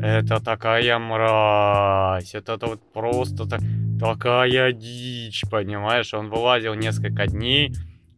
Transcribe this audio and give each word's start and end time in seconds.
Это 0.00 0.40
такая 0.40 0.98
мразь, 0.98 2.34
это 2.34 2.56
вот 2.60 2.80
просто 2.92 3.48
так, 3.48 3.60
такая 3.98 4.72
дичь, 4.72 5.42
понимаешь? 5.50 6.14
Он 6.14 6.28
вылазил 6.28 6.74
несколько 6.74 7.26
дней, 7.26 7.72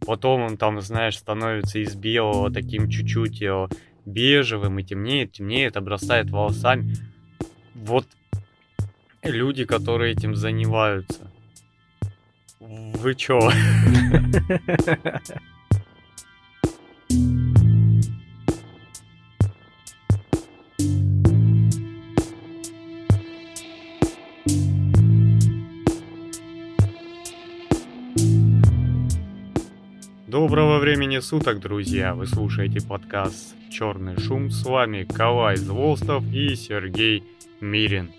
потом 0.07 0.43
он 0.43 0.57
там, 0.57 0.81
знаешь, 0.81 1.17
становится 1.17 1.79
из 1.79 1.95
белого 1.95 2.51
таким 2.51 2.89
чуть-чуть 2.89 3.43
э, 3.43 3.69
бежевым 4.05 4.79
и 4.79 4.85
темнеет, 4.85 5.33
темнеет, 5.33 5.77
обрастает 5.77 6.31
волосами. 6.31 6.95
Вот 7.75 8.07
люди, 9.23 9.65
которые 9.65 10.13
этим 10.13 10.35
занимаются. 10.35 11.31
Вы 12.61 13.15
чё? 13.15 13.41
Доброго 30.31 30.79
времени 30.79 31.19
суток, 31.19 31.59
друзья! 31.59 32.15
Вы 32.15 32.25
слушаете 32.25 32.81
подкаст 32.81 33.57
«Черный 33.69 34.17
шум». 34.17 34.49
С 34.49 34.65
вами 34.65 35.03
Калай 35.03 35.57
Зволстов 35.57 36.23
и 36.33 36.55
Сергей 36.55 37.25
Мирин. 37.61 38.13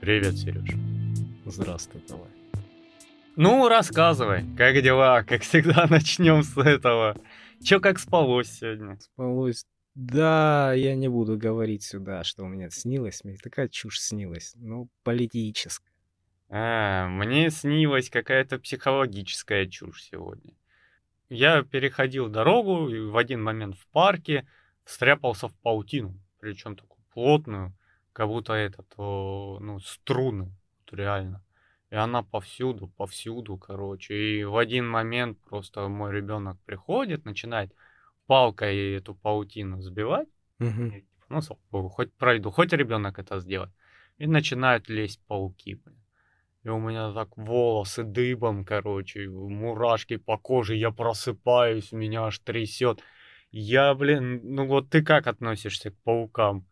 Привет, 0.00 0.38
Сереж. 0.38 0.70
Здравствуй, 1.44 2.00
Калай. 2.08 2.30
Ну, 3.36 3.68
рассказывай, 3.68 4.46
как 4.56 4.82
дела? 4.82 5.22
Как 5.22 5.42
всегда, 5.42 5.86
начнем 5.90 6.42
с 6.42 6.56
этого. 6.56 7.14
Чё, 7.62 7.78
как 7.78 7.98
спалось 7.98 8.50
сегодня? 8.50 8.98
Спалось. 8.98 9.66
Да, 9.94 10.72
я 10.72 10.94
не 10.94 11.08
буду 11.08 11.36
говорить 11.36 11.82
сюда, 11.82 12.24
что 12.24 12.44
у 12.44 12.48
меня 12.48 12.70
снилось. 12.70 13.22
Мне 13.22 13.36
такая 13.36 13.68
чушь 13.68 14.00
снилась. 14.00 14.54
Ну, 14.56 14.88
политическая. 15.02 15.92
А, 16.48 17.06
мне 17.06 17.50
снилась 17.50 18.08
какая-то 18.08 18.58
психологическая 18.58 19.66
чушь 19.66 20.04
сегодня. 20.04 20.54
Я 21.28 21.62
переходил 21.62 22.28
дорогу 22.28 22.88
и 22.88 23.00
в 23.00 23.16
один 23.16 23.42
момент 23.42 23.76
в 23.76 23.86
парке 23.88 24.46
стряпался 24.84 25.48
в 25.48 25.54
паутину, 25.56 26.18
причем 26.40 26.74
такую 26.74 27.04
плотную, 27.12 27.76
как 28.12 28.28
будто 28.28 28.54
это, 28.54 28.82
то, 28.82 29.58
ну, 29.60 29.78
струны, 29.80 30.54
вот 30.80 30.98
реально. 30.98 31.44
И 31.90 31.96
она 31.96 32.22
повсюду, 32.22 32.88
повсюду, 32.88 33.56
короче. 33.58 34.14
И 34.14 34.44
в 34.44 34.56
один 34.56 34.88
момент 34.88 35.38
просто 35.40 35.88
мой 35.88 36.12
ребенок 36.12 36.58
приходит, 36.64 37.24
начинает 37.24 37.72
палкой 38.26 38.94
эту 38.94 39.14
паутину 39.14 39.80
сбивать. 39.80 40.28
Угу. 40.60 40.82
И, 40.82 41.04
ну, 41.28 41.40
хоть 41.88 42.12
пройду, 42.14 42.50
хоть 42.50 42.72
ребенок 42.72 43.18
это 43.18 43.40
сделает. 43.40 43.72
И 44.18 44.26
начинают 44.26 44.88
лезть 44.88 45.20
пауки. 45.26 45.74
Блин. 45.74 45.97
И 46.64 46.68
у 46.68 46.78
меня 46.78 47.12
так 47.12 47.36
волосы 47.36 48.02
дыбом, 48.02 48.64
короче, 48.64 49.28
мурашки 49.28 50.16
по 50.16 50.36
коже, 50.36 50.74
я 50.74 50.90
просыпаюсь, 50.90 51.92
меня 51.92 52.24
аж 52.24 52.38
трясет. 52.40 53.00
Я, 53.50 53.94
блин, 53.94 54.40
ну 54.42 54.66
вот 54.66 54.90
ты 54.90 55.02
как 55.02 55.26
относишься 55.26 55.90
к 55.90 55.96
паукам? 56.02 56.66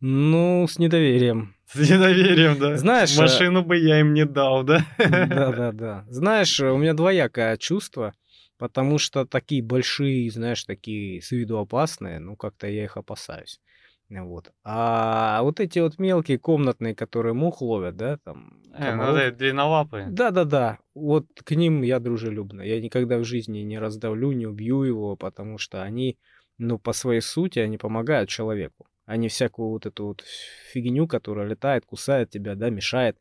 Ну, 0.00 0.66
с 0.68 0.78
недоверием. 0.78 1.54
С 1.66 1.76
недоверием, 1.76 2.58
да? 2.58 2.76
Знаешь... 2.76 3.16
Машину 3.16 3.64
бы 3.64 3.78
я 3.78 4.00
им 4.00 4.12
не 4.12 4.26
дал, 4.26 4.64
да? 4.64 4.84
Да-да-да. 4.98 6.04
Знаешь, 6.10 6.60
у 6.60 6.76
меня 6.76 6.92
двоякое 6.92 7.56
чувство, 7.56 8.12
потому 8.58 8.98
что 8.98 9.24
такие 9.24 9.62
большие, 9.62 10.30
знаешь, 10.30 10.64
такие 10.64 11.22
с 11.22 11.30
виду 11.30 11.58
опасные, 11.58 12.18
ну, 12.18 12.36
как-то 12.36 12.66
я 12.66 12.84
их 12.84 12.96
опасаюсь. 12.96 13.60
Вот. 14.10 14.52
А 14.64 15.42
вот 15.42 15.60
эти 15.60 15.78
вот 15.78 15.98
мелкие 15.98 16.38
комнатные, 16.38 16.94
которые 16.94 17.32
мух 17.32 17.62
ловят, 17.62 17.96
да, 17.96 18.18
там... 18.18 18.62
Э, 18.74 18.94
ну 18.94 19.12
да, 19.12 19.30
длиннолапые. 19.30 20.08
Да-да-да. 20.08 20.78
Вот 20.94 21.26
к 21.42 21.52
ним 21.52 21.82
я 21.82 22.00
дружелюбно. 22.00 22.62
Я 22.62 22.80
никогда 22.80 23.18
в 23.18 23.24
жизни 23.24 23.60
не 23.60 23.78
раздавлю, 23.78 24.32
не 24.32 24.46
убью 24.46 24.82
его, 24.82 25.16
потому 25.16 25.58
что 25.58 25.82
они, 25.82 26.18
ну, 26.58 26.78
по 26.78 26.92
своей 26.92 27.22
сути, 27.22 27.58
они 27.60 27.78
помогают 27.78 28.28
человеку. 28.28 28.86
Они 29.06 29.28
всякую 29.28 29.70
вот 29.70 29.86
эту 29.86 30.06
вот 30.06 30.24
фигню, 30.72 31.06
которая 31.06 31.46
летает, 31.46 31.86
кусает 31.86 32.30
тебя, 32.30 32.54
да, 32.54 32.70
мешает, 32.70 33.16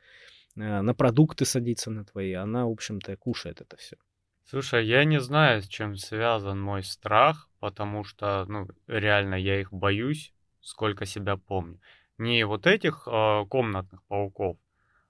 э, 0.56 0.82
на 0.82 0.94
продукты 0.94 1.46
садится 1.46 1.92
на 1.92 2.04
твои, 2.06 2.34
она, 2.34 2.66
в 2.66 2.72
общем-то, 2.72 3.16
кушает 3.18 3.62
это 3.62 3.78
все. 3.78 3.98
Слушай, 4.46 4.86
я 4.86 5.06
не 5.06 5.22
знаю, 5.22 5.62
с 5.62 5.68
чем 5.68 5.96
связан 5.96 6.62
мой 6.62 6.84
страх, 6.84 7.50
потому 7.60 8.04
что, 8.04 8.46
ну, 8.48 8.68
реально 8.88 9.36
я 9.36 9.60
их 9.60 9.72
боюсь 9.72 10.33
сколько 10.64 11.06
себя 11.06 11.38
помню. 11.38 11.80
Не 12.18 12.46
вот 12.46 12.66
этих 12.68 13.08
э, 13.08 13.46
комнатных 13.50 14.04
пауков, 14.04 14.58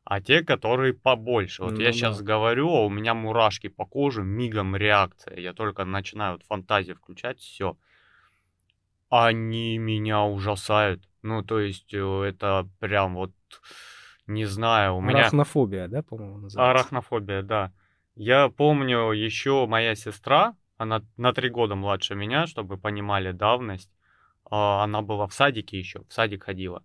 а 0.04 0.22
те, 0.22 0.44
которые 0.44 0.94
побольше. 0.94 1.64
Вот 1.64 1.74
ну, 1.74 1.80
я 1.80 1.88
да. 1.88 1.94
сейчас 1.94 2.22
говорю, 2.22 2.70
а 2.70 2.86
у 2.86 2.90
меня 2.90 3.14
мурашки 3.14 3.68
по 3.68 3.86
коже, 3.86 4.24
мигом 4.24 4.76
реакция. 4.76 5.40
Я 5.40 5.54
только 5.54 5.86
начинаю 5.86 6.34
вот 6.34 6.44
фантазию 6.44 6.96
включать, 6.98 7.40
все. 7.40 7.78
Они 9.10 9.78
меня 9.78 10.24
ужасают. 10.24 11.08
Ну, 11.22 11.44
то 11.44 11.60
есть, 11.60 11.94
э, 11.94 12.24
это 12.24 12.68
прям 12.80 13.16
вот, 13.16 13.32
не 14.28 14.46
знаю, 14.46 14.96
у 14.96 15.02
меня... 15.02 15.20
Арахнофобия, 15.20 15.88
да, 15.88 16.02
по-моему, 16.02 16.40
называется? 16.40 16.72
Арахнофобия, 16.72 17.42
да. 17.44 17.72
Я 18.16 18.50
помню 18.50 19.12
еще 19.12 19.66
моя 19.68 19.96
сестра, 19.96 20.56
она 20.78 21.02
на 21.18 21.34
три 21.34 21.50
года 21.50 21.76
младше 21.76 22.16
меня, 22.16 22.46
чтобы 22.48 22.78
понимали 22.78 23.32
давность. 23.32 23.90
А, 24.56 24.84
она 24.84 25.02
была 25.02 25.26
в 25.26 25.34
садике 25.34 25.80
еще, 25.80 26.04
в 26.08 26.14
садик 26.14 26.44
ходила. 26.44 26.84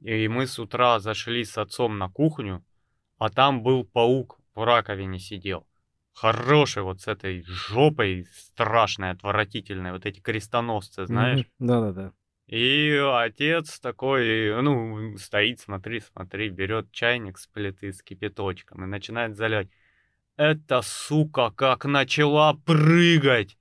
И 0.00 0.28
мы 0.28 0.46
с 0.46 0.58
утра 0.58 0.98
зашли 0.98 1.44
с 1.44 1.58
отцом 1.58 1.98
на 1.98 2.08
кухню, 2.08 2.64
а 3.18 3.28
там 3.28 3.62
был 3.62 3.84
паук 3.84 4.40
в 4.54 4.64
раковине 4.64 5.18
сидел. 5.18 5.66
Хороший 6.14 6.82
вот 6.82 7.02
с 7.02 7.08
этой 7.08 7.42
жопой 7.42 8.26
страшной, 8.32 9.10
отвратительной, 9.10 9.92
вот 9.92 10.06
эти 10.06 10.20
крестоносцы, 10.20 11.04
знаешь? 11.04 11.44
Да-да-да. 11.58 12.14
И 12.46 12.98
отец 12.98 13.78
такой, 13.78 14.62
ну, 14.62 15.18
стоит, 15.18 15.60
смотри, 15.60 16.00
смотри, 16.00 16.48
берет 16.48 16.92
чайник 16.92 17.36
с 17.36 17.46
плиты 17.46 17.92
с 17.92 18.02
кипяточком 18.02 18.84
и 18.84 18.86
начинает 18.86 19.36
заливать. 19.36 19.68
Эта 20.36 20.80
сука 20.80 21.50
как 21.50 21.84
начала 21.84 22.54
прыгать! 22.54 23.58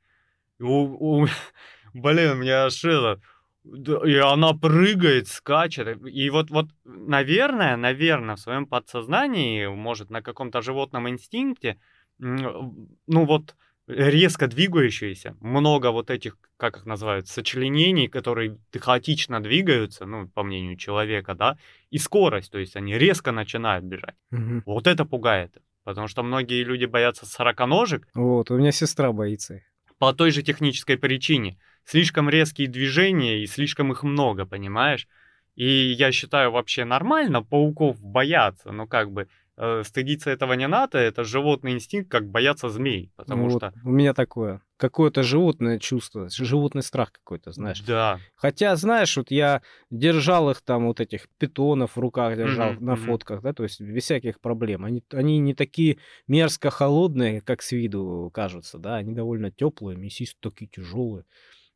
У, 0.57 1.23
у, 1.23 1.27
блин, 1.93 2.37
мне 2.37 2.53
аж 2.53 2.85
это, 2.85 3.19
и 3.63 4.15
она 4.15 4.53
прыгает, 4.53 5.27
скачет. 5.27 5.99
И 6.05 6.29
вот, 6.29 6.49
вот, 6.49 6.67
наверное, 6.83 7.77
наверное, 7.77 8.35
в 8.35 8.39
своем 8.39 8.65
подсознании, 8.65 9.67
может, 9.67 10.09
на 10.09 10.21
каком-то 10.21 10.61
животном 10.61 11.07
инстинкте, 11.09 11.79
ну 12.17 12.85
вот, 13.07 13.55
резко 13.87 14.47
двигающиеся, 14.47 15.35
много 15.41 15.91
вот 15.91 16.09
этих, 16.09 16.37
как 16.57 16.77
их 16.77 16.85
называют, 16.85 17.27
сочленений, 17.27 18.07
которые 18.07 18.57
хаотично 18.79 19.41
двигаются, 19.41 20.05
ну, 20.05 20.27
по 20.27 20.43
мнению 20.43 20.77
человека, 20.77 21.35
да, 21.35 21.57
и 21.89 21.97
скорость, 21.97 22.51
то 22.51 22.57
есть 22.59 22.75
они 22.75 22.97
резко 22.97 23.31
начинают 23.31 23.85
бежать. 23.85 24.15
Угу. 24.31 24.63
Вот 24.65 24.87
это 24.87 25.05
пугает. 25.05 25.57
Потому 25.83 26.07
что 26.07 26.21
многие 26.21 26.63
люди 26.63 26.85
боятся 26.85 27.25
сороконожек. 27.25 28.07
Вот, 28.13 28.51
у 28.51 28.57
меня 28.57 28.71
сестра 28.71 29.11
боится. 29.11 29.61
По 29.97 30.13
той 30.13 30.31
же 30.31 30.43
технической 30.43 30.97
причине– 30.97 31.57
слишком 31.85 32.29
резкие 32.29 32.67
движения 32.67 33.43
и 33.43 33.47
слишком 33.47 33.91
их 33.91 34.03
много, 34.03 34.45
понимаешь? 34.45 35.07
И 35.55 35.91
я 35.91 36.11
считаю 36.11 36.51
вообще 36.51 36.85
нормально 36.85 37.43
пауков 37.43 38.01
бояться, 38.01 38.71
но 38.71 38.87
как 38.87 39.11
бы 39.11 39.27
э, 39.57 39.83
стыдиться 39.85 40.31
этого 40.31 40.53
не 40.53 40.67
надо, 40.67 40.97
это 40.97 41.23
животный 41.23 41.73
инстинкт, 41.73 42.09
как 42.09 42.29
бояться 42.29 42.69
змей, 42.69 43.11
потому 43.15 43.49
вот, 43.49 43.57
что... 43.57 43.73
У 43.83 43.91
меня 43.91 44.13
такое, 44.13 44.61
какое-то 44.77 45.23
животное 45.23 45.77
чувство, 45.77 46.29
животный 46.29 46.83
страх 46.83 47.11
какой-то, 47.11 47.51
знаешь. 47.51 47.81
Да. 47.81 48.19
Хотя, 48.35 48.75
знаешь, 48.75 49.15
вот 49.17 49.29
я 49.29 49.61
держал 49.89 50.49
их 50.49 50.61
там, 50.61 50.87
вот 50.87 50.99
этих 50.99 51.27
питонов 51.37 51.95
в 51.95 51.99
руках 51.99 52.37
держал 52.37 52.71
mm-hmm, 52.71 52.83
на 52.83 52.91
mm-hmm. 52.93 53.05
фотках, 53.05 53.41
да, 53.41 53.53
то 53.53 53.63
есть 53.63 53.81
без 53.81 54.03
всяких 54.03 54.39
проблем. 54.39 54.85
Они, 54.85 55.03
они 55.11 55.37
не 55.39 55.53
такие 55.53 55.97
мерзко 56.27 56.69
холодные, 56.69 57.41
как 57.41 57.61
с 57.61 57.73
виду 57.73 58.31
кажутся, 58.33 58.79
да, 58.79 58.95
они 58.95 59.13
довольно 59.13 59.51
теплые, 59.51 59.97
мясистые, 59.97 60.49
такие 60.49 60.67
тяжелые. 60.67 61.25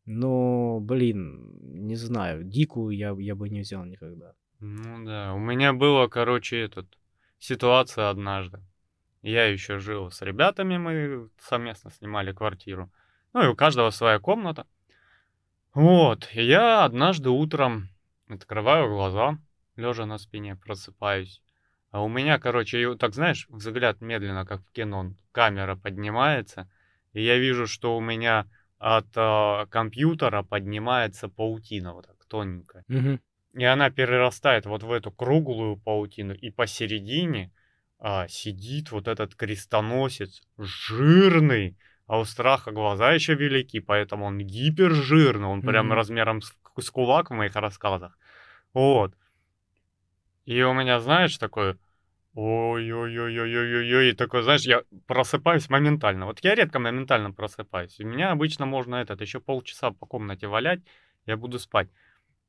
Но, 0.05 0.79
блин, 0.79 1.57
не 1.61 1.95
знаю, 1.95 2.43
дикую 2.43 2.95
я, 2.95 3.15
я 3.17 3.35
бы 3.35 3.49
не 3.49 3.61
взял 3.61 3.83
никогда. 3.85 4.33
Ну 4.59 5.05
да, 5.05 5.33
у 5.33 5.39
меня 5.39 5.73
было, 5.73 6.07
короче, 6.07 6.59
этот, 6.59 6.87
ситуация 7.39 8.09
однажды. 8.09 8.61
Я 9.21 9.45
еще 9.45 9.79
жил 9.79 10.11
с 10.11 10.21
ребятами, 10.21 10.77
мы 10.77 11.29
совместно 11.39 11.89
снимали 11.89 12.31
квартиру. 12.31 12.91
Ну 13.33 13.43
и 13.43 13.47
у 13.47 13.55
каждого 13.55 13.89
своя 13.89 14.19
комната. 14.19 14.67
Вот, 15.73 16.29
я 16.33 16.85
однажды 16.85 17.29
утром 17.29 17.89
открываю 18.29 18.89
глаза, 18.89 19.39
лежа 19.75 20.05
на 20.05 20.17
спине, 20.17 20.55
просыпаюсь. 20.55 21.41
А 21.91 22.01
у 22.01 22.07
меня, 22.07 22.39
короче, 22.39 22.95
так 22.95 23.13
знаешь, 23.13 23.47
взгляд 23.49 24.01
медленно, 24.01 24.45
как 24.45 24.61
в 24.61 24.71
кино, 24.71 25.13
камера 25.31 25.75
поднимается, 25.75 26.69
и 27.13 27.23
я 27.23 27.37
вижу, 27.37 27.67
что 27.67 27.97
у 27.97 28.01
меня 28.01 28.47
от 28.87 29.07
э, 29.15 29.65
компьютера 29.71 30.43
поднимается 30.43 31.27
паутина 31.27 31.95
вот 31.95 32.05
так 32.05 32.23
тоненькая. 32.27 32.83
Угу. 32.87 33.19
И 33.55 33.63
она 33.63 33.89
перерастает 33.89 34.67
вот 34.67 34.83
в 34.83 34.91
эту 34.91 35.11
круглую 35.11 35.77
паутину, 35.77 36.35
и 36.35 36.51
посередине 36.51 37.51
а, 37.97 38.27
сидит 38.27 38.91
вот 38.91 39.07
этот 39.07 39.33
крестоносец, 39.33 40.43
жирный, 40.59 41.75
а 42.05 42.19
у 42.19 42.25
страха 42.25 42.71
глаза 42.71 43.11
еще 43.13 43.33
велики, 43.33 43.79
поэтому 43.79 44.25
он 44.25 44.37
гипержирный, 44.37 45.47
он 45.47 45.63
прям 45.63 45.87
Мгм. 45.87 45.95
размером 45.95 46.41
с, 46.43 46.53
с 46.79 46.91
кулак 46.91 47.31
в 47.31 47.33
моих 47.33 47.55
рассказах. 47.55 48.19
Вот. 48.73 49.15
И 50.45 50.61
у 50.61 50.73
меня, 50.73 50.99
знаешь, 50.99 51.35
такое, 51.39 51.79
ой-ой-ой-ой-ой-ой, 52.35 54.13
такой, 54.13 54.43
знаешь, 54.43 54.63
я 54.63 54.83
просыпаюсь 55.07 55.69
моментально. 55.69 56.25
Вот 56.25 56.39
я 56.43 56.55
редко 56.55 56.79
моментально 56.79 57.31
просыпаюсь. 57.31 57.99
У 57.99 58.05
меня 58.05 58.31
обычно 58.31 58.65
можно 58.65 58.95
этот 58.95 59.21
еще 59.21 59.39
полчаса 59.39 59.91
по 59.91 60.05
комнате 60.05 60.47
валять, 60.47 60.81
я 61.25 61.37
буду 61.37 61.59
спать. 61.59 61.89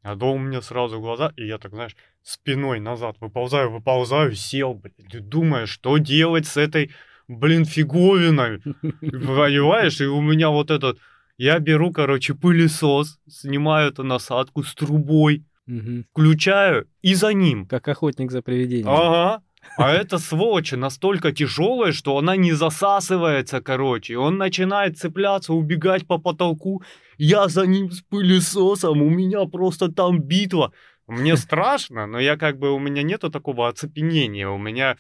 А 0.03 0.17
то 0.17 0.33
у 0.33 0.39
меня 0.39 0.63
сразу 0.63 1.01
глаза, 1.01 1.33
и 1.37 1.47
я 1.47 1.59
так, 1.59 1.73
знаешь, 1.73 1.97
спиной 2.23 2.81
назад 2.81 3.17
выползаю, 3.21 3.71
выползаю, 3.71 4.35
сел, 4.35 4.75
блядь, 4.75 5.29
думаю, 5.29 5.67
что 5.67 5.99
делать 5.99 6.47
с 6.47 6.57
этой, 6.57 6.91
блин, 7.29 7.65
фиговиной, 7.65 8.61
понимаешь, 9.01 10.01
и 10.01 10.07
у 10.07 10.21
меня 10.21 10.51
вот 10.51 10.71
этот, 10.71 10.99
я 11.39 11.59
беру, 11.59 11.93
короче, 11.93 12.35
пылесос, 12.35 13.19
снимаю 13.29 13.91
эту 13.91 14.05
насадку 14.05 14.63
с 14.63 14.75
трубой, 14.75 15.45
Мгм. 15.67 16.05
включаю 16.13 16.87
и 17.03 17.15
за 17.15 17.33
ним. 17.33 17.67
Как 17.67 17.89
охотник 17.89 18.31
за 18.31 18.43
привидением. 18.43 18.89
Ага. 18.89 19.43
А 19.77 19.93
эта 19.93 20.19
сволочь 20.19 20.73
настолько 20.73 21.33
тяжелая, 21.33 21.93
что 21.93 22.17
она 22.19 22.37
не 22.37 22.53
засасывается, 22.53 23.61
короче. 23.61 24.17
Он 24.17 24.39
начинает 24.39 24.99
цепляться, 24.99 25.53
убегать 25.53 26.07
по 26.07 26.19
потолку. 26.19 26.83
Я 27.19 27.49
за 27.49 27.67
ним 27.67 27.91
с 27.91 28.01
пылесосом, 28.03 29.03
у 29.03 29.11
меня 29.11 29.45
просто 29.47 29.89
там 29.93 30.21
битва. 30.21 30.73
Мне 31.07 31.37
страшно, 31.37 32.07
но 32.07 32.19
я 32.19 32.37
как 32.37 32.59
бы, 32.59 32.73
у 32.73 32.79
меня 32.79 33.03
нету 33.03 33.31
такого 33.31 33.69
оцепенения. 33.69 34.49
У 34.49 34.59
меня, 34.59 34.97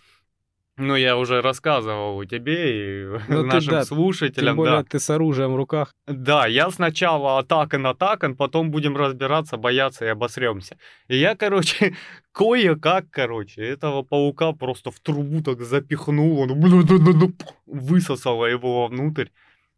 ну, 0.79 0.95
я 0.95 1.17
уже 1.17 1.41
рассказывал 1.41 2.23
тебе 2.25 3.07
и 3.07 3.19
Ну, 3.29 3.43
ты 3.43 3.47
нашим 3.47 3.73
да, 3.73 3.85
слушателям, 3.85 4.51
Тем 4.51 4.57
более 4.57 4.83
да. 4.83 4.85
ты 4.85 4.99
с 4.99 5.09
оружием 5.09 5.53
в 5.53 5.57
руках. 5.57 5.95
Да, 6.07 6.47
я 6.47 6.71
сначала 6.71 7.39
атакан, 7.39 7.87
атакан, 7.87 8.37
потом 8.37 8.71
будем 8.71 8.97
разбираться, 8.97 9.57
бояться 9.57 10.05
и 10.05 10.09
обосремся. 10.09 10.77
И 11.09 11.17
я, 11.17 11.35
короче, 11.35 11.95
кое-как, 12.33 13.11
короче, 13.11 13.63
этого 13.63 14.03
паука 14.03 14.53
просто 14.53 14.91
в 14.91 15.01
трубу 15.01 15.43
так 15.43 15.63
запихнул, 15.63 16.41
он 16.41 16.61
высосало 17.67 18.45
его 18.45 18.87
внутрь. 18.89 19.29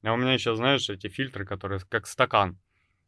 А 0.02 0.12
у 0.12 0.16
меня 0.16 0.32
еще, 0.32 0.54
знаешь, 0.56 0.90
эти 0.90 1.08
фильтры, 1.08 1.44
которые 1.44 1.80
как 1.88 2.06
стакан. 2.06 2.58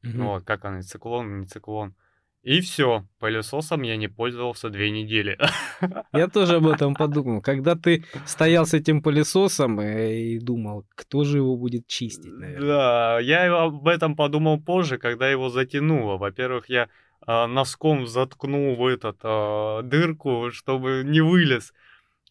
Мгм. 0.02 0.24
Вот, 0.24 0.44
как 0.44 0.64
они, 0.64 0.82
циклон, 0.82 1.40
не 1.40 1.46
циклон. 1.46 1.94
И 2.42 2.62
все, 2.62 3.04
пылесосом 3.18 3.82
я 3.82 3.96
не 3.96 4.08
пользовался 4.08 4.70
две 4.70 4.90
недели. 4.90 5.38
Я 6.12 6.26
тоже 6.26 6.56
об 6.56 6.68
этом 6.68 6.94
подумал. 6.94 7.42
Когда 7.42 7.74
ты 7.74 8.04
стоял 8.26 8.64
с 8.64 8.72
этим 8.72 9.02
пылесосом 9.02 9.78
э, 9.78 10.14
и 10.20 10.38
думал, 10.38 10.86
кто 10.94 11.24
же 11.24 11.36
его 11.36 11.56
будет 11.56 11.86
чистить, 11.86 12.32
наверное. 12.32 12.66
Да, 12.66 13.20
я 13.20 13.62
об 13.62 13.86
этом 13.86 14.16
подумал 14.16 14.58
позже, 14.58 14.96
когда 14.96 15.30
его 15.30 15.50
затянуло. 15.50 16.16
Во-первых, 16.16 16.70
я 16.70 16.88
а, 17.26 17.46
носком 17.46 18.06
заткнул 18.06 18.74
в 18.74 18.86
этот 18.86 19.18
а, 19.22 19.82
дырку, 19.82 20.50
чтобы 20.50 21.02
не 21.04 21.20
вылез. 21.20 21.74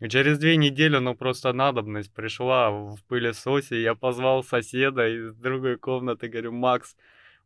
Через 0.09 0.39
две 0.39 0.57
недели, 0.57 0.97
ну, 0.97 1.13
просто 1.13 1.53
надобность 1.53 2.13
пришла 2.13 2.71
в 2.71 2.97
пылесосе. 3.07 3.81
Я 3.81 3.93
позвал 3.95 4.43
соседа 4.43 5.07
из 5.07 5.35
другой 5.35 5.77
комнаты, 5.77 6.29
говорю, 6.29 6.53
Макс, 6.53 6.95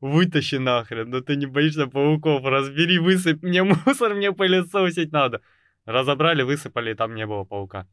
вытащи 0.03 0.55
нахрен, 0.55 1.09
ну 1.09 1.21
ты 1.21 1.37
не 1.37 1.45
боишься 1.45 1.87
пауков, 1.87 2.43
разбери, 2.45 2.99
высыпь 2.99 3.41
мне 3.41 3.63
мусор, 3.85 4.13
мне 4.13 4.31
пылесосить 4.31 5.11
надо. 5.11 5.41
Разобрали, 5.85 6.43
высыпали, 6.43 6.91
и 6.91 6.95
там 6.95 7.15
не 7.15 7.25
было 7.25 7.43
паука. 7.45 7.87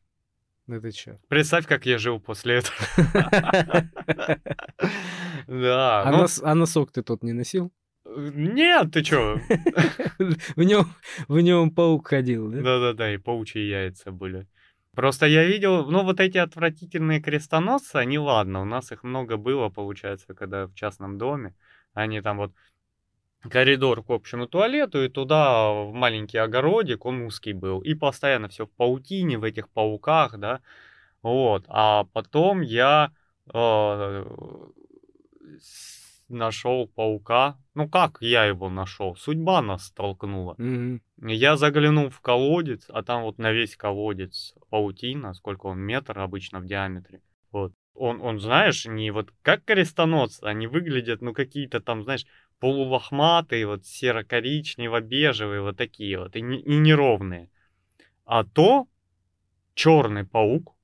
Ну 0.66 0.80
ты 0.80 0.90
чё? 0.92 1.18
Представь, 1.28 1.66
как 1.66 1.86
я 1.86 1.98
жил 1.98 2.20
после 2.20 2.56
этого. 2.56 2.76
Да, 5.46 6.02
А 6.02 6.12
ну, 6.12 6.26
а 6.42 6.54
носок 6.54 6.92
ты 6.92 7.02
тот 7.02 7.24
не 7.24 7.32
носил? 7.32 7.72
Нет, 8.04 8.92
ты 8.92 9.02
чё? 9.02 9.38
В 10.56 10.62
нем, 10.62 10.86
в 11.28 11.40
нем 11.40 11.70
паук 11.70 12.08
ходил, 12.08 12.50
да? 12.50 12.60
Да-да-да, 12.60 13.12
и 13.14 13.18
паучьи 13.18 13.68
яйца 13.68 14.12
были. 14.12 14.46
Просто 14.94 15.26
я 15.26 15.44
видел, 15.44 15.86
ну, 15.90 16.04
вот 16.04 16.20
эти 16.20 16.38
отвратительные 16.38 17.20
крестоносцы, 17.20 17.96
они 17.96 18.18
ладно, 18.18 18.62
у 18.62 18.64
нас 18.64 18.92
их 18.92 19.02
много 19.04 19.36
было, 19.36 19.68
получается, 19.70 20.34
когда 20.34 20.66
в 20.66 20.74
частном 20.74 21.18
доме. 21.18 21.54
Они 22.00 22.20
там 22.20 22.38
вот 22.38 22.52
коридор 23.48 24.02
к 24.02 24.10
общему 24.10 24.46
туалету, 24.46 25.02
и 25.02 25.08
туда 25.08 25.70
в 25.72 25.92
маленький 25.92 26.38
огородик, 26.38 27.06
он 27.06 27.22
узкий 27.22 27.52
был. 27.52 27.80
И 27.80 27.94
постоянно 27.94 28.48
все 28.48 28.66
в 28.66 28.70
паутине, 28.70 29.38
в 29.38 29.44
этих 29.44 29.68
пауках, 29.68 30.38
да. 30.38 30.60
Вот. 31.22 31.64
А 31.68 32.04
потом 32.12 32.60
я 32.60 33.12
нашел 36.28 36.86
паука. 36.88 37.58
Ну, 37.74 37.88
как 37.88 38.18
я 38.20 38.44
его 38.44 38.68
нашел? 38.68 39.16
Судьба 39.16 39.62
нас 39.62 39.86
столкнула. 39.86 40.54
Мгм. 40.58 41.02
Я 41.22 41.56
заглянул 41.56 42.08
в 42.08 42.20
колодец, 42.20 42.86
а 42.88 43.02
там 43.02 43.22
вот 43.22 43.38
на 43.38 43.52
весь 43.52 43.76
колодец 43.76 44.54
паутина, 44.70 45.34
сколько 45.34 45.66
он, 45.66 45.80
метр 45.80 46.18
обычно 46.18 46.60
в 46.60 46.66
диаметре. 46.66 47.20
Вот. 47.52 47.72
Он, 47.94 48.20
он, 48.20 48.40
знаешь, 48.40 48.86
не 48.86 49.10
вот 49.10 49.32
как 49.42 49.64
крестоносцы, 49.64 50.44
они 50.44 50.66
выглядят, 50.66 51.20
ну, 51.22 51.32
какие-то 51.32 51.80
там, 51.80 52.02
знаешь, 52.04 52.26
полулохматые, 52.58 53.66
вот 53.66 53.84
серо-коричнево-бежевые, 53.84 55.62
вот 55.62 55.76
такие 55.76 56.18
вот, 56.18 56.36
и, 56.36 56.40
не- 56.42 56.60
и 56.60 56.76
неровные. 56.76 57.50
А 58.24 58.44
то 58.44 58.86
черный 59.74 60.24
паук, 60.24 60.76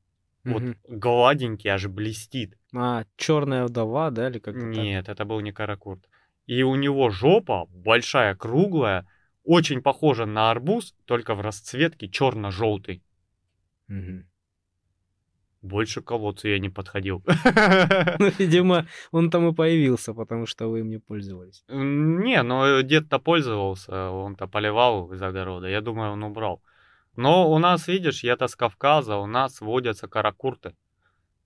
вот 0.45 0.63
Мгм. 0.63 0.77
гладенький, 0.89 1.71
аж 1.71 1.87
блестит. 1.87 2.59
А, 2.75 3.05
черная 3.17 3.65
вдова, 3.65 4.11
да, 4.11 4.29
или 4.29 4.39
как-то 4.39 4.61
так? 4.61 4.71
Нет, 4.71 5.09
это 5.09 5.25
был 5.25 5.41
не 5.41 5.53
каракурт. 5.53 6.09
И 6.47 6.63
у 6.63 6.75
него 6.77 7.11
жопа 7.11 7.67
большая, 7.67 8.35
круглая, 8.35 9.07
очень 9.45 9.83
похожа 9.83 10.27
на 10.27 10.51
арбуз, 10.51 10.95
только 11.05 11.35
в 11.35 11.41
расцветке 11.41 12.09
черно-желтый. 12.09 13.03
Мгм. 13.89 14.29
Больше 15.63 16.01
к 16.01 16.05
колодцу 16.05 16.49
я 16.49 16.59
не 16.59 16.69
подходил. 16.69 17.23
Ну, 18.19 18.31
видимо, 18.39 18.87
он 19.13 19.31
там 19.31 19.49
и 19.49 19.55
появился, 19.55 20.15
потому 20.15 20.47
что 20.47 20.69
вы 20.69 20.81
им 20.81 20.91
не 20.91 20.99
пользовались. 20.99 21.65
Не, 21.69 22.43
ну 22.43 22.83
дед-то 22.83 23.19
пользовался, 23.19 24.11
он-то 24.11 24.47
поливал 24.47 25.13
из 25.13 25.23
огорода. 25.23 25.69
Я 25.69 25.81
думаю, 25.81 26.13
он 26.13 26.23
убрал. 26.23 26.63
Но 27.17 27.51
у 27.51 27.59
нас, 27.59 27.89
видишь, 27.89 28.25
я-то 28.25 28.47
с 28.47 28.57
Кавказа, 28.57 29.17
у 29.17 29.27
нас 29.27 29.61
водятся 29.61 30.07
каракурты. 30.07 30.75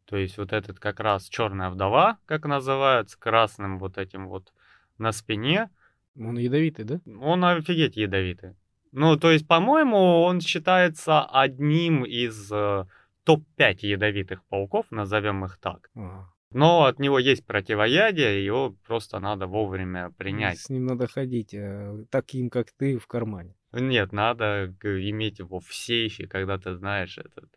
То 0.05 0.17
есть 0.17 0.38
вот 0.38 0.52
этот 0.52 0.81
как 0.81 0.99
раз 0.99 1.29
черная 1.29 1.71
вдова, 1.71 2.19
как 2.26 2.45
называют, 2.45 3.11
с 3.11 3.17
красным 3.17 3.79
вот 3.79 3.97
этим 3.97 4.29
вот 4.29 4.52
на 4.99 5.12
спине. 5.12 5.71
Он 6.19 6.37
ядовитый, 6.37 6.85
да? 6.85 7.00
Он 7.21 7.45
офигеть 7.45 7.97
ядовитый. 7.97 8.57
Ну, 8.93 9.17
то 9.17 9.31
есть, 9.31 9.47
по-моему, 9.47 10.23
он 10.23 10.40
считается 10.40 11.23
одним 11.23 12.05
из 12.05 12.50
э, 12.50 12.87
топ-5 13.25 13.79
ядовитых 13.83 14.45
пауков, 14.49 14.91
назовем 14.91 15.45
их 15.45 15.59
так. 15.59 15.91
А, 15.97 16.27
Но 16.53 16.85
от 16.85 16.99
него 16.99 17.19
есть 17.19 17.47
противоядие, 17.47 18.45
его 18.45 18.75
просто 18.87 19.21
надо 19.21 19.47
вовремя 19.47 20.11
принять. 20.17 20.59
С 20.59 20.71
ним 20.71 20.87
надо 20.87 21.07
ходить, 21.07 21.55
э, 21.55 22.05
таким, 22.11 22.50
как 22.50 22.73
ты, 22.73 22.99
в 22.99 23.07
кармане. 23.07 23.55
Нет, 23.73 24.12
надо 24.12 24.75
иметь 24.83 25.39
его 25.39 25.61
в 25.61 25.73
сейфе, 25.73 26.27
когда 26.27 26.59
ты 26.59 26.75
знаешь 26.75 27.19
этот 27.19 27.50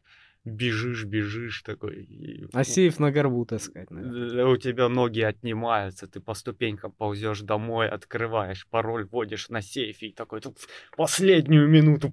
бежишь, 0.46 1.06
бежишь 1.06 1.62
такой. 1.62 2.04
и, 2.04 2.46
А 2.54 2.64
сейф 2.64 3.00
на 3.00 3.12
горбу 3.12 3.46
таскать, 3.46 3.92
наверное. 3.92 4.46
У 4.46 4.58
тебя 4.58 4.90
ноги 4.90 5.22
отнимаются, 5.22 6.08
ты 6.08 6.20
по 6.20 6.34
ступенькам 6.34 6.92
ползешь 6.92 7.42
домой, 7.42 7.88
открываешь 7.88 8.68
пароль, 8.70 9.06
вводишь 9.06 9.50
на 9.50 9.62
сейфе 9.62 10.08
и 10.08 10.14
такой 10.14 10.42
тут 10.42 10.58
последнюю 10.98 11.68
минуту. 11.70 12.12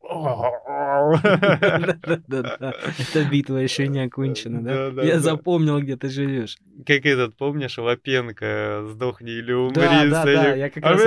Да-да-да. 1.22 2.74
Эта 2.98 3.24
битва 3.30 3.56
еще 3.58 3.88
не 3.88 4.00
окончена, 4.00 4.62
да? 4.62 4.74
Да-да-да. 4.74 5.02
Я 5.08 5.18
запомнил, 5.20 5.80
где 5.80 5.96
ты 5.96 6.08
живешь. 6.08 6.56
Как 6.86 7.04
этот, 7.04 7.36
помнишь, 7.36 7.78
Лапенко, 7.78 8.84
сдохни 8.88 9.32
или 9.32 9.52
умри, 9.52 9.74
Да, 9.74 10.06
да, 10.06 10.22
Саня? 10.22 10.34
да, 10.34 10.54
я 10.54 10.70
как 10.70 10.84
а 10.84 10.92
раз 10.92 11.02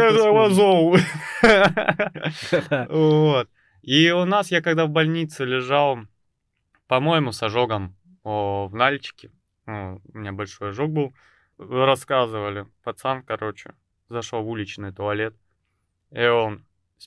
это. 1.42 2.88
Вот. 2.90 3.50
И 3.82 4.12
у 4.12 4.26
нас, 4.26 4.52
я 4.52 4.62
когда 4.62 4.86
в 4.86 4.90
больнице 4.90 5.46
лежал, 5.46 6.00
по-моему, 6.92 7.32
с 7.32 7.42
ожогом 7.42 7.96
о, 8.26 8.68
в 8.68 8.76
Нальчике, 8.76 9.32
ну, 9.66 10.02
у 10.14 10.18
меня 10.18 10.34
большой 10.34 10.72
ожог 10.72 10.92
был, 10.92 11.14
рассказывали, 11.58 12.68
пацан, 12.84 13.24
короче, 13.24 13.76
зашел 14.10 14.44
в 14.44 14.50
уличный 14.50 14.92
туалет, 14.92 15.34
и 16.12 16.26
он 16.26 16.66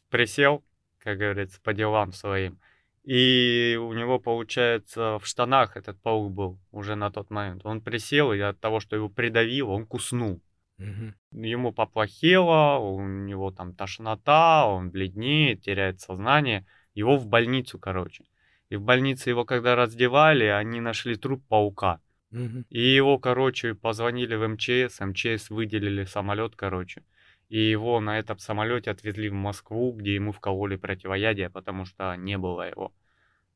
присел, 0.09 0.65
как 1.01 1.19
говорится, 1.19 1.61
по 1.61 1.75
делам 1.75 2.15
своим, 2.15 2.59
и 3.03 3.79
у 3.79 3.93
него, 3.93 4.19
получается, 4.19 5.19
в 5.19 5.27
штанах 5.27 5.77
этот 5.77 6.01
паук 6.01 6.33
был 6.33 6.59
уже 6.73 6.95
на 6.95 7.11
тот 7.11 7.29
момент. 7.29 7.61
Он 7.67 7.83
присел, 7.83 8.33
и 8.33 8.39
от 8.39 8.59
того, 8.61 8.81
что 8.81 8.97
его 8.97 9.11
придавило, 9.11 9.73
он 9.73 9.85
куснул. 9.85 10.41
Мгм. 10.79 11.15
Ему 11.33 11.73
поплохело, 11.73 12.79
у 12.79 13.03
него 13.03 13.51
там 13.51 13.75
тошнота, 13.75 14.67
он 14.67 14.89
бледнеет, 14.89 15.61
теряет 15.61 16.01
сознание. 16.01 16.65
Его 16.95 17.19
в 17.19 17.27
больницу, 17.27 17.79
короче. 17.79 18.25
И 18.75 18.77
в 18.77 18.83
больнице 18.83 19.31
его 19.31 19.45
когда 19.45 19.77
раздевали, 19.77 20.47
они 20.47 20.81
нашли 20.81 21.15
труп 21.15 21.45
паука. 21.49 22.01
И 22.71 22.81
его, 22.81 23.19
короче, 23.21 23.75
позвонили 23.75 24.35
в 24.35 24.49
МЧС, 24.49 24.99
МЧС 25.01 25.51
выделили 25.51 26.05
самолет, 26.05 26.57
короче. 26.57 27.05
И 27.49 27.59
его 27.61 28.01
на 28.01 28.19
этом 28.19 28.39
самолете 28.39 28.91
отвезли 28.91 29.29
в 29.29 29.35
Москву, 29.35 29.93
где 29.93 30.17
ему 30.17 30.33
вкололи 30.33 30.75
противоядие, 30.75 31.51
потому 31.51 31.85
что 31.85 32.17
не 32.17 32.37
было 32.37 32.69
его. 32.69 32.93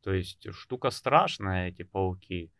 То 0.04 0.12
есть 0.12 0.46
штука 0.52 0.90
страшная, 0.90 1.70
эти 1.70 1.82
пауки. 1.82 2.52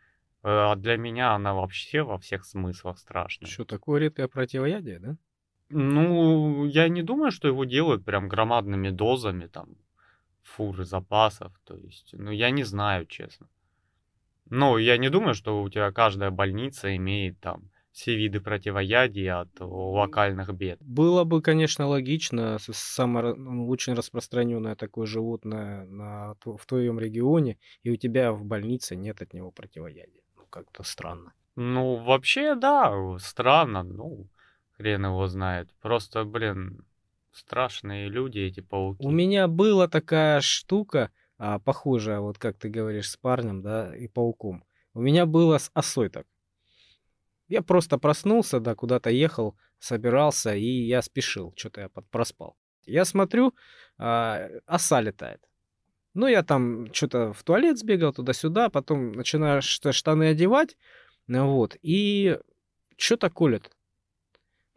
А 0.43 0.75
для 0.75 0.97
меня 0.97 1.35
она 1.35 1.55
вообще 1.55 2.03
во 2.03 2.19
всех 2.19 2.45
смыслах 2.45 2.99
страшная. 2.99 3.49
Что, 3.49 3.65
такое 3.65 4.01
редкое 4.01 4.27
противоядие, 4.27 4.99
да? 4.99 5.17
Ну, 5.71 6.65
я 6.65 6.89
не 6.89 7.03
думаю, 7.03 7.31
что 7.31 7.47
его 7.47 7.65
делают 7.65 8.05
прям 8.05 8.29
громадными 8.29 8.91
дозами, 8.91 9.47
там, 9.47 9.77
фуры 10.57 10.85
запасов. 10.85 11.53
То 11.65 11.77
есть, 11.77 12.11
ну, 12.13 12.31
я 12.31 12.51
не 12.51 12.65
знаю, 12.65 13.07
честно. 13.07 13.49
Ну, 14.51 14.79
я 14.79 14.97
не 14.97 15.11
думаю, 15.11 15.35
что 15.35 15.63
у 15.63 15.69
тебя 15.69 15.93
каждая 15.93 16.31
больница 16.31 16.97
имеет 16.97 17.39
там 17.41 17.71
все 17.93 18.17
виды 18.17 18.41
противоядий 18.41 19.29
от 19.29 19.49
локальных 19.59 20.55
бед. 20.55 20.79
Было 20.81 21.25
бы, 21.25 21.43
конечно, 21.43 21.87
логично, 21.87 22.59
самое 22.61 23.35
ну, 23.35 23.69
очень 23.69 23.95
распространенное 23.95 24.77
такое 24.77 25.07
животное 25.07 25.85
на, 25.87 26.35
в 26.45 26.65
твоем 26.67 27.01
регионе, 27.01 27.59
и 27.83 27.91
у 27.91 27.97
тебя 27.97 28.33
в 28.33 28.45
больнице 28.45 28.95
нет 28.95 29.21
от 29.21 29.35
него 29.35 29.51
противоядия. 29.51 30.23
Ну, 30.37 30.45
как-то 30.49 30.85
странно. 30.85 31.33
Ну, 31.57 31.97
вообще, 31.97 32.55
да, 32.55 33.19
странно, 33.19 33.83
ну, 33.83 34.29
хрен 34.77 35.07
его 35.07 35.27
знает. 35.27 35.69
Просто, 35.83 36.25
блин, 36.25 36.85
страшные 37.33 38.09
люди 38.09 38.39
эти 38.39 38.61
У 38.61 38.65
пауки. 38.65 39.07
меня 39.07 39.49
была 39.49 39.89
такая 39.89 40.41
штука, 40.41 41.11
а, 41.39 41.59
похожая, 41.59 42.21
вот 42.21 42.39
как 42.39 42.59
ты 42.59 42.69
говоришь, 42.69 43.11
с 43.11 43.17
парнем, 43.17 43.63
да, 43.63 43.95
и 43.97 44.09
пауком. 44.09 44.65
У 44.95 45.01
меня 45.01 45.27
было 45.27 45.59
с 45.59 45.71
осой 45.75 46.09
так. 46.09 46.27
Я 47.49 47.63
просто 47.63 47.99
проснулся, 47.99 48.61
да, 48.61 48.75
куда-то 48.75 49.11
ехал, 49.11 49.57
собирался, 49.79 50.55
и 50.55 50.65
я 50.65 51.03
спешил. 51.03 51.55
Что-то 51.57 51.81
я 51.83 51.89
проспал. 51.89 52.57
Я 52.85 53.05
смотрю, 53.05 53.55
а, 53.97 54.49
оса 54.67 55.01
летает. 55.01 55.41
Ну, 56.15 56.27
я 56.27 56.43
там 56.43 56.93
что-то 56.93 57.33
в 57.33 57.43
туалет 57.45 57.79
сбегал 57.79 58.13
туда-сюда, 58.13 58.71
потом 58.71 59.13
начинаю 59.13 59.63
штаны 59.63 60.25
одевать, 60.31 60.77
вот, 61.29 61.77
и 61.83 62.39
что-то 62.97 63.31
колет. 63.31 63.71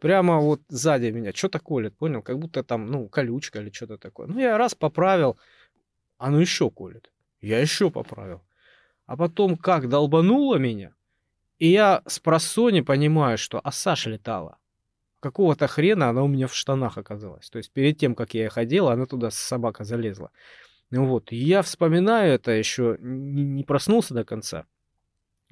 Прямо 0.02 0.40
вот 0.40 0.62
сзади 0.68 1.12
меня 1.12 1.32
что-то 1.32 1.60
колет, 1.60 1.96
понял? 1.96 2.22
Как 2.22 2.36
будто 2.36 2.64
там, 2.64 2.90
ну, 2.90 3.08
колючка 3.08 3.60
или 3.60 3.70
что-то 3.70 3.98
такое. 3.98 4.26
Ну, 4.26 4.40
я 4.40 4.58
раз 4.58 4.74
поправил, 4.74 5.38
оно 6.18 6.40
еще 6.40 6.72
колет. 6.72 7.12
Я 7.40 7.60
еще 7.60 7.88
поправил. 7.88 8.42
А 9.06 9.16
потом 9.16 9.56
как 9.56 9.88
долбануло 9.88 10.56
меня, 10.56 10.92
и 11.60 11.68
я 11.68 12.02
с 12.08 12.18
просони 12.18 12.80
понимаю, 12.80 13.38
что 13.38 13.60
оса 13.60 13.94
ж 13.94 14.06
летала. 14.06 14.58
Какого-то 15.20 15.68
хрена 15.68 16.08
она 16.08 16.24
у 16.24 16.26
меня 16.26 16.48
в 16.48 16.54
штанах 16.56 16.98
оказалась. 16.98 17.48
То 17.48 17.58
есть 17.58 17.70
перед 17.70 17.96
тем, 17.96 18.16
как 18.16 18.34
я 18.34 18.46
их 18.46 18.58
одел, 18.58 18.88
она 18.88 19.06
туда 19.06 19.30
собака 19.30 19.84
залезла. 19.84 20.32
Ну 20.90 21.06
Вот. 21.06 21.30
Я 21.30 21.62
вспоминаю 21.62 22.32
это 22.32 22.50
еще, 22.50 22.96
не 22.98 23.62
проснулся 23.62 24.14
до 24.14 24.24
конца. 24.24 24.66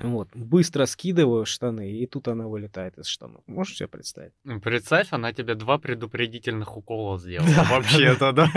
Вот. 0.02 0.28
Быстро 0.34 0.86
скидываю 0.86 1.44
штаны, 1.44 1.92
и 1.92 2.06
тут 2.06 2.28
она 2.28 2.46
вылетает 2.46 2.98
из 2.98 3.06
штанов. 3.06 3.42
Можешь 3.46 3.76
себе 3.76 3.88
представить? 3.88 4.32
Представь, 4.62 5.08
она 5.10 5.32
тебе 5.32 5.54
два 5.54 5.78
предупредительных 5.78 6.76
укола 6.76 7.18
сделала. 7.18 7.50
Да, 7.54 7.64
Вообще-то, 7.70 8.32
да. 8.32 8.50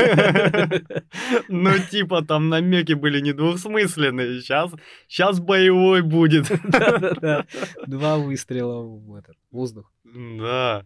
Ну, 1.50 1.72
типа, 1.92 2.24
там 2.24 2.50
намеки 2.50 2.94
были 2.94 3.20
недвусмысленные. 3.20 4.42
Сейчас, 4.42 4.72
сейчас 5.08 5.40
боевой 5.40 6.02
будет. 6.02 6.48
Да-да-да. 6.64 7.46
Два 7.88 8.18
выстрела 8.18 8.82
в 8.82 9.16
этот 9.16 9.36
воздух. 9.52 9.92
Да. 10.04 10.86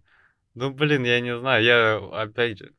Ну, 0.55 0.71
блин, 0.71 1.03
я 1.03 1.19
не 1.21 1.37
знаю. 1.37 1.63
Я, 1.63 1.97
опять 1.97 2.59
же, 2.59 2.71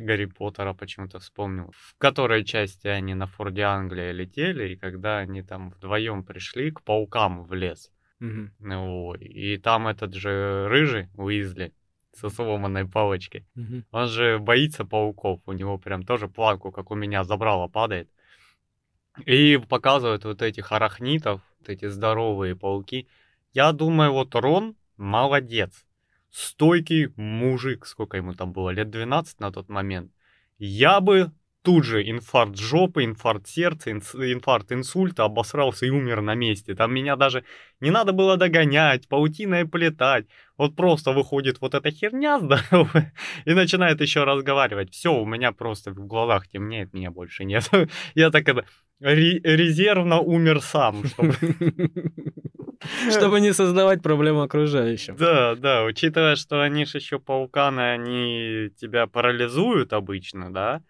Гарри 0.00 0.26
Поттера 0.26 0.72
почему-то 0.74 1.18
вспомнил. 1.18 1.72
В 1.72 1.94
которой 1.98 2.44
части 2.44 2.88
они 2.88 3.14
на 3.14 3.26
Форде 3.26 3.62
Англия 3.62 4.12
летели, 4.12 4.70
и 4.70 4.76
когда 4.76 5.18
они 5.18 5.42
там 5.42 5.70
вдвоем 5.70 6.24
пришли 6.24 6.70
к 6.70 6.82
паукам 6.82 7.44
в 7.44 7.54
лес. 7.54 7.90
Мгм. 8.20 8.54
Ну, 8.58 9.14
и 9.14 9.58
там 9.58 9.88
этот 9.88 10.14
же 10.14 10.66
рыжий 10.68 11.08
Уизли 11.14 11.72
со 12.12 12.30
сломанной 12.30 12.88
палочкой. 12.88 13.46
Мгм. 13.54 13.84
Он 13.90 14.08
же 14.08 14.38
боится 14.38 14.84
пауков. 14.84 15.40
У 15.46 15.52
него 15.52 15.78
прям 15.78 16.04
тоже 16.04 16.28
планку, 16.28 16.70
как 16.70 16.90
у 16.90 16.94
меня, 16.94 17.24
забрало 17.24 17.68
падает. 17.68 18.08
И 19.26 19.60
показывают 19.68 20.24
вот 20.24 20.42
этих 20.42 20.72
арахнитов, 20.72 21.40
вот 21.60 21.68
эти 21.68 21.88
здоровые 21.88 22.56
пауки. 22.56 23.08
Я 23.52 23.72
думаю, 23.72 24.12
вот 24.12 24.34
Рон 24.34 24.76
молодец. 24.96 25.84
Стойкий 26.34 27.12
мужик, 27.16 27.86
сколько 27.86 28.16
ему 28.16 28.32
там 28.34 28.52
было, 28.52 28.70
лет 28.70 28.90
12 28.90 29.38
на 29.38 29.52
тот 29.52 29.68
момент. 29.68 30.10
Я 30.58 31.00
бы 31.00 31.30
тут 31.62 31.84
же 31.84 32.02
инфаркт 32.02 32.58
жопы, 32.58 33.04
инфаркт 33.04 33.46
сердца, 33.46 33.92
инфаркт 33.92 34.72
инсульта, 34.72 35.22
обосрался 35.22 35.86
и 35.86 35.90
умер 35.90 36.22
на 36.22 36.34
месте. 36.34 36.74
Там 36.74 36.92
меня 36.92 37.14
даже 37.14 37.44
не 37.78 37.92
надо 37.92 38.12
было 38.12 38.36
догонять, 38.36 39.06
паутиной 39.06 39.64
плетать. 39.64 40.26
Вот 40.58 40.74
просто 40.74 41.12
выходит 41.12 41.60
вот 41.60 41.74
эта 41.74 41.92
херня 41.92 42.40
здоровая 42.40 43.14
и 43.44 43.54
начинает 43.54 44.00
еще 44.00 44.24
разговаривать. 44.24 44.92
Все, 44.92 45.14
у 45.14 45.24
меня 45.24 45.52
просто 45.52 45.92
в 45.92 46.04
глазах 46.04 46.48
темнеет, 46.48 46.92
меня 46.92 47.12
больше 47.12 47.44
нет. 47.44 47.70
Я 48.16 48.30
так 48.30 48.48
это 48.48 48.64
ре- 48.98 49.38
резервно 49.38 50.18
умер 50.18 50.60
сам, 50.62 51.04
чтобы 51.04 51.36
Чтобы 53.10 53.40
не 53.40 53.52
создавать 53.52 54.02
проблем 54.02 54.38
окружающим. 54.38 55.16
Да, 55.16 55.54
да, 55.54 55.84
учитывая, 55.84 56.36
что 56.36 56.60
они 56.60 56.84
же 56.84 56.98
еще 56.98 57.18
пауканы, 57.18 57.92
они 57.92 58.70
тебя 58.76 59.06
парализуют 59.06 59.92
обычно, 59.92 60.52
да? 60.52 60.82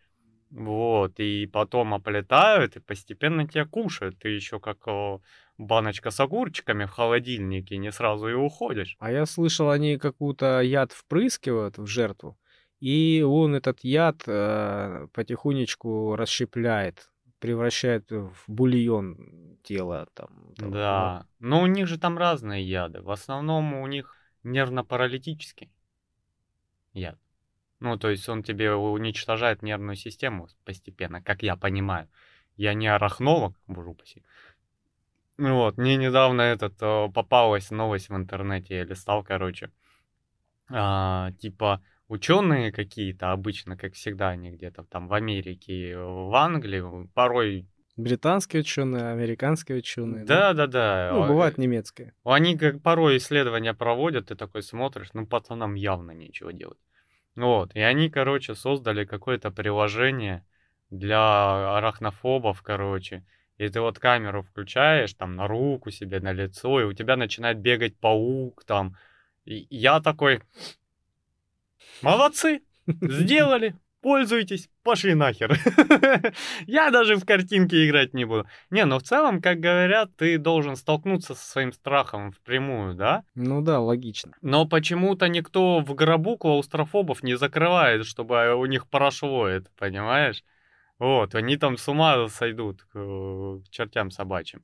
Вот, 0.51 1.19
и 1.19 1.47
потом 1.47 1.95
оплетают, 1.95 2.77
и 2.77 2.81
постепенно 2.81 3.47
тебя 3.47 3.65
кушают. 3.65 4.19
Ты 4.21 4.29
еще 4.29 4.61
как 4.61 4.87
о, 4.87 5.21
баночка 5.59 6.11
с 6.11 6.21
огурчиками 6.21 6.85
в 6.85 6.91
холодильнике, 6.91 7.77
не 7.77 7.91
сразу 7.91 8.29
и 8.29 8.35
уходишь. 8.35 8.97
А 9.01 9.11
я 9.11 9.27
слышал, 9.27 9.71
они 9.71 9.99
какую-то 9.99 10.61
яд 10.61 10.93
впрыскивают 10.93 11.79
в 11.79 11.87
жертву, 11.87 12.39
и 12.79 13.25
он 13.27 13.57
этот 13.57 13.81
яд 13.83 14.23
э, 14.27 15.09
потихонечку 15.13 16.15
расщепляет, 16.15 17.11
превращает 17.45 18.11
в 18.11 18.35
бульон 18.47 19.59
тело. 19.63 20.09
Там, 20.15 20.55
там, 20.57 20.73
Да, 20.73 21.27
но 21.41 21.61
у 21.61 21.67
них 21.67 21.87
же 21.87 21.99
там 21.99 22.17
разные 22.17 22.67
яды. 22.67 23.03
В 23.03 23.11
основном 23.11 23.75
у 23.75 23.87
них 23.87 24.17
нервно-паралитический 24.45 25.71
яд. 26.95 27.19
Ну, 27.81 27.99
то 27.99 28.09
есть 28.09 28.27
он 28.31 28.43
тебе 28.43 28.73
уничтожает 28.73 29.63
нервную 29.63 29.97
систему 29.97 30.49
постепенно, 30.65 31.23
как 31.23 31.43
я 31.43 31.55
понимаю. 31.57 32.09
Я 32.57 32.73
не 32.73 32.87
арахнолог, 32.87 33.55
боже 33.67 33.91
упаси. 33.91 34.23
Ну 35.37 35.57
Вот, 35.57 35.77
мне 35.77 35.97
недавно 35.97 36.41
этот 36.41 36.81
э, 36.81 37.11
попалась 37.13 37.71
новость 37.71 38.09
в 38.09 38.17
интернете, 38.17 38.77
я 38.77 38.85
листал, 38.85 39.23
короче. 39.23 39.71
А, 40.71 41.33
типа 41.41 41.83
ученые 42.09 42.73
какие-то, 42.73 43.33
обычно, 43.33 43.77
как 43.77 43.95
всегда, 43.95 44.31
они 44.31 44.51
где-то 44.51 44.85
там 44.85 45.09
в 45.09 45.15
Америке, 45.15 45.97
в 45.97 46.35
Англии, 46.35 47.09
порой... 47.15 47.67
Британские 47.97 48.63
ученые, 48.63 49.13
американские 49.13 49.79
ученые. 49.79 50.25
Да-да-да. 50.25 51.11
Ну, 51.13 51.23
а, 51.23 51.29
бывает 51.29 51.59
немецкие. 51.59 52.13
Они 52.25 52.59
как 52.59 52.83
порой 52.83 53.19
исследования 53.19 53.73
проводят, 53.73 54.29
ты 54.29 54.35
такой 54.35 54.63
смотришь, 54.63 55.11
ну 55.13 55.27
пацанам 55.27 55.75
явно 55.75 56.11
нечего 56.11 56.53
делать. 56.53 56.79
Вот, 57.37 57.75
и 57.75 57.81
они, 57.81 58.11
короче, 58.11 58.55
создали 58.55 59.05
какое-то 59.05 59.51
приложение 59.51 60.45
для 60.91 61.77
арахнофобов, 61.77 62.63
короче. 62.63 63.25
И 63.59 63.69
ты 63.69 63.81
вот 63.81 63.99
камеру 63.99 64.43
включаешь 64.43 65.15
там 65.15 65.37
на 65.37 65.47
руку 65.47 65.91
себе, 65.91 66.21
на 66.21 66.33
лицо, 66.33 66.81
и 66.81 66.85
у 66.85 66.93
тебя 66.93 67.17
начинает 67.17 67.59
бегать 67.59 67.97
паук 67.97 68.65
там. 68.65 68.97
И 69.45 69.67
я 69.71 70.01
такой, 70.01 70.41
молодцы, 72.03 72.63
сделали, 72.87 73.77
пользуйтесь, 74.01 74.69
пошли 74.83 75.15
нахер. 75.15 75.59
Я 76.67 76.91
даже 76.91 77.17
в 77.17 77.25
картинке 77.25 77.87
играть 77.87 78.13
не 78.13 78.27
буду. 78.27 78.47
Не, 78.71 78.85
но 78.85 78.99
в 78.99 79.03
целом, 79.03 79.41
как 79.41 79.61
говорят, 79.61 80.15
ты 80.17 80.37
должен 80.37 80.77
столкнуться 80.77 81.35
со 81.35 81.51
своим 81.51 81.73
страхом 81.73 82.33
впрямую, 82.33 82.95
да? 82.95 83.25
Ну 83.35 83.63
да, 83.63 83.81
логично. 83.81 84.33
Но 84.43 84.67
почему-то 84.67 85.29
никто 85.29 85.81
в 85.81 85.95
гробу 85.95 86.37
клаустрофобов 86.37 87.23
не 87.23 87.35
закрывает, 87.37 88.05
чтобы 88.05 88.55
у 88.55 88.67
них 88.67 88.89
прошло 88.89 89.49
это, 89.49 89.71
понимаешь? 89.79 90.45
Вот, 90.99 91.35
они 91.35 91.57
там 91.57 91.77
с 91.77 91.89
ума 91.89 92.29
сойдут 92.29 92.83
к, 92.83 92.93
к 92.93 93.71
чертям 93.71 94.11
собачьим. 94.11 94.63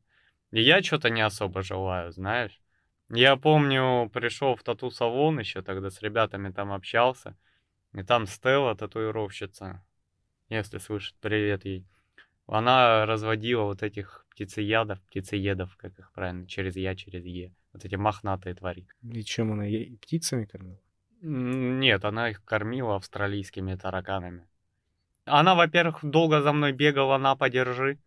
И 0.52 0.62
я 0.62 0.82
что-то 0.82 1.10
не 1.10 1.22
особо 1.22 1.62
желаю, 1.62 2.12
знаешь? 2.12 2.60
Я 3.10 3.36
помню, 3.36 4.08
пришел 4.08 4.54
в 4.54 4.62
тату-салон 4.62 5.40
еще 5.40 5.62
тогда 5.62 5.90
с 5.90 6.00
ребятами 6.00 6.52
там 6.52 6.72
общался. 6.72 7.36
И 7.92 8.04
там 8.04 8.26
Стелла, 8.26 8.76
татуировщица, 8.76 9.84
если 10.48 10.78
слышит, 10.78 11.16
привет 11.20 11.64
ей. 11.64 11.84
Она 12.46 13.06
разводила 13.06 13.64
вот 13.64 13.82
этих 13.82 14.26
птицеядов, 14.30 15.00
птицеедов, 15.02 15.76
как 15.76 15.98
их 15.98 16.12
правильно, 16.12 16.46
через 16.46 16.76
Я, 16.76 16.94
через 16.94 17.24
Е. 17.24 17.52
Вот 17.72 17.84
эти 17.84 17.96
мохнатые 17.96 18.54
твари. 18.54 18.86
И 19.02 19.22
чем 19.22 19.52
она 19.52 19.64
ей 19.64 19.96
птицами 19.96 20.44
кормила? 20.44 20.78
Нет, 21.20 22.04
она 22.04 22.30
их 22.30 22.44
кормила 22.44 22.96
австралийскими 22.96 23.74
тараканами. 23.74 24.46
Она, 25.24 25.54
во-первых, 25.54 25.98
долго 26.02 26.42
за 26.42 26.52
мной 26.52 26.72
бегала 26.72 27.18
на 27.18 27.36
подержи. 27.36 27.98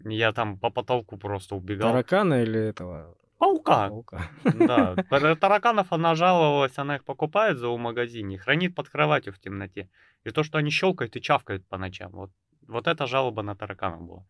Я 0.00 0.32
там 0.32 0.58
по 0.58 0.70
потолку 0.70 1.16
просто 1.16 1.56
убегал. 1.56 1.90
Таракана 1.90 2.42
или 2.42 2.60
этого? 2.60 3.16
Паука. 3.38 3.88
Паука. 3.88 4.30
Да. 4.44 4.94
Тараканов 5.40 5.92
она 5.92 6.14
жаловалась, 6.14 6.78
она 6.78 6.96
их 6.96 7.04
покупает 7.04 7.58
за 7.58 7.68
магазине, 7.76 8.38
хранит 8.38 8.74
под 8.74 8.88
кроватью 8.88 9.32
в 9.32 9.38
темноте. 9.38 9.88
И 10.24 10.30
то, 10.30 10.42
что 10.42 10.58
они 10.58 10.70
щелкают 10.70 11.16
и 11.16 11.20
чавкают 11.20 11.66
по 11.68 11.78
ночам. 11.78 12.12
Вот, 12.12 12.30
вот 12.66 12.86
это 12.86 13.06
жалоба 13.06 13.42
на 13.42 13.54
тараканов 13.54 14.02
была. 14.02 14.26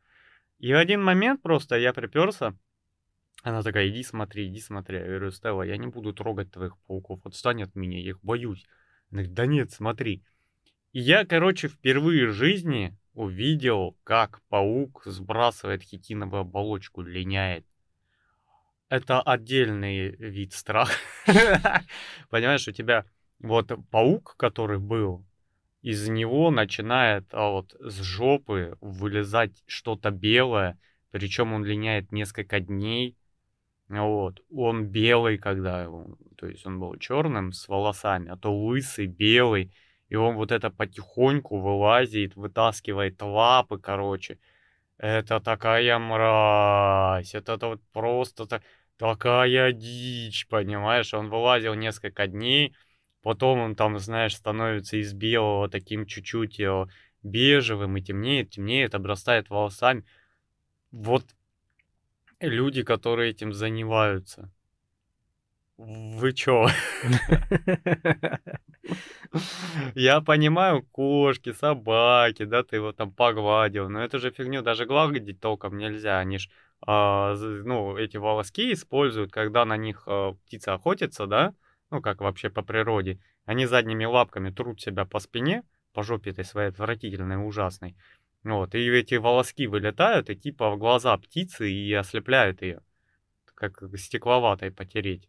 И 0.58 0.72
в 0.72 0.76
один 0.76 1.02
момент 1.02 1.42
просто 1.42 1.76
я 1.76 1.92
приперся, 1.92 2.54
она 3.42 3.62
такая, 3.62 3.88
иди 3.88 4.02
смотри, 4.02 4.48
иди 4.48 4.60
смотри. 4.60 4.98
Я 4.98 5.04
говорю, 5.04 5.30
Стелла, 5.30 5.62
я 5.62 5.76
не 5.76 5.86
буду 5.86 6.12
трогать 6.12 6.50
твоих 6.50 6.76
пауков, 6.86 7.25
отстань 7.25 7.62
от 7.62 7.76
меня, 7.76 8.00
я 8.00 8.10
их 8.10 8.20
боюсь. 8.20 8.64
Она 9.10 9.22
говорит, 9.22 9.34
да 9.34 9.46
нет, 9.46 9.70
смотри. 9.70 10.25
И 10.92 10.98
я, 10.98 11.25
короче, 11.25 11.68
впервые 11.68 12.26
в 12.26 12.32
жизни 12.32 12.96
увидел, 13.14 13.96
как 14.02 14.40
паук 14.48 15.02
сбрасывает 15.04 15.82
хитиновую 15.82 16.40
оболочку, 16.40 17.02
линяет. 17.02 17.64
Это 18.88 19.21
отдельный 19.21 20.11
вид 20.11 20.52
страха. 20.52 20.95
Понимаешь, 22.31 22.69
у 22.69 22.73
тебя 22.73 23.05
вот 23.40 23.73
паук, 23.90 24.37
который 24.37 24.78
был, 24.78 25.25
из 25.83 26.09
него 26.09 26.50
начинает 26.50 27.26
а 27.33 27.50
вот 27.50 27.75
с 27.78 28.00
жопы 28.02 28.76
вылезать 28.81 29.62
что-то 29.66 30.11
белое, 30.11 30.78
причем 31.11 31.52
он 31.52 31.64
линяет 31.64 32.12
несколько 32.12 32.61
дней. 32.61 33.16
Вот. 33.88 34.40
Он 34.50 34.87
белый, 34.87 35.38
когда, 35.38 35.88
то 36.37 36.47
есть 36.49 36.66
он 36.66 36.81
был 36.81 36.97
черным 36.97 37.52
с 37.52 37.69
волосами, 37.69 38.31
а 38.31 38.37
то 38.37 38.52
лысый, 38.52 39.07
белый. 39.07 39.73
И 40.09 40.16
он 40.16 40.37
вот 40.37 40.52
это 40.52 40.71
потихоньку 40.71 41.59
вылазит, 41.61 42.37
вытаскивает 42.37 43.21
лапы, 43.23 43.78
короче. 43.78 44.38
Это 44.99 45.40
такая 45.40 45.99
мразь, 45.99 47.35
это, 47.35 47.55
это 47.55 47.66
вот 47.69 47.83
просто 47.93 48.47
так, 48.47 48.62
такая 48.96 49.72
дичь, 49.72 50.46
понимаешь? 50.48 51.14
Он 51.14 51.28
вылазил 51.28 51.74
несколько 51.74 52.26
дней, 52.26 52.74
потом 53.22 53.60
он 53.60 53.76
там, 53.76 53.98
знаешь, 53.98 54.36
становится 54.36 54.96
из 54.96 55.12
белого 55.12 55.68
таким 55.68 56.06
чуть-чуть 56.06 56.60
э, 56.60 56.86
бежевым 57.22 57.96
и 57.96 58.02
темнеет, 58.02 58.50
темнеет, 58.50 58.94
обрастает 58.94 59.50
волосами. 59.50 60.04
Вот 60.90 61.24
люди, 62.40 62.82
которые 62.82 63.30
этим 63.30 63.52
занимаются. 63.52 64.50
Вы 65.78 66.32
чё? 66.32 66.68
Я 69.94 70.20
понимаю, 70.20 70.82
кошки, 70.82 71.52
собаки, 71.52 72.44
да, 72.44 72.62
ты 72.62 72.76
его 72.76 72.92
там 72.92 73.12
погладил, 73.12 73.90
но 73.90 74.02
это 74.02 74.18
же 74.18 74.30
фигню 74.30 74.62
даже 74.62 74.86
гладить 74.86 75.40
толком 75.40 75.76
нельзя, 75.76 76.18
они 76.18 76.38
ж, 76.38 76.48
ну, 76.87 77.97
эти 77.97 78.16
волоски 78.16 78.73
используют, 78.73 79.33
когда 79.33 79.64
на 79.64 79.76
них 79.76 80.05
а, 80.07 80.33
птица 80.33 80.75
охотится, 80.75 81.26
да, 81.26 81.55
ну, 81.90 82.00
как 82.00 82.21
вообще 82.21 82.49
по 82.49 82.62
природе, 82.62 83.19
они 83.45 83.66
задними 83.66 84.05
лапками 84.05 84.50
трут 84.50 84.81
себя 84.81 85.05
по 85.05 85.19
спине, 85.19 85.64
по 85.93 86.02
жопе 86.02 86.31
этой 86.31 86.45
своей 86.45 86.69
отвратительной, 86.69 87.45
ужасной, 87.45 87.97
вот, 88.45 88.76
и 88.76 88.88
эти 88.90 89.16
волоски 89.16 89.66
вылетают 89.66 90.31
и 90.31 90.37
типа 90.37 90.71
в 90.71 90.78
глаза 90.78 91.16
птицы 91.16 91.68
и 91.68 91.92
ослепляют 91.92 92.62
ее, 92.62 92.81
как 93.55 93.83
стекловатой 93.96 94.70
потереть 94.70 95.29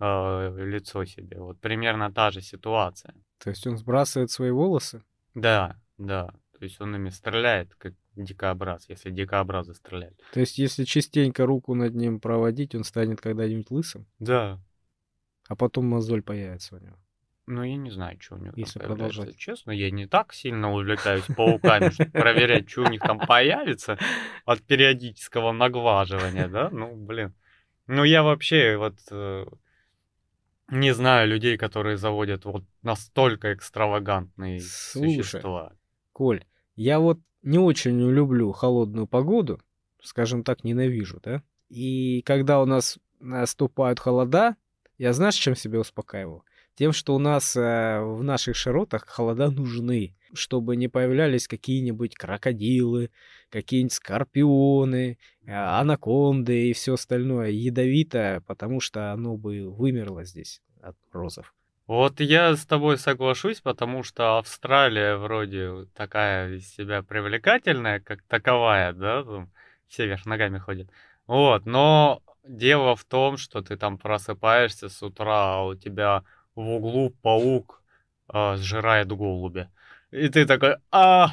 э, 0.00 0.54
лицо 0.64 1.04
себе. 1.04 1.40
Вот 1.40 1.58
примерно 1.60 2.12
та 2.12 2.30
же 2.30 2.40
ситуация. 2.40 3.14
То 3.38 3.50
есть 3.50 3.66
он 3.66 3.76
сбрасывает 3.76 4.30
свои 4.30 4.52
волосы? 4.52 5.02
Да, 5.34 5.76
да. 5.98 6.32
То 6.56 6.64
есть 6.64 6.80
он 6.80 6.94
ими 6.94 7.08
стреляет, 7.08 7.74
как 7.74 7.94
дикообраз, 8.16 8.88
если 8.88 9.10
дикообразы 9.10 9.74
стреляют. 9.74 10.20
То 10.32 10.40
есть 10.40 10.58
если 10.58 10.84
частенько 10.84 11.46
руку 11.46 11.74
над 11.74 11.94
ним 11.94 12.20
проводить, 12.20 12.74
он 12.74 12.84
станет 12.84 13.20
когда-нибудь 13.20 13.70
лысым? 13.70 14.06
Да. 14.18 14.60
А 15.48 15.56
потом 15.56 15.86
мозоль 15.86 16.22
появится 16.22 16.76
у 16.76 16.78
него. 16.78 16.96
Ну, 17.46 17.64
я 17.64 17.76
не 17.76 17.90
знаю, 17.90 18.18
что 18.20 18.36
у 18.36 18.38
него 18.38 18.52
Если 18.56 18.78
там 18.78 18.88
продолжать. 18.88 19.36
Честно, 19.36 19.72
я 19.72 19.90
не 19.90 20.06
так 20.06 20.32
сильно 20.32 20.72
увлекаюсь 20.72 21.24
пауками, 21.24 21.90
чтобы 21.90 22.10
проверять, 22.10 22.70
что 22.70 22.82
у 22.82 22.88
них 22.88 23.00
там 23.00 23.18
появится 23.18 23.98
от 24.44 24.62
периодического 24.62 25.52
наглаживания, 25.52 26.48
да? 26.48 26.70
Ну, 26.70 26.94
блин. 26.94 27.34
Ну, 27.88 28.04
я 28.04 28.22
вообще 28.22 28.76
вот 28.76 28.94
э, 29.10 29.46
не 30.68 30.94
знаю 30.94 31.28
людей, 31.28 31.58
которые 31.58 31.96
заводят 31.96 32.44
вот 32.44 32.64
настолько 32.82 33.54
экстравагантные 33.54 34.60
Слушай, 34.60 35.22
существа. 35.22 35.72
Коль, 36.12 36.44
я 36.76 37.00
вот 37.00 37.18
не 37.42 37.58
очень 37.58 38.00
люблю 38.00 38.52
холодную 38.52 39.06
погоду, 39.06 39.60
скажем 40.02 40.44
так, 40.44 40.64
ненавижу, 40.64 41.20
да? 41.22 41.42
И 41.68 42.22
когда 42.22 42.60
у 42.60 42.66
нас 42.66 42.98
наступают 43.20 43.98
холода, 43.98 44.56
я 44.98 45.12
знаешь, 45.12 45.34
чем 45.34 45.56
себя 45.56 45.80
успокаиваю? 45.80 46.44
Тем, 46.74 46.92
что 46.92 47.14
у 47.14 47.18
нас 47.18 47.54
э, 47.54 48.00
в 48.00 48.22
наших 48.22 48.56
широтах 48.56 49.06
холода 49.06 49.50
нужны, 49.50 50.16
чтобы 50.32 50.76
не 50.76 50.88
появлялись 50.88 51.46
какие-нибудь 51.46 52.14
крокодилы, 52.14 53.10
какие-нибудь 53.50 53.92
скорпионы, 53.92 55.18
э, 55.44 55.52
анаконды 55.52 56.70
и 56.70 56.72
все 56.72 56.94
остальное 56.94 57.50
ядовитое, 57.50 58.40
потому 58.40 58.80
что 58.80 59.12
оно 59.12 59.36
бы 59.36 59.68
вымерло 59.68 60.24
здесь 60.24 60.62
от 60.80 60.96
морозов. 61.12 61.54
Вот 61.86 62.20
я 62.20 62.54
с 62.54 62.64
тобой 62.64 62.96
соглашусь, 62.96 63.60
потому 63.60 64.02
что 64.02 64.38
Австралия 64.38 65.16
вроде 65.16 65.86
такая 65.94 66.54
из 66.54 66.72
себя 66.74 67.02
привлекательная, 67.02 68.00
как 68.00 68.22
таковая, 68.22 68.92
да, 68.92 69.24
там 69.24 69.50
все 69.88 70.06
вверх 70.06 70.24
ногами 70.24 70.58
ходят. 70.58 70.88
Вот, 71.26 71.66
но 71.66 72.22
дело 72.44 72.94
в 72.94 73.04
том, 73.04 73.36
что 73.36 73.62
ты 73.62 73.76
там 73.76 73.98
просыпаешься 73.98 74.88
с 74.88 75.02
утра, 75.02 75.56
а 75.56 75.64
у 75.64 75.74
тебя 75.74 76.22
в 76.54 76.68
углу 76.68 77.10
паук 77.22 77.82
а, 78.28 78.56
сжирает 78.56 79.08
голубя. 79.08 79.70
И 80.10 80.28
ты 80.28 80.46
такой, 80.46 80.76
а, 80.90 81.32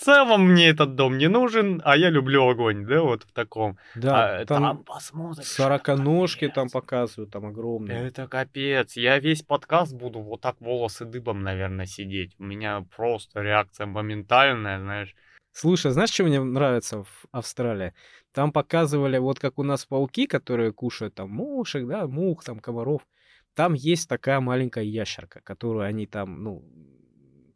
целом 0.00 0.48
мне 0.48 0.68
этот 0.68 0.94
дом 0.94 1.18
не 1.18 1.28
нужен, 1.28 1.80
а 1.84 1.96
я 1.96 2.10
люблю 2.10 2.48
огонь, 2.48 2.86
да, 2.86 3.02
вот 3.02 3.24
в 3.24 3.32
таком. 3.32 3.78
Да, 3.94 4.40
а, 4.40 4.46
там, 4.46 4.62
там 4.62 4.84
посмотришь. 4.84 5.46
сороконожки 5.46 6.48
там 6.48 6.68
показывают, 6.68 7.30
там 7.30 7.46
огромные. 7.46 8.08
Это 8.08 8.26
капец. 8.26 8.96
Я 8.96 9.18
весь 9.18 9.42
подкаст 9.42 9.94
буду 9.94 10.20
вот 10.20 10.40
так 10.40 10.60
волосы 10.60 11.04
дыбом, 11.04 11.42
наверное, 11.42 11.86
сидеть. 11.86 12.34
У 12.38 12.44
меня 12.44 12.84
просто 12.96 13.42
реакция 13.42 13.86
моментальная, 13.86 14.80
знаешь. 14.80 15.14
Слушай, 15.52 15.92
знаешь, 15.92 16.10
что 16.10 16.24
мне 16.24 16.42
нравится 16.42 17.02
в 17.02 17.26
Австралии? 17.32 17.92
Там 18.32 18.52
показывали, 18.52 19.18
вот 19.18 19.40
как 19.40 19.58
у 19.58 19.62
нас 19.62 19.84
пауки, 19.84 20.26
которые 20.26 20.72
кушают 20.72 21.14
там 21.14 21.30
мушек, 21.30 21.86
да, 21.86 22.06
мух, 22.06 22.44
там 22.44 22.60
комаров. 22.60 23.02
Там 23.54 23.74
есть 23.74 24.08
такая 24.08 24.40
маленькая 24.40 24.84
ящерка, 24.84 25.40
которую 25.42 25.84
они 25.84 26.06
там, 26.06 26.42
ну, 26.42 26.64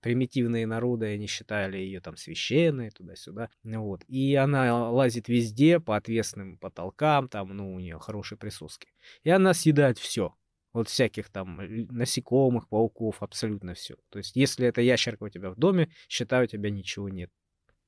примитивные 0.04 0.66
народы, 0.66 1.06
они 1.06 1.26
считали 1.26 1.78
ее 1.78 1.98
там 2.02 2.18
священной, 2.18 2.90
туда-сюда. 2.90 3.48
Вот. 3.62 4.04
И 4.06 4.34
она 4.34 4.90
лазит 4.90 5.28
везде, 5.28 5.80
по 5.80 5.96
отвесным 5.96 6.58
потолкам, 6.58 7.26
там, 7.26 7.56
ну, 7.56 7.74
у 7.74 7.80
нее 7.80 7.98
хорошие 7.98 8.36
присоски. 8.36 8.88
И 9.22 9.30
она 9.30 9.54
съедает 9.54 9.96
все. 9.96 10.34
Вот 10.74 10.90
всяких 10.90 11.30
там 11.30 11.58
л- 11.58 11.86
насекомых, 11.90 12.68
пауков, 12.68 13.22
абсолютно 13.22 13.72
все. 13.72 13.96
То 14.10 14.18
есть, 14.18 14.36
если 14.36 14.66
эта 14.66 14.82
ящерка 14.82 15.24
у 15.24 15.28
тебя 15.30 15.48
в 15.48 15.56
доме, 15.56 15.88
считай, 16.06 16.44
у 16.44 16.46
тебя 16.48 16.68
ничего 16.68 17.08
нет, 17.08 17.30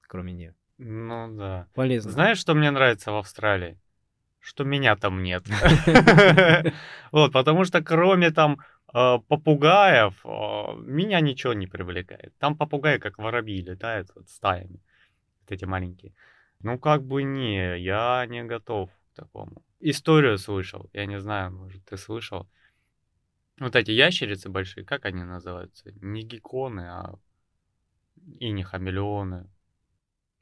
кроме 0.00 0.32
нее. 0.32 0.54
Ну 0.78 1.36
да. 1.36 1.68
Полезно. 1.74 2.12
Знаешь, 2.12 2.38
что 2.38 2.54
мне 2.54 2.70
нравится 2.70 3.12
в 3.12 3.16
Австралии? 3.16 3.78
Что 4.40 4.64
меня 4.64 4.96
там 4.96 5.22
нет. 5.22 5.44
Вот, 7.12 7.32
потому 7.32 7.64
что 7.64 7.82
кроме 7.82 8.30
там 8.30 8.54
э, 8.54 8.75
попугаев, 8.92 10.14
э, 10.24 10.28
меня 10.80 11.20
ничего 11.20 11.52
не 11.52 11.66
привлекает. 11.66 12.36
Там 12.38 12.56
попугаи, 12.56 12.98
как 12.98 13.18
воробьи, 13.18 13.62
летают 13.62 14.10
вот 14.14 14.28
стаями. 14.28 14.80
Вот 15.40 15.52
эти 15.52 15.64
маленькие. 15.64 16.14
Ну, 16.60 16.78
как 16.78 17.02
бы 17.04 17.22
не, 17.22 17.78
я 17.78 18.24
не 18.26 18.44
готов 18.44 18.90
к 18.90 19.16
такому. 19.16 19.62
Историю 19.80 20.38
слышал, 20.38 20.88
я 20.92 21.06
не 21.06 21.20
знаю, 21.20 21.52
может, 21.52 21.84
ты 21.84 21.96
слышал. 21.96 22.48
Вот 23.58 23.76
эти 23.76 23.90
ящерицы 23.90 24.48
большие, 24.48 24.84
как 24.84 25.04
они 25.04 25.24
называются? 25.24 25.92
Не 26.00 26.22
гекконы, 26.22 26.80
а 26.80 27.18
и 28.38 28.50
не 28.50 28.62
хамелеоны. 28.62 29.48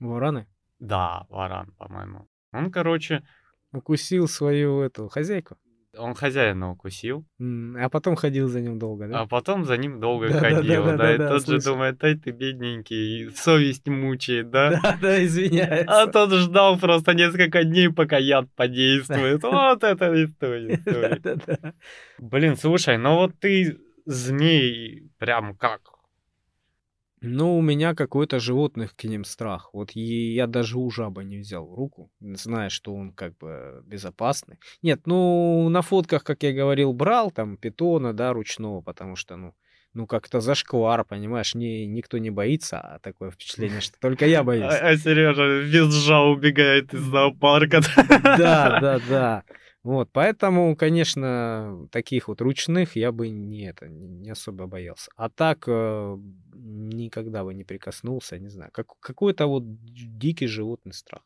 Вараны 0.01 0.47
Да, 0.79 1.27
варан, 1.29 1.73
по-моему. 1.73 2.29
Он, 2.53 2.71
короче, 2.71 3.23
укусил 3.73 4.29
свою 4.29 4.81
эту 4.81 5.09
хозяйку. 5.09 5.57
Он 5.99 6.15
хозяина 6.15 6.71
укусил, 6.73 7.25
А 7.79 7.89
потом 7.89 8.17
ходил 8.17 8.49
за 8.49 8.61
ним 8.61 8.79
долго, 8.79 9.09
да? 9.09 9.21
а 9.21 9.27
потом 9.27 9.65
за 9.65 9.77
ним 9.77 10.01
долго 10.01 10.29
Да-да-да-да-да, 10.29 10.57
ходил, 10.61 10.85
да, 10.99 11.15
и 11.15 11.19
тот 11.19 11.41
же 11.41 11.41
слышал. 11.61 11.73
думает, 11.75 12.03
ай 12.05 12.15
ты 12.17 12.31
бедненький, 12.33 13.31
совесть 13.37 13.87
мучает, 13.89 14.51
да? 14.51 14.71
Да, 14.83 14.99
да, 15.01 15.15
А 15.15 15.25
извиняется. 15.25 16.07
тот 16.13 16.33
ждал 16.33 16.79
просто 16.79 17.15
несколько 17.15 17.65
дней, 17.65 17.91
пока 17.93 18.19
яд 18.19 18.47
подействует. 18.57 19.43
Вот 19.43 19.85
это 19.85 20.25
история. 20.25 20.75
история. 20.85 21.75
Блин, 22.19 22.57
слушай, 22.57 22.99
ну 22.99 23.15
вот 23.17 23.33
ты 23.39 23.79
змей 24.07 25.11
прям 25.19 25.55
как? 25.57 25.81
Ну, 27.27 27.59
у 27.59 27.63
меня 27.63 27.95
какой-то 27.95 28.39
животных 28.39 28.95
к 28.97 29.05
ним 29.05 29.25
страх. 29.25 29.71
Вот 29.73 29.91
и 29.95 30.35
я 30.35 30.47
даже 30.47 30.79
у 30.79 30.91
жаба 30.91 31.23
не 31.23 31.39
взял 31.39 31.67
в 31.67 31.75
руку, 31.75 32.11
зная, 32.21 32.69
что 32.69 32.95
он 32.95 33.13
как 33.13 33.37
бы 33.39 33.83
безопасный. 33.87 34.59
Нет, 34.83 35.07
ну, 35.07 35.69
на 35.69 35.83
фотках, 35.83 36.25
как 36.25 36.43
я 36.43 36.53
говорил, 36.53 36.93
брал 36.93 37.31
там 37.31 37.57
питона, 37.57 38.13
да, 38.13 38.33
ручного, 38.33 38.81
потому 38.83 39.17
что, 39.17 39.37
ну, 39.37 39.55
ну 39.95 40.07
как-то 40.07 40.41
зашквар, 40.41 41.05
понимаешь, 41.05 41.55
не, 41.55 41.87
никто 41.87 42.19
не 42.19 42.31
боится, 42.31 42.79
а 42.81 42.99
такое 42.99 43.31
впечатление, 43.31 43.81
что 43.81 43.99
только 44.01 44.27
я 44.27 44.43
боюсь. 44.45 44.75
А, 44.75 44.89
а 44.89 44.97
Сережа 44.97 45.61
визжа 45.61 46.21
убегает 46.21 46.93
из 46.93 47.01
зоопарка. 47.01 47.81
Да, 48.23 48.81
да, 48.81 49.01
да. 49.09 49.45
Вот, 49.85 50.09
поэтому, 50.13 50.75
конечно, 50.77 51.87
таких 51.93 52.29
вот 52.29 52.41
ручных 52.41 52.97
я 52.97 53.13
бы 53.13 53.29
не, 53.29 53.69
это, 53.69 53.87
не 53.87 54.31
особо 54.31 54.67
боялся. 54.67 55.11
А 55.15 55.29
так 55.29 55.65
э, 55.67 56.17
никогда 56.55 57.45
бы 57.45 57.53
не 57.53 57.65
прикоснулся, 57.65 58.39
не 58.39 58.49
знаю. 58.49 58.71
Как, 58.73 58.99
какой-то 58.99 59.47
вот 59.47 59.63
дикий 59.85 60.47
животный 60.47 60.95
страх. 60.95 61.21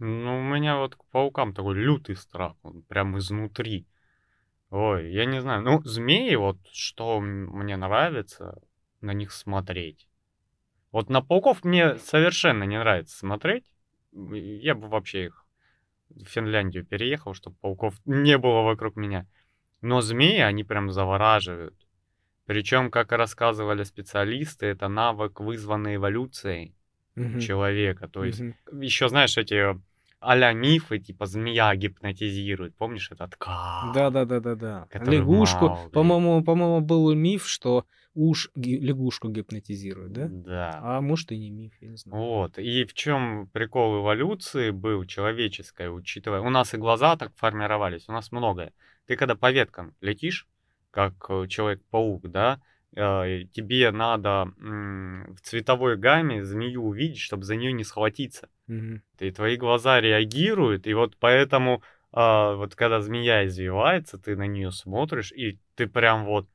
Ну, 0.00 0.38
у 0.38 0.42
меня 0.42 0.76
вот 0.76 0.96
к 0.96 1.04
паукам 1.06 1.54
такой 1.54 1.76
лютый 1.76 2.16
страх, 2.16 2.56
он 2.62 2.82
прям 2.82 3.16
изнутри. 3.16 3.86
Ой, 4.68 5.10
я 5.10 5.24
не 5.24 5.40
знаю. 5.40 5.62
Ну, 5.62 5.80
змеи, 5.84 6.34
вот 6.34 6.58
что 6.72 7.20
мне 7.20 7.78
нравится, 7.78 8.60
на 9.00 9.14
них 9.14 9.32
смотреть. 9.32 10.08
Вот 10.92 11.08
на 11.08 11.22
пауков 11.22 11.64
мне 11.64 11.96
совершенно 11.96 12.64
не 12.64 12.78
нравится 12.78 13.16
смотреть. 13.16 13.64
Я 14.12 14.74
бы 14.74 14.88
вообще 14.88 15.26
их 15.26 15.43
в 16.14 16.26
Финляндию 16.26 16.84
переехал, 16.84 17.34
чтобы 17.34 17.56
пауков 17.60 17.94
не 18.04 18.38
было 18.38 18.62
вокруг 18.62 18.96
меня. 18.96 19.26
Но 19.80 20.00
змеи, 20.00 20.40
они 20.40 20.64
прям 20.64 20.90
завораживают. 20.90 21.74
Причем, 22.46 22.90
как 22.90 23.12
и 23.12 23.16
рассказывали 23.16 23.84
специалисты, 23.84 24.66
это 24.66 24.88
навык, 24.88 25.40
вызванный 25.40 25.96
эволюцией 25.96 26.74
Мгм, 27.16 27.40
человека. 27.40 28.08
То 28.08 28.24
есть 28.24 28.40
мгм. 28.40 28.82
еще, 28.82 29.08
знаешь, 29.08 29.38
эти 29.38 29.78
а-ля 30.20 30.52
мифы, 30.52 30.98
типа 30.98 31.26
змея 31.26 31.74
гипнотизирует. 31.74 32.74
Помнишь 32.76 33.10
этот 33.10 33.36
ка? 33.36 33.82
Да, 33.94 34.10
да, 34.10 34.24
да, 34.24 34.40
да, 34.40 34.54
да. 34.54 34.88
Лягушку, 34.94 35.90
по-моему, 35.92 36.42
по-моему, 36.44 36.80
был 36.80 37.14
миф, 37.14 37.46
что 37.46 37.84
уж 38.14 38.50
ги- 38.54 38.78
лягушку 38.78 39.28
гипнотизируют, 39.28 40.12
да? 40.12 40.28
Да. 40.30 40.80
А 40.82 41.00
может 41.00 41.32
и 41.32 41.38
не 41.38 41.50
миф, 41.50 41.72
я 41.80 41.88
не 41.88 41.96
знаю. 41.96 42.22
Вот. 42.22 42.58
И 42.58 42.84
в 42.84 42.94
чем 42.94 43.48
прикол 43.52 44.00
эволюции 44.00 44.70
был 44.70 45.04
человеческой, 45.04 45.94
учитывая... 45.94 46.40
У 46.40 46.50
нас 46.50 46.74
и 46.74 46.76
глаза 46.76 47.16
так 47.16 47.32
формировались, 47.36 48.08
у 48.08 48.12
нас 48.12 48.32
многое. 48.32 48.72
Ты 49.06 49.16
когда 49.16 49.34
по 49.34 49.50
веткам 49.50 49.94
летишь, 50.00 50.46
как 50.90 51.14
э, 51.28 51.46
Человек-паук, 51.48 52.30
да, 52.30 52.60
э, 52.94 53.44
тебе 53.52 53.90
надо 53.90 54.52
в 54.56 55.40
цветовой 55.42 55.96
гамме 55.96 56.44
змею 56.44 56.84
увидеть, 56.84 57.18
чтобы 57.18 57.42
за 57.42 57.56
нее 57.56 57.72
не 57.72 57.84
схватиться. 57.84 58.48
Мгм. 58.68 59.02
И 59.18 59.30
твои 59.30 59.56
глаза 59.56 60.00
реагируют, 60.00 60.86
и 60.86 60.94
вот 60.94 61.16
поэтому, 61.18 61.82
а, 62.12 62.54
вот 62.54 62.74
когда 62.76 63.00
змея 63.00 63.46
извивается, 63.46 64.18
ты 64.18 64.36
на 64.36 64.46
нее 64.46 64.70
смотришь, 64.70 65.32
и 65.32 65.58
ты 65.74 65.86
прям 65.86 66.24
вот 66.24 66.48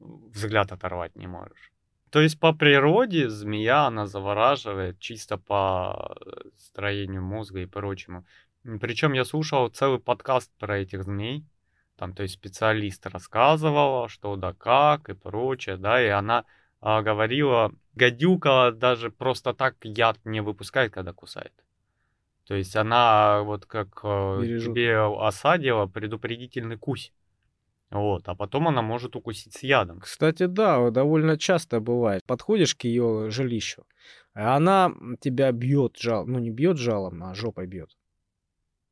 взгляд 0.00 0.72
оторвать 0.72 1.16
не 1.16 1.26
можешь. 1.26 1.70
То 2.10 2.20
есть 2.20 2.40
по 2.40 2.52
природе 2.52 3.28
змея, 3.28 3.86
она 3.86 4.06
завораживает 4.06 4.98
чисто 4.98 5.38
по 5.38 6.16
э, 6.20 6.48
строению 6.56 7.22
мозга 7.22 7.60
и 7.60 7.66
прочему. 7.66 8.24
Причем 8.80 9.12
я 9.12 9.24
слушал 9.24 9.68
целый 9.68 10.00
подкаст 10.00 10.50
про 10.58 10.78
этих 10.78 11.04
змей. 11.04 11.44
Там, 11.96 12.14
то 12.14 12.22
есть 12.22 12.34
специалист 12.34 13.06
рассказывала, 13.06 14.08
что 14.08 14.34
да 14.36 14.54
как 14.54 15.08
и 15.08 15.14
прочее, 15.14 15.76
да, 15.76 16.02
и 16.02 16.08
она 16.08 16.46
а, 16.80 17.02
говорила, 17.02 17.72
гадюка 17.94 18.72
даже 18.72 19.10
просто 19.10 19.52
так 19.52 19.76
яд 19.82 20.18
не 20.24 20.40
выпускает, 20.40 20.92
когда 20.92 21.12
кусает. 21.12 21.52
То 22.46 22.54
есть 22.54 22.74
она 22.74 23.42
вот 23.42 23.66
как 23.66 24.00
э, 24.02 24.40
Бережет. 24.42 24.74
тебе 24.74 24.98
осадила 24.98 25.86
предупредительный 25.86 26.76
кусь. 26.76 27.12
Вот, 27.90 28.28
а 28.28 28.34
потом 28.36 28.68
она 28.68 28.82
может 28.82 29.16
укусить 29.16 29.54
с 29.54 29.62
ядом. 29.64 30.00
Кстати, 30.00 30.46
да, 30.46 30.90
довольно 30.90 31.36
часто 31.36 31.80
бывает. 31.80 32.22
Подходишь 32.24 32.76
к 32.76 32.84
ее 32.84 33.30
жилищу, 33.30 33.84
а 34.32 34.56
она 34.56 34.92
тебя 35.20 35.50
бьет 35.50 35.96
жал, 35.98 36.26
ну 36.26 36.38
не 36.38 36.50
бьет 36.50 36.76
жалом, 36.76 37.22
а 37.24 37.34
жопой 37.34 37.66
бьет. 37.66 37.90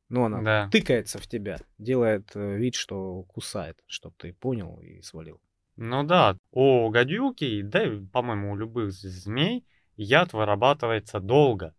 Ну, 0.09 0.25
она 0.25 0.41
Да. 0.41 0.69
тыкается 0.71 1.19
в 1.19 1.27
тебя, 1.27 1.59
делает 1.77 2.31
э, 2.35 2.57
вид, 2.57 2.75
что 2.75 3.23
кусает, 3.23 3.77
чтоб 3.85 4.13
ты 4.17 4.33
понял 4.33 4.79
и 4.81 5.01
свалил. 5.01 5.39
Ну 5.77 6.03
да, 6.03 6.35
у 6.51 6.89
гадюки, 6.89 7.61
да 7.61 7.85
и, 7.85 8.05
по-моему, 8.05 8.51
у 8.51 8.57
любых 8.57 8.91
змей 8.91 9.63
яд 9.95 10.33
вырабатывается 10.33 11.19
долго. 11.19 11.73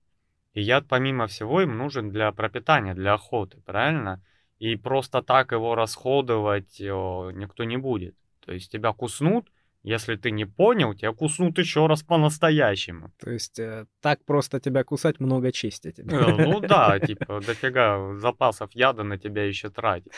И 0.55 0.63
яд, 0.63 0.87
помимо 0.89 1.27
всего, 1.27 1.61
им 1.61 1.77
нужен 1.77 2.11
для 2.11 2.33
пропитания, 2.33 2.95
для 2.95 3.15
охоты, 3.15 3.61
правильно? 3.61 4.23
И 4.61 4.77
просто 4.77 5.23
так 5.23 5.53
его 5.53 5.75
расходовать 5.75 6.79
никто 6.79 7.65
не 7.65 7.79
будет. 7.79 8.15
То 8.45 8.53
есть 8.53 8.71
тебя 8.71 8.93
куснут, 8.93 9.51
если 9.83 10.17
ты 10.17 10.31
не 10.31 10.45
понял, 10.45 10.95
тебя 10.95 11.13
куснут 11.13 11.59
еще 11.59 11.87
раз 11.87 12.03
по-настоящему. 12.03 13.11
То 13.19 13.31
есть 13.31 13.59
э, 13.59 13.87
так 14.03 14.23
просто 14.27 14.61
тебя 14.61 14.85
кусать 14.85 15.21
много 15.21 15.53
чести 15.53 15.91
тебе. 15.93 16.15
Э, 16.15 16.47
Ну 16.47 16.61
да, 16.69 16.99
типа, 17.01 17.41
дофига 17.41 18.15
запасов 18.17 18.71
яда 18.75 19.03
на 19.03 19.19
тебя 19.19 19.45
еще 19.45 19.71
тратить. 19.71 20.13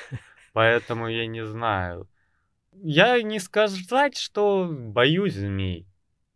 Поэтому 0.53 1.09
я 1.09 1.27
не 1.27 1.47
знаю. 1.47 2.09
Я 2.73 3.23
не 3.23 3.39
сказать, 3.39 4.17
что 4.19 4.69
боюсь 4.69 5.35
змей. 5.35 5.87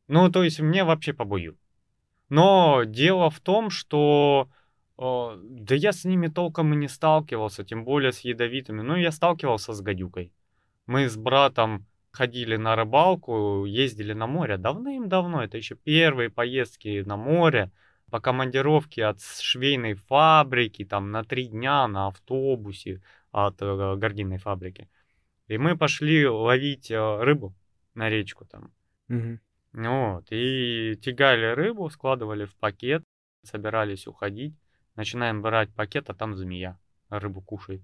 Ну, 0.06 0.30
то 0.30 0.44
есть 0.44 0.60
мне 0.60 0.84
вообще 0.84 1.12
побою. 1.12 1.58
Но 2.28 2.84
дело 2.84 3.30
в 3.30 3.40
том, 3.40 3.70
что 3.70 4.48
да 4.98 5.74
я 5.74 5.92
с 5.92 6.04
ними 6.04 6.28
толком 6.28 6.72
и 6.72 6.76
не 6.76 6.88
сталкивался, 6.88 7.64
тем 7.64 7.84
более 7.84 8.12
с 8.12 8.20
ядовитыми. 8.20 8.82
Ну, 8.82 8.96
я 8.96 9.12
сталкивался 9.12 9.72
с 9.72 9.80
гадюкой. 9.80 10.32
Мы 10.86 11.08
с 11.08 11.16
братом 11.16 11.86
ходили 12.12 12.56
на 12.56 12.76
рыбалку, 12.76 13.66
ездили 13.66 14.14
на 14.14 14.26
море 14.26 14.56
давным-давно. 14.56 15.44
Это 15.44 15.58
еще 15.58 15.74
первые 15.74 16.30
поездки 16.30 17.02
на 17.04 17.16
море 17.16 17.70
по 18.10 18.20
командировке 18.20 19.04
от 19.04 19.20
швейной 19.20 19.94
фабрики, 19.94 20.84
там 20.84 21.10
на 21.10 21.24
три 21.24 21.48
дня 21.48 21.86
на 21.88 22.06
автобусе 22.06 23.02
от 23.32 23.60
э, 23.60 23.96
гординной 23.96 24.38
фабрики. 24.38 24.88
И 25.48 25.58
мы 25.58 25.76
пошли 25.76 26.26
ловить 26.26 26.90
э, 26.90 27.22
рыбу 27.22 27.54
на 27.94 28.08
речку 28.08 28.46
там. 28.46 28.72
Мгм. 29.08 29.40
Вот, 29.72 30.26
и 30.30 30.96
тягали 31.02 31.52
рыбу, 31.54 31.90
складывали 31.90 32.46
в 32.46 32.54
пакет, 32.56 33.02
собирались 33.42 34.06
уходить. 34.06 34.54
Начинаем 34.96 35.42
брать 35.42 35.72
пакет, 35.74 36.10
а 36.10 36.14
там 36.14 36.34
змея 36.34 36.78
рыбу 37.10 37.40
кушает. 37.40 37.82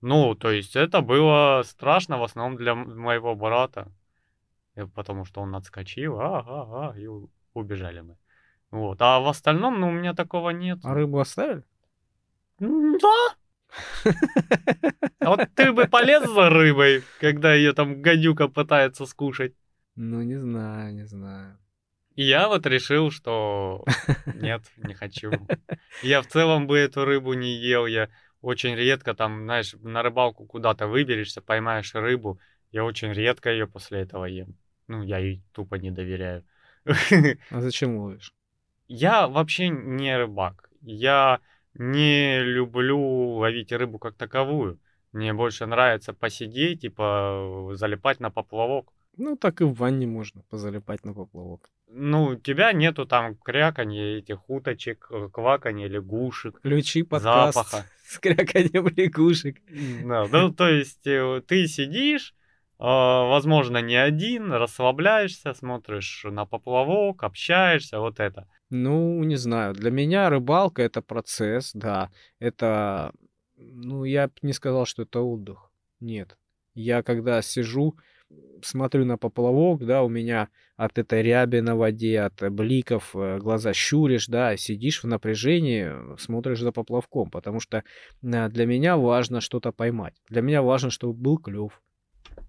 Ну, 0.00 0.34
то 0.34 0.50
есть 0.50 0.76
это 0.76 1.00
было 1.00 1.62
страшно 1.64 2.18
в 2.18 2.22
основном 2.22 2.56
для 2.56 2.74
моего 2.74 3.34
брата, 3.34 3.92
э, 4.74 4.86
потому 4.86 5.24
что 5.24 5.40
он 5.40 5.54
отскочил, 5.54 6.20
ага, 6.20 6.62
ага, 6.62 6.98
и 6.98 7.08
убежали 7.54 8.00
мы. 8.00 8.16
Вот, 8.70 9.00
а 9.00 9.20
в 9.20 9.26
остальном, 9.26 9.80
ну, 9.80 9.88
у 9.88 9.92
меня 9.92 10.14
такого 10.14 10.50
нет. 10.50 10.78
А 10.84 10.94
рыбу 10.94 11.18
оставили? 11.18 11.64
Да. 12.58 13.34
А 15.20 15.30
вот 15.30 15.48
ты 15.54 15.72
бы 15.72 15.86
полез 15.86 16.24
за 16.28 16.50
рыбой, 16.50 17.02
когда 17.20 17.54
ее 17.54 17.72
там 17.72 18.00
гадюка 18.00 18.48
пытается 18.48 19.06
скушать. 19.06 19.54
Ну, 19.96 20.22
не 20.22 20.36
знаю, 20.38 20.94
не 20.94 21.04
знаю. 21.04 21.58
И 22.16 22.24
я 22.24 22.48
вот 22.48 22.66
решил, 22.66 23.10
что 23.10 23.84
нет, 24.34 24.62
не 24.78 24.94
хочу. 24.94 25.30
Я 26.02 26.22
в 26.22 26.26
целом 26.26 26.66
бы 26.66 26.78
эту 26.78 27.04
рыбу 27.04 27.34
не 27.34 27.54
ел. 27.54 27.86
Я 27.86 28.08
очень 28.40 28.74
редко 28.74 29.14
там, 29.14 29.44
знаешь, 29.44 29.74
на 29.82 30.02
рыбалку 30.02 30.46
куда-то 30.46 30.86
выберешься, 30.86 31.42
поймаешь 31.42 31.94
рыбу. 31.94 32.40
Я 32.72 32.84
очень 32.84 33.12
редко 33.12 33.50
ее 33.50 33.66
после 33.66 34.00
этого 34.00 34.24
ем. 34.24 34.56
Ну, 34.88 35.02
я 35.02 35.18
ей 35.18 35.42
тупо 35.52 35.76
не 35.76 35.90
доверяю. 35.90 36.44
А 37.50 37.60
зачем 37.60 37.96
ловишь? 37.98 38.32
Я 38.88 39.26
вообще 39.28 39.68
не 39.68 40.16
рыбак. 40.16 40.70
Я 40.80 41.40
не 41.74 42.40
люблю 42.40 42.98
ловить 43.38 43.72
рыбу 43.72 43.98
как 43.98 44.14
таковую. 44.14 44.78
Мне 45.12 45.32
больше 45.32 45.66
нравится 45.66 46.12
посидеть, 46.14 46.80
типа 46.80 47.72
залипать 47.74 48.20
на 48.20 48.30
поплавок. 48.30 48.92
Ну, 49.16 49.36
так 49.36 49.60
и 49.60 49.64
в 49.64 49.74
ванне 49.74 50.06
можно 50.06 50.42
позалипать 50.48 51.04
на 51.04 51.14
поплавок. 51.14 51.70
Ну, 51.88 52.24
у 52.24 52.36
тебя 52.36 52.72
нету 52.72 53.06
там 53.06 53.36
кряканья 53.36 54.18
этих 54.18 54.48
уточек, 54.50 55.08
э, 55.10 55.28
кваканья 55.32 55.88
лягушек, 55.88 56.58
Включи 56.58 57.02
подкаст 57.02 57.54
запаха. 57.54 57.86
с 58.06 58.18
кряканьем 58.18 58.88
лягушек. 58.88 59.58
Да, 60.04 60.26
ну, 60.30 60.52
то 60.52 60.68
есть 60.68 61.06
э, 61.06 61.42
ты 61.46 61.66
сидишь, 61.66 62.34
а, 62.78 63.24
возможно, 63.24 63.78
не 63.78 63.96
один, 63.96 64.52
расслабляешься, 64.52 65.54
смотришь 65.54 66.24
на 66.24 66.44
поплавок, 66.44 67.22
общаешься, 67.22 68.00
вот 68.00 68.20
это. 68.20 68.46
Ну, 68.68 69.22
не 69.24 69.36
знаю. 69.36 69.74
Для 69.74 69.90
меня 69.90 70.28
рыбалка 70.28 70.82
это 70.82 71.00
процесс, 71.00 71.70
да. 71.72 72.10
Это, 72.38 73.12
ну, 73.56 74.04
я 74.04 74.28
б 74.28 74.34
не 74.42 74.52
сказал, 74.52 74.84
что 74.84 75.02
это 75.02 75.20
отдых. 75.20 75.70
Нет. 76.00 76.36
Я 76.74 77.02
когда 77.02 77.40
сижу, 77.40 77.96
смотрю 78.62 79.04
на 79.04 79.16
поплавок, 79.16 79.84
да, 79.84 80.02
у 80.02 80.08
меня 80.08 80.48
от 80.76 80.98
этой 80.98 81.22
ряби 81.22 81.60
на 81.60 81.76
воде, 81.76 82.20
от 82.20 82.52
бликов 82.52 83.14
э, 83.14 83.38
глаза 83.38 83.72
щуришь, 83.72 84.26
да, 84.26 84.56
сидишь 84.56 85.02
в 85.02 85.06
напряжении, 85.06 85.90
смотришь 86.18 86.60
за 86.60 86.72
поплавком, 86.72 87.30
потому 87.30 87.60
что 87.60 87.78
э, 88.22 88.48
для 88.48 88.66
меня 88.66 88.96
важно 88.96 89.40
что-то 89.40 89.72
поймать. 89.72 90.14
Для 90.28 90.42
меня 90.42 90.62
важно, 90.62 90.90
чтобы 90.90 91.14
был 91.14 91.38
клев. 91.38 91.80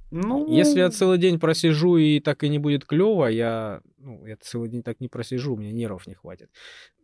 Ну, 0.10 0.48
Если 0.50 0.80
я 0.80 0.90
целый 0.90 1.18
день 1.18 1.40
просижу 1.40 1.98
и 1.98 2.20
так 2.20 2.44
и 2.44 2.50
не 2.50 2.60
будет 2.60 2.86
клево, 2.86 3.26
я, 3.26 3.82
ну, 3.98 4.26
я 4.26 4.38
целый 4.38 4.70
день 4.70 4.82
так 4.82 5.02
не 5.02 5.10
просижу, 5.10 5.54
у 5.54 5.58
меня 5.58 5.72
нервов 5.72 6.08
не 6.08 6.14
хватит. 6.14 6.50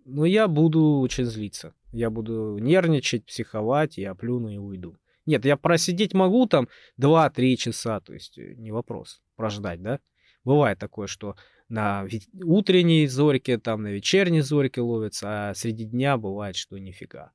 Но 0.06 0.26
я 0.26 0.48
буду 0.48 1.00
очень 1.00 1.26
злиться. 1.26 1.74
Я 1.92 2.10
буду 2.10 2.58
нервничать, 2.60 3.26
психовать, 3.26 3.98
я 3.98 4.16
плюну 4.16 4.50
и 4.50 4.58
уйду. 4.58 4.96
Нет, 5.26 5.46
я 5.46 5.58
просидеть 5.58 6.14
могу 6.14 6.48
там 6.48 6.68
2-3 7.00 7.56
часа, 7.56 8.00
то 8.02 8.14
есть 8.14 8.38
э, 8.38 8.54
не 8.56 8.72
вопрос, 8.72 9.22
прождать, 9.36 9.82
да? 9.82 10.00
Бывает 10.44 10.80
такое, 10.80 11.08
что 11.08 11.36
на 11.70 12.06
утренней 12.44 13.08
зорьке, 13.08 13.58
там 13.58 13.84
на 13.84 13.88
вечерней 13.88 14.42
зорьке 14.42 14.82
ловится, 14.82 15.50
а 15.50 15.54
среди 15.56 15.86
дня 15.86 16.18
бывает, 16.18 16.56
что 16.56 16.78
нифига. 16.78 17.32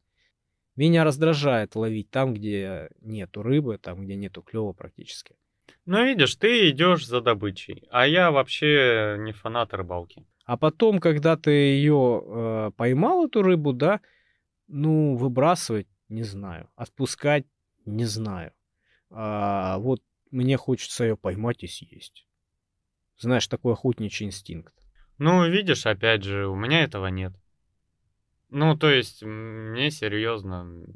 Меня 0.76 1.02
раздражает 1.02 1.74
ловить 1.74 2.10
там, 2.10 2.34
где 2.34 2.90
нету 3.00 3.42
рыбы, 3.42 3.78
там, 3.78 4.04
где 4.04 4.14
нету 4.14 4.42
клёва 4.42 4.72
практически. 4.72 5.34
ну, 5.86 6.04
видишь, 6.04 6.36
ты 6.36 6.70
идешь 6.70 7.06
за 7.06 7.20
добычей, 7.20 7.88
а 7.90 8.06
я 8.06 8.30
вообще 8.30 9.16
не 9.18 9.32
фанат 9.32 9.74
рыбалки. 9.74 10.24
А 10.44 10.56
потом, 10.56 11.00
когда 11.00 11.36
ты 11.36 11.50
ее 11.50 12.22
э, 12.24 12.70
поймал, 12.76 13.26
эту 13.26 13.42
рыбу, 13.42 13.72
да, 13.72 14.00
ну, 14.68 15.16
выбрасывать, 15.16 15.88
не 16.08 16.22
знаю. 16.22 16.70
Отпускать, 16.76 17.44
не 17.88 18.04
знаю. 18.04 18.52
А, 19.10 19.78
вот 19.78 20.02
мне 20.30 20.56
хочется 20.56 21.04
ее 21.04 21.16
поймать 21.16 21.62
и 21.62 21.66
съесть. 21.66 22.26
Знаешь, 23.18 23.46
такой 23.46 23.72
охотничий 23.72 24.26
инстинкт. 24.26 24.74
Ну, 25.18 25.48
видишь, 25.48 25.86
опять 25.86 26.22
же, 26.22 26.46
у 26.46 26.54
меня 26.54 26.84
этого 26.84 27.08
нет. 27.08 27.32
Ну, 28.50 28.76
то 28.76 28.88
есть, 28.88 29.22
мне 29.22 29.90
серьезно, 29.90 30.86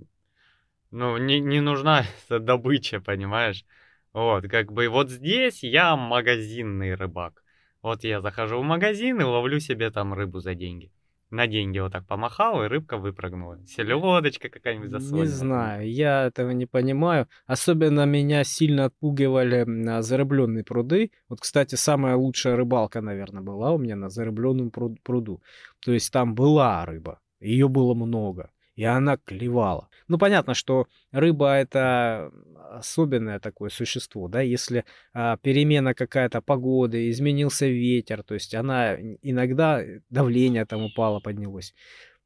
ну, 0.90 1.16
не, 1.16 1.40
не 1.40 1.60
нужна 1.60 2.04
эта 2.26 2.38
добыча, 2.38 3.00
понимаешь? 3.00 3.64
Вот, 4.12 4.48
как 4.48 4.72
бы 4.72 4.88
вот 4.88 5.10
здесь 5.10 5.62
я 5.62 5.96
магазинный 5.96 6.94
рыбак. 6.94 7.42
Вот 7.80 8.04
я 8.04 8.20
захожу 8.20 8.60
в 8.60 8.64
магазин 8.64 9.20
и 9.20 9.24
ловлю 9.24 9.58
себе 9.58 9.90
там 9.90 10.14
рыбу 10.14 10.38
за 10.38 10.54
деньги. 10.54 10.92
На 11.32 11.46
деньги 11.46 11.78
вот 11.78 11.92
так 11.92 12.06
помахал, 12.06 12.62
и 12.62 12.68
рыбка 12.68 12.98
выпрыгнула. 12.98 13.58
Селедочка 13.66 14.50
какая-нибудь 14.50 14.92
Не 14.92 14.98
засольная. 15.00 15.26
знаю, 15.26 15.90
я 15.90 16.26
этого 16.26 16.50
не 16.50 16.66
понимаю. 16.66 17.26
Особенно 17.46 18.04
меня 18.04 18.44
сильно 18.44 18.84
отпугивали 18.84 19.64
на 19.64 20.02
зарыбленные 20.02 20.62
пруды. 20.62 21.10
Вот, 21.30 21.40
кстати, 21.40 21.74
самая 21.74 22.16
лучшая 22.16 22.54
рыбалка, 22.54 23.00
наверное, 23.00 23.42
была 23.42 23.72
у 23.72 23.78
меня 23.78 23.96
на 23.96 24.10
зарыбленном 24.10 24.68
пруд- 24.68 24.98
пруду. 25.02 25.40
То 25.80 25.92
есть 25.92 26.12
там 26.12 26.34
была 26.34 26.84
рыба, 26.84 27.18
ее 27.40 27.66
было 27.66 27.94
много, 27.94 28.50
и 28.74 28.84
она 28.84 29.16
клевала. 29.16 29.88
Ну, 30.08 30.18
понятно, 30.18 30.54
что 30.54 30.86
рыба 31.10 31.54
это 31.54 32.32
особенное 32.70 33.38
такое 33.38 33.70
существо, 33.70 34.28
да, 34.28 34.40
если 34.40 34.84
а, 35.12 35.36
перемена 35.36 35.94
какая-то 35.94 36.40
погоды, 36.40 37.10
изменился 37.10 37.66
ветер, 37.66 38.22
то 38.22 38.34
есть 38.34 38.54
она 38.54 38.96
иногда 39.20 39.82
давление 40.08 40.64
там 40.64 40.82
упало, 40.84 41.20
поднялось. 41.20 41.74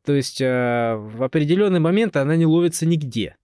То 0.05 0.15
есть 0.15 0.41
э, 0.41 0.95
в 0.97 1.25
определенный 1.25 1.81
момент 1.81 2.17
она 2.17 2.37
не 2.37 2.47
ловится 2.47 2.87
нигде. 2.87 3.37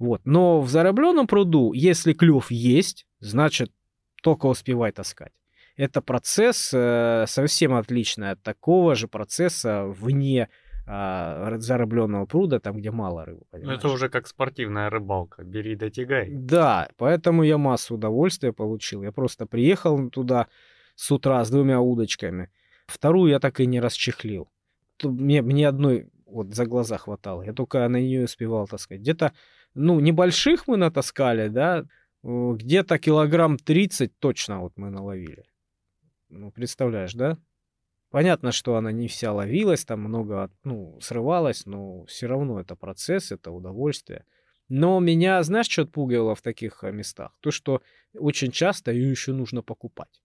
Вот. 0.00 0.20
Но 0.24 0.60
в 0.60 0.68
зарабленном 0.68 1.28
пруду, 1.28 1.72
если 1.72 2.12
клев 2.12 2.50
есть, 2.50 3.06
значит 3.20 3.70
только 4.20 4.46
успевай 4.46 4.90
таскать. 4.90 5.32
Это 5.76 6.02
процесс 6.02 6.70
э, 6.74 7.26
совсем 7.28 7.74
отличный 7.74 8.32
от 8.32 8.42
такого 8.42 8.96
же 8.96 9.06
процесса 9.06 9.84
вне 9.84 10.48
а, 10.88 11.58
зарабленного 11.58 12.26
пруда, 12.26 12.60
там, 12.60 12.76
где 12.76 12.90
мало 12.90 13.24
рыбы. 13.24 13.40
Ну, 13.40 13.58
понимаешь? 13.58 13.78
это 13.78 13.88
уже 13.88 14.08
как 14.08 14.28
спортивная 14.28 14.88
рыбалка. 14.88 15.42
Бери 15.42 15.74
да 15.74 15.90
тягай. 15.90 16.28
Да, 16.30 16.88
поэтому 16.96 17.42
я 17.42 17.58
массу 17.58 17.96
удовольствия 17.96 18.52
получил. 18.52 19.02
Я 19.02 19.10
просто 19.10 19.46
приехал 19.46 20.10
туда 20.10 20.46
с 20.94 21.10
утра 21.10 21.44
с 21.44 21.50
двумя 21.50 21.80
удочками. 21.80 22.50
Вторую 22.86 23.30
я 23.30 23.40
так 23.40 23.58
и 23.58 23.66
не 23.66 23.80
расчехлил. 23.80 24.48
Мне, 25.02 25.42
мне 25.42 25.66
одной 25.66 26.08
вот 26.26 26.54
за 26.54 26.66
глаза 26.66 26.98
хватало. 26.98 27.42
Я 27.42 27.52
только 27.52 27.86
на 27.88 27.96
нее 27.96 28.24
успевал 28.24 28.68
таскать. 28.68 29.00
Где-то, 29.00 29.32
ну, 29.74 29.98
небольших 30.00 30.68
мы 30.68 30.76
натаскали, 30.76 31.48
да, 31.48 31.84
где-то 32.22 32.98
килограмм 32.98 33.56
30 33.56 34.18
точно 34.18 34.60
вот 34.60 34.72
мы 34.76 34.90
наловили. 34.90 35.44
Ну, 36.28 36.50
представляешь, 36.50 37.14
да? 37.14 37.38
Понятно, 38.16 38.50
что 38.50 38.76
она 38.76 38.92
не 38.92 39.08
вся 39.08 39.30
ловилась, 39.30 39.84
там 39.84 40.00
много, 40.00 40.50
ну, 40.64 40.98
срывалась, 41.02 41.66
но 41.66 42.06
все 42.06 42.26
равно 42.26 42.58
это 42.58 42.74
процесс, 42.74 43.30
это 43.30 43.50
удовольствие. 43.50 44.24
Но 44.70 45.00
меня, 45.00 45.42
знаешь, 45.42 45.68
что 45.68 45.82
отпугивало 45.82 46.34
в 46.34 46.40
таких 46.40 46.82
э, 46.82 46.92
местах? 46.92 47.32
То, 47.40 47.50
что 47.50 47.82
очень 48.14 48.52
часто 48.52 48.90
ее 48.90 49.10
еще 49.10 49.34
нужно 49.34 49.60
покупать. 49.60 50.22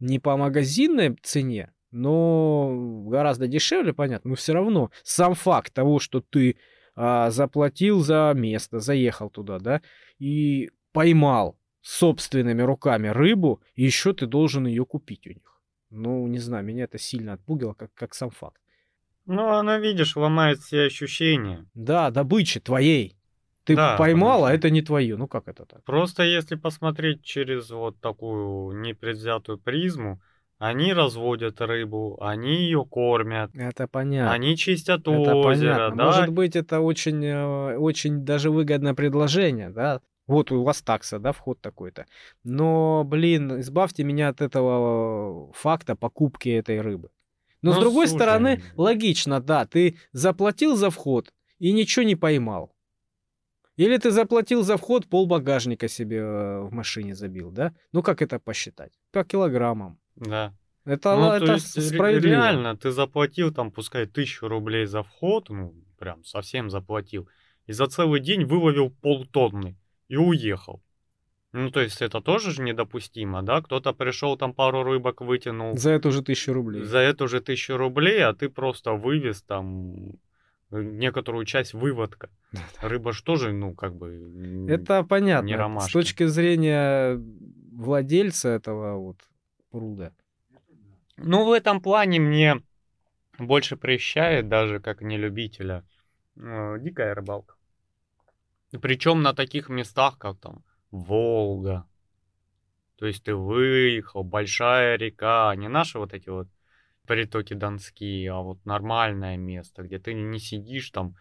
Не 0.00 0.18
по 0.18 0.38
магазинной 0.38 1.18
цене, 1.22 1.74
но 1.90 3.04
гораздо 3.08 3.46
дешевле, 3.46 3.92
понятно, 3.92 4.30
но 4.30 4.36
все 4.36 4.54
равно 4.54 4.90
сам 5.02 5.34
факт 5.34 5.74
того, 5.74 5.98
что 5.98 6.22
ты 6.22 6.56
а, 6.96 7.30
заплатил 7.30 8.00
за 8.00 8.32
место, 8.34 8.80
заехал 8.80 9.28
туда, 9.28 9.58
да, 9.58 9.82
и 10.18 10.70
поймал 10.92 11.58
собственными 11.82 12.62
руками 12.62 13.08
рыбу, 13.08 13.60
и 13.74 13.84
еще 13.84 14.14
ты 14.14 14.26
должен 14.26 14.66
ее 14.66 14.86
купить 14.86 15.26
у 15.26 15.30
них. 15.30 15.53
Ну, 15.94 16.26
не 16.26 16.38
знаю, 16.38 16.64
меня 16.64 16.84
это 16.84 16.98
сильно 16.98 17.34
отпугивало, 17.34 17.74
как, 17.74 17.92
как 17.94 18.14
сам 18.14 18.30
факт. 18.30 18.60
Ну, 19.26 19.48
она, 19.48 19.78
видишь, 19.78 20.16
ломает 20.16 20.58
все 20.58 20.82
ощущения. 20.86 21.66
Да, 21.74 22.10
добычи 22.10 22.60
твоей. 22.60 23.16
Ты 23.64 23.76
Да, 23.76 23.96
поймал, 23.96 24.44
а 24.44 24.48
конечно. 24.48 24.58
это 24.58 24.70
не 24.70 24.82
твое. 24.82 25.16
Ну 25.16 25.26
как 25.26 25.48
это 25.48 25.64
так? 25.64 25.82
Просто 25.84 26.22
если 26.22 26.54
посмотреть 26.56 27.22
через 27.22 27.70
вот 27.70 27.98
такую 28.00 28.78
непредвзятую 28.80 29.58
призму, 29.58 30.20
они 30.58 30.92
разводят 30.92 31.60
рыбу, 31.62 32.18
они 32.20 32.54
ее 32.56 32.84
кормят, 32.84 33.50
Это 33.54 33.88
понятно. 33.88 34.32
они 34.32 34.56
чистят 34.56 35.00
Это 35.08 35.34
озеро, 35.34 35.74
понятно. 35.74 35.96
да? 35.96 36.04
Может 36.04 36.28
быть, 36.28 36.56
это 36.56 36.80
очень, 36.80 37.24
э, 37.24 37.76
очень 37.78 38.24
даже 38.24 38.50
выгодное 38.50 38.92
предложение, 38.94 39.70
да? 39.70 40.00
Вот 40.26 40.50
у 40.52 40.62
вас 40.62 40.80
такса, 40.82 41.18
да, 41.18 41.32
вход 41.32 41.60
такой-то. 41.60 42.06
Но, 42.44 43.04
блин, 43.04 43.60
избавьте 43.60 44.04
меня 44.04 44.28
от 44.28 44.40
этого 44.40 45.52
факта 45.52 45.94
покупки 45.96 46.48
этой 46.48 46.80
рыбы. 46.80 47.10
Но 47.62 47.72
с 47.72 47.76
Ну, 47.76 47.80
другой 47.82 48.06
слушай, 48.08 48.20
стороны, 48.22 48.62
логично, 48.76 49.40
да, 49.40 49.66
ты 49.66 49.98
заплатил 50.12 50.76
за 50.76 50.90
вход 50.90 51.32
и 51.58 51.72
ничего 51.72 52.04
не 52.04 52.16
поймал. 52.16 52.74
Или 53.76 53.96
ты 53.98 54.10
заплатил 54.12 54.62
за 54.62 54.76
вход, 54.76 55.06
пол 55.08 55.26
багажника 55.26 55.88
себе 55.88 56.18
э, 56.18 56.60
в 56.60 56.72
машине 56.72 57.14
забил, 57.14 57.50
да? 57.50 57.74
Ну 57.92 58.02
как 58.02 58.22
это 58.22 58.38
посчитать? 58.38 58.92
По 59.10 59.24
килограммам. 59.24 59.98
Да. 60.14 60.54
Это, 60.84 61.16
Ну, 61.16 61.28
то 61.28 61.36
это 61.44 61.52
есть 61.54 61.76
ре- 61.76 61.82
справедливо. 61.82 62.32
реально, 62.34 62.76
ты 62.76 62.90
заплатил 62.92 63.52
там, 63.52 63.72
пускай, 63.72 64.06
тысячу 64.06 64.46
рублей 64.48 64.86
за 64.86 65.02
вход, 65.02 65.48
ну, 65.48 65.74
прям 65.98 66.22
совсем 66.24 66.70
заплатил, 66.70 67.28
и 67.66 67.72
за 67.72 67.86
целый 67.86 68.20
день 68.20 68.44
выловил 68.44 68.90
полтонны 68.90 69.76
и 70.08 70.16
уехал. 70.16 70.82
Ну, 71.52 71.70
то 71.70 71.80
есть 71.80 72.02
это 72.02 72.20
тоже 72.20 72.50
же 72.50 72.62
недопустимо, 72.62 73.42
да? 73.42 73.62
Кто-то 73.62 73.92
пришел 73.92 74.36
там 74.36 74.52
пару 74.52 74.82
рыбок 74.82 75.20
вытянул 75.20 75.76
За 75.76 75.90
эту 75.90 76.10
же 76.10 76.22
тысячу 76.22 76.52
рублей. 76.52 76.82
за 76.82 76.98
эту 76.98 77.28
же 77.28 77.40
тысячу 77.40 77.76
рублей, 77.76 78.24
а 78.24 78.32
ты 78.34 78.48
просто 78.48 78.92
вывез 78.92 79.42
там 79.42 79.94
э, 80.72 80.82
некоторую 80.82 81.44
часть 81.44 81.72
выводка. 81.72 82.28
Рыба 82.82 83.12
ж 83.12 83.22
тоже, 83.22 83.52
ну, 83.52 83.72
как 83.74 83.94
бы... 83.94 84.66
Это 84.68 85.04
понятно. 85.04 85.46
не 85.46 85.54
С 85.54 85.58
ромашки. 85.58 85.92
точки 85.92 86.26
зрения 86.26 87.20
владельца 87.72 88.48
этого 88.48 88.96
вот 88.98 89.18
пруда. 89.70 90.12
Ну, 91.16 91.44
в 91.46 91.52
этом 91.52 91.80
плане 91.80 92.18
мне 92.18 92.60
больше 93.38 93.76
прещает, 93.76 94.48
даже 94.48 94.80
как 94.80 95.02
не 95.02 95.16
любителя, 95.16 95.84
э, 96.36 96.78
дикая 96.80 97.14
рыбалка. 97.14 97.54
Причем 98.80 99.22
на 99.22 99.34
таких 99.34 99.68
местах, 99.68 100.18
как 100.18 100.38
там 100.38 100.64
Волга. 100.90 101.86
То 102.96 103.06
есть 103.06 103.24
ты 103.24 103.34
выехал, 103.34 104.22
большая 104.22 104.96
река, 104.96 105.54
не 105.56 105.68
наши 105.68 105.98
вот 105.98 106.14
эти 106.14 106.28
вот 106.28 106.48
притоки 107.06 107.54
Донские, 107.54 108.32
а 108.32 108.40
вот 108.40 108.64
нормальное 108.64 109.36
место, 109.36 109.82
где 109.82 109.98
ты 109.98 110.14
не 110.14 110.38
сидишь 110.38 110.90
там, 110.90 111.16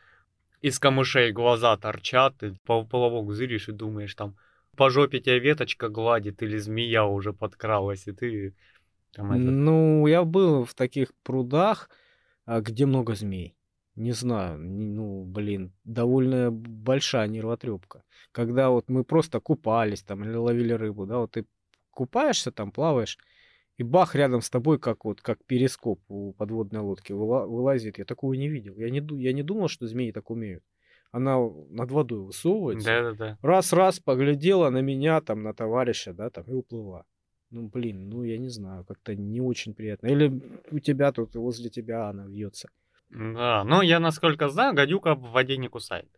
из 0.61 0.79
камышей 0.79 1.31
глаза 1.31 1.75
торчат, 1.77 2.37
ты 2.37 2.55
по 2.65 2.85
половок 2.85 3.33
зыришь 3.33 3.67
и 3.69 3.73
думаешь 3.73 4.15
там, 4.15 4.37
по 4.77 4.89
жопе 4.89 5.19
тебя 5.19 5.39
веточка 5.39 5.89
гладит 5.89 6.41
или 6.41 6.57
змея 6.57 7.05
уже 7.05 7.33
подкралась, 7.33 8.07
и 8.07 8.11
ты 8.11 8.55
там 9.11 9.31
этот... 9.31 9.51
Ну, 9.51 10.07
я 10.07 10.23
был 10.23 10.63
в 10.63 10.73
таких 10.73 11.13
прудах, 11.23 11.89
а, 12.45 12.61
где 12.61 12.85
много 12.85 13.15
змей. 13.15 13.55
Не 13.95 14.11
знаю, 14.11 14.57
ну, 14.57 15.23
блин, 15.23 15.71
довольно 15.83 16.51
большая 16.51 17.27
нервотрепка. 17.27 18.03
Когда 18.31 18.69
вот 18.69 18.89
мы 18.89 19.03
просто 19.03 19.39
купались 19.39 20.01
там 20.01 20.23
или 20.23 20.33
ловили 20.33 20.73
рыбу, 20.73 21.05
да, 21.05 21.19
вот 21.19 21.31
ты 21.31 21.45
купаешься 21.91 22.51
там, 22.51 22.71
плаваешь, 22.71 23.19
и 23.77 23.83
бах, 23.83 24.15
рядом 24.15 24.41
с 24.41 24.49
тобой, 24.49 24.79
как 24.79 25.05
вот, 25.05 25.21
как 25.21 25.43
перископ 25.45 25.99
у 26.07 26.33
подводной 26.33 26.81
лодки 26.81 27.11
вылазит. 27.11 27.97
Я 27.97 28.05
такого 28.05 28.33
не 28.33 28.47
видел. 28.47 28.75
Я 28.77 28.89
не, 28.89 29.01
я 29.21 29.33
не 29.33 29.43
думал, 29.43 29.67
что 29.67 29.87
змеи 29.87 30.11
так 30.11 30.29
умеют. 30.29 30.63
Она 31.11 31.37
над 31.69 31.91
водой 31.91 32.19
высовывается. 32.19 32.87
Да-да-да. 32.87 33.37
Раз-раз 33.41 33.99
поглядела 33.99 34.69
на 34.69 34.81
меня, 34.81 35.21
там, 35.21 35.43
на 35.43 35.53
товарища, 35.53 36.13
да, 36.13 36.29
там, 36.29 36.45
и 36.45 36.53
уплыла. 36.53 37.05
Ну, 37.49 37.67
блин, 37.67 38.09
ну, 38.09 38.23
я 38.23 38.37
не 38.37 38.49
знаю, 38.49 38.83
как-то 38.85 39.15
не 39.15 39.41
очень 39.41 39.75
приятно. 39.75 40.07
Или 40.07 40.41
у 40.71 40.79
тебя 40.79 41.11
тут, 41.11 41.35
возле 41.35 41.69
тебя 41.69 42.09
она 42.09 42.25
вьется. 42.25 42.69
Да, 43.13 43.63
ну, 43.63 43.81
я 43.81 43.99
насколько 43.99 44.49
знаю, 44.49 44.73
гадюка 44.73 45.13
в 45.13 45.31
воде 45.31 45.57
не 45.57 45.67
кусает. 45.67 46.09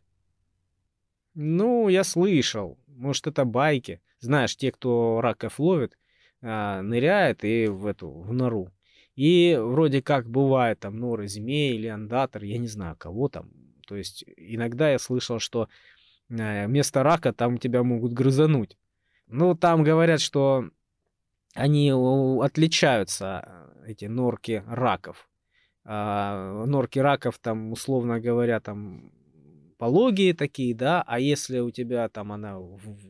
Ну, 1.34 1.90
я 1.90 2.06
слышал. 2.06 2.80
Может, 2.88 3.28
это 3.28 3.44
байки. 3.44 4.02
Знаешь, 4.20 4.56
те, 4.56 4.72
кто 4.72 5.20
раков 5.20 5.60
ловит, 5.60 5.98
а, 6.42 6.82
ныряет 6.82 7.44
и 7.44 7.68
в 7.68 7.86
эту, 7.86 8.10
в 8.10 8.32
нору. 8.32 8.72
И 9.16 9.58
вроде 9.60 10.02
как 10.02 10.30
бывает 10.30 10.80
там 10.80 10.98
норы 10.98 11.28
змей 11.28 11.76
или 11.76 11.88
андатор, 11.88 12.44
я 12.44 12.58
не 12.58 12.68
знаю, 12.68 12.96
кого 12.96 13.28
там. 13.28 13.52
То 13.88 13.98
есть 13.98 14.24
иногда 14.38 14.90
я 14.90 14.98
слышал, 14.98 15.40
что 15.40 15.68
э, 16.30 16.66
вместо 16.66 17.04
рака 17.04 17.34
там 17.34 17.58
тебя 17.58 17.84
могут 17.84 18.14
грызануть. 18.14 18.78
Ну, 19.28 19.54
там 19.56 19.84
говорят, 19.84 20.22
что 20.22 20.70
они 21.54 21.92
отличаются, 22.42 23.70
эти 23.86 24.06
норки 24.06 24.64
раков. 24.68 25.28
А, 25.86 26.66
норки 26.66 27.00
раков 27.00 27.38
там, 27.40 27.72
условно 27.72 28.20
говоря, 28.20 28.60
там 28.60 29.12
пологие 29.78 30.34
такие, 30.34 30.74
да, 30.74 31.04
а 31.06 31.20
если 31.20 31.60
у 31.60 31.70
тебя 31.70 32.10
там 32.10 32.32
она 32.32 32.58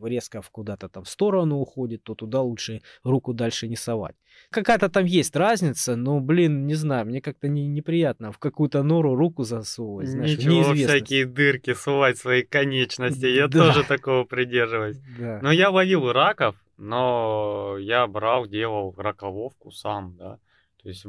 резко 0.04 0.42
в 0.42 0.50
куда-то 0.50 0.90
там 0.90 1.04
в 1.04 1.10
сторону 1.10 1.58
уходит, 1.58 2.04
то 2.04 2.16
туда 2.16 2.42
лучше 2.42 2.82
руку 3.04 3.34
дальше 3.34 3.68
не 3.68 3.78
совать. 3.78 4.16
Какая-то 4.50 4.90
там 4.90 5.06
есть 5.06 5.36
разница, 5.36 5.96
но, 5.96 6.20
блин, 6.20 6.66
не 6.66 6.74
знаю, 6.76 7.06
мне 7.06 7.22
как-то 7.22 7.48
не, 7.48 7.68
неприятно 7.68 8.32
в 8.32 8.40
какую-то 8.40 8.84
нору 8.84 9.16
руку 9.16 9.44
засовывать, 9.44 10.10
знаешь, 10.10 10.38
Ничего, 10.38 10.74
всякие 10.74 11.26
дырки 11.26 11.74
сувать 11.74 12.18
свои 12.18 12.44
конечности, 12.44 13.26
я 13.26 13.48
да. 13.48 13.68
тоже 13.68 13.86
такого 13.86 14.26
придерживаюсь. 14.26 14.98
Да. 15.18 15.40
Но 15.42 15.52
я 15.52 15.70
ловил 15.70 16.12
раков, 16.12 16.56
но 16.78 17.78
я 17.80 18.06
брал, 18.08 18.48
делал 18.48 18.94
ракововку 18.98 19.72
сам, 19.72 20.16
да, 20.18 20.40
то 20.86 20.90
есть 20.90 21.04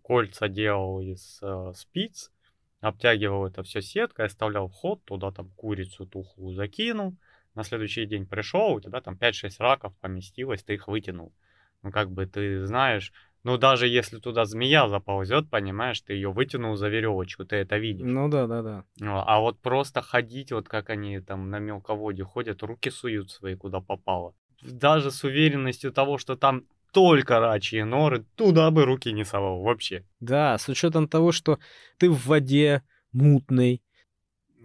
кольца 0.00 0.48
делал 0.48 1.02
из 1.02 1.38
э, 1.42 1.72
спиц, 1.76 2.32
обтягивал 2.80 3.46
это 3.46 3.62
все 3.62 3.82
сеткой, 3.82 4.24
оставлял 4.24 4.68
вход, 4.68 5.04
туда 5.04 5.30
там 5.30 5.50
курицу 5.50 6.06
тухлую 6.06 6.54
закинул, 6.54 7.14
на 7.54 7.62
следующий 7.62 8.06
день 8.06 8.26
пришел, 8.26 8.72
у 8.72 8.80
тебя 8.80 9.02
там 9.02 9.16
5-6 9.16 9.50
раков 9.58 9.94
поместилось, 10.00 10.62
ты 10.62 10.72
их 10.72 10.88
вытянул. 10.88 11.34
Ну, 11.82 11.90
как 11.90 12.10
бы 12.10 12.24
ты 12.24 12.64
знаешь, 12.64 13.12
ну, 13.44 13.58
даже 13.58 13.86
если 13.86 14.18
туда 14.18 14.46
змея 14.46 14.88
заползет, 14.88 15.50
понимаешь, 15.50 16.00
ты 16.00 16.14
ее 16.14 16.32
вытянул 16.32 16.76
за 16.76 16.88
веревочку, 16.88 17.44
ты 17.44 17.56
это 17.56 17.76
видишь. 17.76 18.10
Ну 18.10 18.30
да, 18.30 18.46
да, 18.46 18.62
да. 18.62 18.84
Ну, 18.98 19.22
а 19.26 19.40
вот 19.40 19.60
просто 19.60 20.00
ходить, 20.00 20.52
вот 20.52 20.70
как 20.70 20.88
они 20.88 21.20
там 21.20 21.50
на 21.50 21.58
мелководье 21.58 22.24
ходят, 22.24 22.62
руки 22.62 22.88
суют 22.88 23.30
свои 23.30 23.56
куда 23.56 23.80
попало. 23.80 24.34
Даже 24.62 25.10
с 25.10 25.22
уверенностью 25.22 25.92
того, 25.92 26.16
что 26.16 26.34
там 26.34 26.64
только 26.92 27.40
рачьи 27.40 27.82
норы, 27.82 28.24
туда 28.36 28.70
бы 28.70 28.84
руки 28.84 29.12
не 29.12 29.24
совал 29.24 29.62
вообще. 29.62 30.04
Да, 30.20 30.56
с 30.58 30.68
учетом 30.68 31.08
того, 31.08 31.32
что 31.32 31.58
ты 31.98 32.10
в 32.10 32.26
воде 32.26 32.82
мутный, 33.12 33.82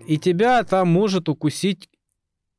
и 0.07 0.17
тебя 0.17 0.63
там 0.63 0.89
может 0.89 1.29
укусить 1.29 1.89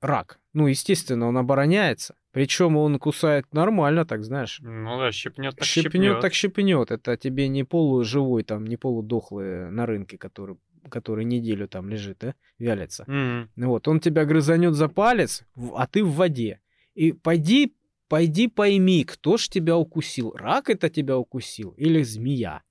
рак. 0.01 0.41
Ну, 0.53 0.67
естественно, 0.67 1.29
он 1.29 1.37
обороняется. 1.37 2.17
Причем 2.33 2.77
он 2.77 2.99
кусает 2.99 3.47
нормально, 3.53 4.05
так 4.05 4.25
знаешь. 4.25 4.59
Ну 4.61 4.99
да, 4.99 5.13
щипнет 5.13 5.57
так 5.57 5.65
щипнет. 5.65 5.93
Щипнет 5.93 6.21
так 6.21 6.35
щипнет. 6.35 6.91
Это 6.91 7.17
тебе 7.17 7.49
не 7.49 7.65
полуживой, 7.65 8.43
там, 8.43 8.67
не 8.67 8.77
полудохлый 8.77 9.71
на 9.71 9.87
рынке, 9.87 10.19
который 10.19 10.57
который 10.89 11.25
неделю 11.25 11.69
там 11.69 11.89
лежит, 11.91 12.19
да, 12.21 12.35
вялится. 12.59 13.05
Mm-hmm. 13.05 13.49
Вот, 13.57 13.89
он 13.89 14.01
тебя 14.01 14.25
грызанет 14.25 14.75
за 14.75 14.89
палец, 14.89 15.45
а 15.75 15.87
ты 15.87 16.03
в 16.03 16.15
воде. 16.15 16.61
И 16.95 17.13
пойди 17.13 17.77
Пойди 18.09 18.49
пойми, 18.49 19.05
кто 19.05 19.37
ж 19.37 19.49
тебя 19.49 19.77
укусил. 19.77 20.33
Рак 20.35 20.71
это 20.71 20.89
тебя 20.89 21.19
укусил 21.19 21.73
или 21.73 22.03
змея? 22.03 22.63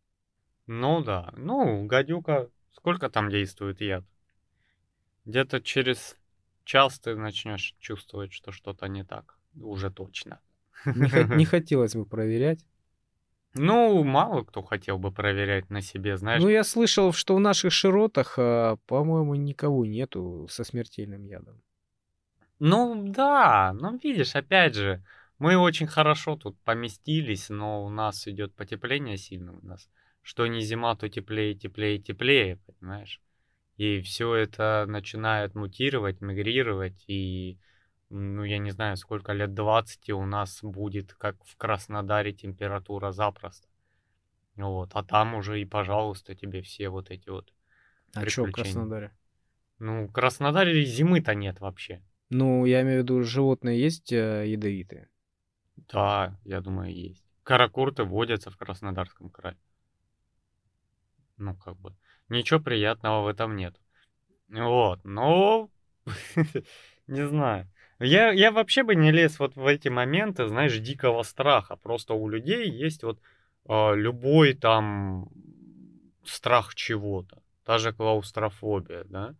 Ну 0.66 1.02
да. 1.04 1.32
Ну, 1.38 1.86
гадюка, 1.86 2.50
сколько 2.72 3.10
там 3.10 3.30
действует 3.30 3.80
яд? 3.80 4.04
Где-то 5.26 5.62
через 5.62 6.18
час 6.64 7.00
ты 7.00 7.16
начнешь 7.16 7.76
чувствовать, 7.80 8.34
что 8.34 8.52
что-то 8.52 8.88
не 8.88 9.04
так. 9.04 9.38
Уже 9.62 9.92
точно. 9.92 10.40
Не, 10.86 11.36
не 11.36 11.46
хотелось 11.46 11.96
бы 11.96 12.06
проверять. 12.06 12.66
Ну, 13.54 14.04
мало 14.04 14.44
кто 14.44 14.62
хотел 14.62 14.98
бы 14.98 15.12
проверять 15.12 15.70
на 15.70 15.82
себе, 15.82 16.18
знаешь. 16.18 16.42
Ну, 16.42 16.50
я 16.50 16.64
слышал, 16.64 17.12
что 17.12 17.36
в 17.36 17.40
наших 17.40 17.72
широтах, 17.74 18.36
а, 18.38 18.78
по-моему, 18.86 19.36
никого 19.36 19.86
нету 19.86 20.48
со 20.50 20.64
смертельным 20.64 21.26
ядом. 21.26 21.62
Ну, 22.60 23.04
да, 23.08 23.74
ну, 23.74 23.98
видишь, 23.98 24.36
опять 24.36 24.76
же, 24.76 25.04
мы 25.40 25.58
очень 25.58 25.88
хорошо 25.88 26.36
тут 26.36 26.60
поместились, 26.62 27.50
но 27.50 27.84
у 27.84 27.90
нас 27.90 28.28
идет 28.28 28.54
потепление 28.56 29.18
сильно 29.18 29.54
у 29.54 29.66
нас. 29.66 29.90
Что 30.22 30.48
не 30.48 30.62
зима, 30.62 30.96
то 30.96 31.08
теплее, 31.08 31.54
теплее, 31.54 32.00
теплее, 32.00 32.58
понимаешь? 32.58 33.22
И 33.78 34.02
все 34.02 34.34
это 34.34 34.86
начинает 34.88 35.54
мутировать, 35.54 36.20
мигрировать, 36.20 37.04
и, 37.08 37.60
ну, 38.10 38.44
я 38.44 38.58
не 38.58 38.72
знаю, 38.72 38.98
сколько 38.98 39.34
лет 39.34 39.54
20 39.54 40.10
у 40.10 40.26
нас 40.26 40.60
будет, 40.64 41.14
как 41.14 41.36
в 41.46 41.56
Краснодаре, 41.56 42.34
температура 42.34 43.12
запросто. 43.12 43.68
Вот, 44.56 44.90
а 44.94 45.04
там 45.04 45.36
уже 45.36 45.62
и, 45.62 45.66
пожалуйста, 45.66 46.34
тебе 46.34 46.64
все 46.64 46.90
вот 46.90 47.12
эти 47.12 47.30
вот 47.30 47.54
А 48.16 48.28
что 48.28 48.46
в 48.46 48.52
Краснодаре? 48.52 49.12
Ну, 49.78 50.08
в 50.08 50.12
Краснодаре 50.12 50.84
зимы-то 50.84 51.36
нет 51.36 51.60
вообще. 51.60 52.02
Ну, 52.30 52.66
я 52.66 52.82
имею 52.82 53.02
в 53.02 53.04
виду, 53.04 53.22
животные 53.22 53.80
есть 53.80 54.12
э, 54.12 54.46
ядовитые? 54.48 55.10
Да, 55.78 56.38
я 56.44 56.62
думаю, 56.62 56.94
есть. 56.94 57.24
Каракурты 57.44 58.04
водятся 58.04 58.52
в 58.52 58.58
Краснодарском 58.58 59.30
крае. 59.30 59.58
Ну, 61.38 61.56
как 61.56 61.78
бы, 61.78 61.96
ничего 62.30 62.60
приятного 62.60 63.24
в 63.24 63.28
этом 63.28 63.56
нет. 63.56 63.80
Вот, 64.50 65.04
но... 65.04 65.70
не 67.08 67.28
знаю. 67.28 67.70
Я, 68.00 68.32
я 68.32 68.52
вообще 68.52 68.84
бы 68.84 68.96
не 68.96 69.12
лез 69.12 69.40
вот 69.40 69.56
в 69.56 69.66
эти 69.66 69.88
моменты, 69.88 70.48
знаешь, 70.48 70.78
дикого 70.80 71.24
страха. 71.24 71.76
Просто 71.76 72.14
у 72.14 72.28
людей 72.28 72.70
есть 72.70 73.04
вот 73.04 73.20
э, 73.68 73.96
любой 73.96 74.54
там 74.54 75.30
страх 76.24 76.76
чего-то. 76.76 77.42
Та 77.64 77.80
же 77.80 77.94
клаустрофобия, 77.94 79.04
да? 79.06 79.36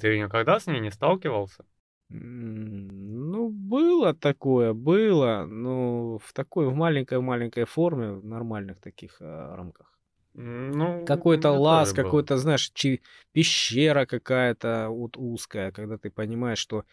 Ты 0.00 0.18
никогда 0.18 0.58
с 0.60 0.66
ней 0.66 0.80
не 0.80 0.90
сталкивался? 0.90 1.64
Ну, 2.12 3.50
было 3.50 4.14
такое, 4.14 4.72
было, 4.72 5.46
но 5.46 6.18
в 6.18 6.32
такой, 6.32 6.66
в 6.68 6.74
маленькой-маленькой 6.74 7.64
форме, 7.64 8.12
в 8.12 8.24
нормальных 8.24 8.80
таких 8.80 9.16
а, 9.20 9.56
рамках. 9.56 9.96
Ну, 10.34 11.04
Какой-то 11.06 11.52
лаз, 11.52 11.92
какой-то, 11.92 12.36
знаешь, 12.36 12.70
чи- 12.74 13.00
пещера 13.32 14.06
какая-то 14.06 14.88
вот 14.90 15.16
узкая, 15.16 15.70
когда 15.70 15.98
ты 15.98 16.10
понимаешь, 16.10 16.58
что 16.58 16.84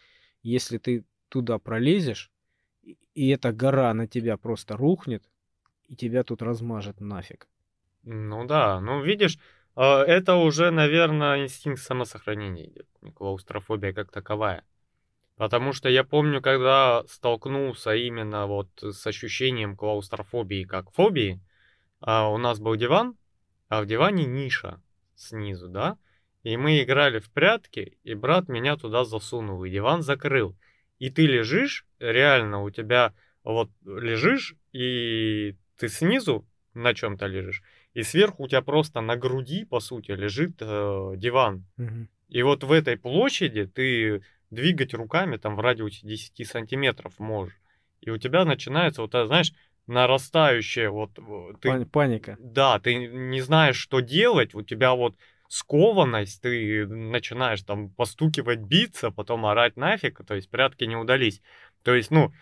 если 0.42 0.78
ты 0.78 1.04
туда 1.28 1.58
пролезешь, 1.58 2.30
и 3.14 3.28
эта 3.28 3.52
гора 3.52 3.92
на 3.94 4.06
тебя 4.06 4.36
просто 4.36 4.76
рухнет, 4.76 5.24
и 5.88 5.96
тебя 5.96 6.22
тут 6.22 6.42
размажет 6.42 7.00
нафиг. 7.00 7.48
Ну 8.04 8.46
да, 8.46 8.80
ну 8.80 9.02
видишь, 9.02 9.38
а, 9.74 10.02
это 10.04 10.36
уже, 10.36 10.70
наверное, 10.70 11.42
инстинкт 11.42 11.80
самосохранения 11.82 12.66
идет, 12.68 12.88
клаустрофобия 13.14 13.92
как 13.92 14.10
таковая. 14.12 14.64
Потому 15.38 15.72
что 15.72 15.88
я 15.88 16.02
помню, 16.02 16.42
когда 16.42 17.04
столкнулся 17.06 17.94
именно 17.94 18.46
вот 18.46 18.68
с 18.82 19.06
ощущением 19.06 19.76
клаустрофобии 19.76 20.64
как 20.64 20.90
фобии, 20.90 21.40
а 22.00 22.28
у 22.28 22.38
нас 22.38 22.58
был 22.58 22.74
диван, 22.74 23.16
а 23.68 23.82
в 23.82 23.86
диване 23.86 24.24
ниша 24.26 24.82
снизу, 25.14 25.68
да? 25.68 25.96
И 26.42 26.56
мы 26.56 26.82
играли 26.82 27.20
в 27.20 27.30
прятки, 27.30 27.98
и 28.02 28.14
брат 28.14 28.48
меня 28.48 28.76
туда 28.76 29.04
засунул, 29.04 29.62
и 29.64 29.70
диван 29.70 30.02
закрыл. 30.02 30.56
И 30.98 31.08
ты 31.08 31.26
лежишь, 31.26 31.86
реально 32.00 32.62
у 32.62 32.70
тебя 32.70 33.14
вот 33.44 33.70
лежишь, 33.84 34.56
и 34.72 35.54
ты 35.78 35.88
снизу 35.88 36.46
на 36.74 36.94
чем-то 36.94 37.26
лежишь, 37.26 37.62
и 37.94 38.02
сверху 38.02 38.44
у 38.44 38.48
тебя 38.48 38.62
просто 38.62 39.00
на 39.00 39.16
груди, 39.16 39.64
по 39.64 39.78
сути, 39.78 40.10
лежит 40.10 40.56
э, 40.60 41.12
диван. 41.16 41.64
Мгм. 41.76 42.08
И 42.28 42.42
вот 42.42 42.62
в 42.62 42.72
этой 42.72 42.96
площади 42.96 43.66
ты 43.66 44.22
двигать 44.50 44.94
руками 44.94 45.36
там 45.36 45.56
в 45.56 45.60
радиусе 45.60 46.06
10 46.06 46.44
сантиметров 46.44 47.18
можешь. 47.18 47.58
И 48.00 48.10
у 48.10 48.18
тебя 48.18 48.44
начинается 48.44 49.02
вот 49.02 49.14
это, 49.14 49.26
знаешь, 49.26 49.52
нарастающее 49.86 50.90
вот 50.90 51.14
ты 51.60 51.68
Пани- 51.68 51.84
Паника. 51.84 52.36
да, 52.38 52.78
ты 52.78 52.94
не 52.94 53.40
знаешь, 53.40 53.76
что 53.76 54.00
делать, 54.00 54.54
у 54.54 54.62
тебя 54.62 54.94
вот 54.94 55.16
скованность, 55.48 56.42
ты 56.42 56.86
начинаешь 56.86 57.62
там 57.62 57.90
постукивать, 57.90 58.60
биться, 58.60 59.10
потом 59.10 59.46
орать 59.46 59.76
нафиг, 59.76 60.24
то 60.26 60.34
есть 60.34 60.50
прятки 60.50 60.84
не 60.84 60.96
удались. 60.96 61.40
То 61.82 61.94
есть, 61.94 62.10
ну, 62.10 62.32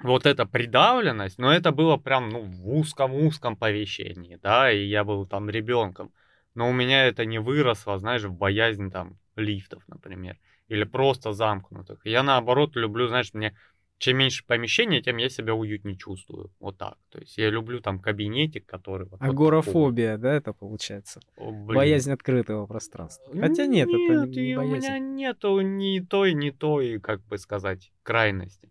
вот 0.00 0.26
эта 0.26 0.44
придавленность, 0.44 1.38
но 1.38 1.52
это 1.52 1.70
было 1.70 1.96
прям, 1.96 2.28
ну, 2.28 2.42
в 2.42 2.68
узком-узком 2.68 3.56
помещении, 3.56 4.38
да, 4.42 4.70
и 4.70 4.84
я 4.84 5.04
был 5.04 5.26
там 5.26 5.48
ребенком. 5.48 6.12
Но 6.54 6.68
у 6.68 6.72
меня 6.72 7.06
это 7.06 7.24
не 7.24 7.38
выросло, 7.38 7.98
знаешь, 7.98 8.24
в 8.24 8.32
боязнь 8.32 8.90
там 8.90 9.18
лифтов, 9.36 9.82
например, 9.86 10.38
или 10.68 10.84
просто 10.84 11.32
замкнутых. 11.32 12.00
Я 12.04 12.22
наоборот 12.22 12.76
люблю, 12.76 13.08
знаешь, 13.08 13.32
мне 13.34 13.54
чем 13.98 14.18
меньше 14.18 14.44
помещения, 14.44 15.00
тем 15.00 15.16
я 15.16 15.28
себя 15.28 15.54
уютнее 15.54 15.96
чувствую. 15.96 16.50
Вот 16.60 16.76
так. 16.76 16.96
То 17.10 17.18
есть 17.18 17.38
я 17.38 17.48
люблю 17.48 17.80
там 17.80 17.98
кабинетик, 17.98 18.66
который... 18.66 19.04
Вот, 19.04 19.12
вот 19.12 19.20
такой. 19.20 19.32
Агорафобия, 19.32 20.18
да, 20.18 20.34
это 20.34 20.52
получается? 20.52 21.20
О, 21.36 21.50
блин. 21.50 21.76
Боязнь 21.76 22.12
открытого 22.12 22.66
пространства. 22.66 23.32
Хотя 23.32 23.66
нет, 23.66 23.88
это 23.88 24.26
Нет, 24.26 24.28
не 24.36 24.50
и 24.50 24.54
у 24.54 24.58
боязнь. 24.58 24.76
меня 24.76 24.98
нету 24.98 25.60
ни 25.60 26.00
той, 26.00 26.34
ни 26.34 26.50
той, 26.50 27.00
как 27.00 27.24
бы 27.26 27.38
сказать, 27.38 27.90
крайности. 28.02 28.70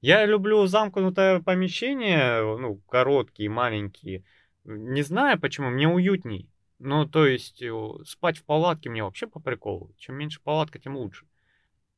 Я 0.00 0.24
люблю 0.24 0.64
замкнутое 0.66 1.40
помещение, 1.40 2.40
ну, 2.58 2.76
короткие, 2.88 3.50
маленькие. 3.50 4.24
Не 4.64 5.02
знаю 5.02 5.38
почему, 5.38 5.68
мне 5.68 5.88
уютней. 5.88 6.48
Ну, 6.78 7.06
то 7.06 7.26
есть, 7.26 7.62
э, 7.62 7.72
спать 8.04 8.38
в 8.38 8.44
палатке 8.44 8.90
мне 8.90 9.02
вообще 9.02 9.26
по 9.26 9.40
приколу. 9.40 9.94
Чем 9.96 10.16
меньше 10.16 10.40
палатка, 10.42 10.78
тем 10.78 10.96
лучше. 10.96 11.26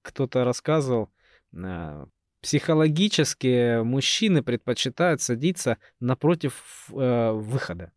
Кто-то 0.03 0.45
рассказывал, 0.45 1.11
а, 1.53 2.07
психологически 2.41 3.83
мужчины 3.83 4.43
предпочитают 4.43 5.21
садиться 5.21 5.79
напротив 5.99 6.89
э, 6.93 7.33
выхода. 7.33 7.93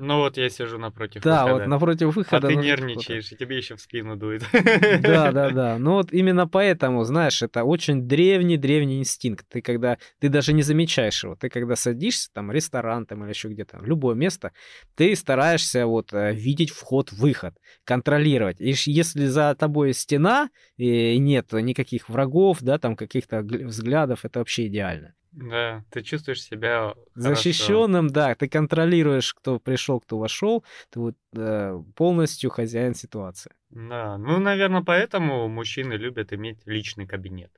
Ну 0.00 0.18
вот 0.18 0.36
я 0.36 0.48
сижу 0.48 0.78
напротив 0.78 1.22
Да, 1.24 1.42
выхода, 1.44 1.64
вот 1.64 1.68
напротив 1.68 2.08
а 2.08 2.12
выхода. 2.12 2.46
ты 2.48 2.54
нужен 2.54 2.76
кто-то. 2.76 2.82
нервничаешь, 2.82 3.32
и 3.32 3.36
тебе 3.36 3.56
еще 3.56 3.74
в 3.74 3.80
спину 3.80 4.16
дует. 4.16 4.44
Да, 4.52 5.32
да, 5.32 5.50
да. 5.50 5.76
Ну 5.78 5.94
вот 5.94 6.12
именно 6.12 6.46
поэтому, 6.46 7.02
знаешь, 7.02 7.42
это 7.42 7.64
очень 7.64 8.02
древний-древний 8.06 9.00
инстинкт. 9.00 9.44
Ты 9.48 9.60
когда, 9.60 9.98
ты 10.20 10.28
даже 10.28 10.52
не 10.52 10.62
замечаешь 10.62 11.24
его. 11.24 11.34
Ты 11.34 11.48
когда 11.48 11.74
садишься, 11.74 12.30
там, 12.32 12.52
ресторан 12.52 13.06
там 13.06 13.24
или 13.24 13.30
еще 13.30 13.48
где-то, 13.48 13.80
любое 13.82 14.14
место, 14.14 14.52
ты 14.96 15.16
стараешься 15.16 15.84
вот 15.86 16.12
э, 16.12 16.32
видеть 16.32 16.70
вход-выход, 16.70 17.56
контролировать. 17.82 18.60
И 18.60 18.72
если 18.86 19.26
за 19.26 19.56
тобой 19.58 19.94
стена 19.94 20.48
и 20.76 21.18
нет 21.18 21.52
никаких 21.52 22.08
врагов, 22.08 22.58
да, 22.60 22.78
там 22.78 22.94
каких-то 22.94 23.42
гл- 23.42 23.66
взглядов, 23.66 24.24
это 24.24 24.38
вообще 24.38 24.68
идеально. 24.68 25.14
Да, 25.32 25.84
ты 25.90 26.02
чувствуешь 26.02 26.42
себя 26.42 26.94
хорошо. 27.14 27.34
Защищенным, 27.34 28.08
да, 28.08 28.34
ты 28.34 28.48
контролируешь, 28.48 29.34
кто 29.34 29.60
пришел, 29.60 30.00
кто 30.00 30.18
вошел, 30.18 30.64
ты 30.90 31.00
вот 31.00 31.16
э, 31.34 31.82
полностью 31.94 32.50
хозяин 32.50 32.94
ситуации. 32.94 33.52
Да, 33.70 34.16
ну, 34.18 34.38
наверное, 34.38 34.82
поэтому 34.82 35.48
мужчины 35.48 35.94
любят 35.94 36.32
иметь 36.32 36.58
личный 36.66 37.06
кабинет, 37.06 37.52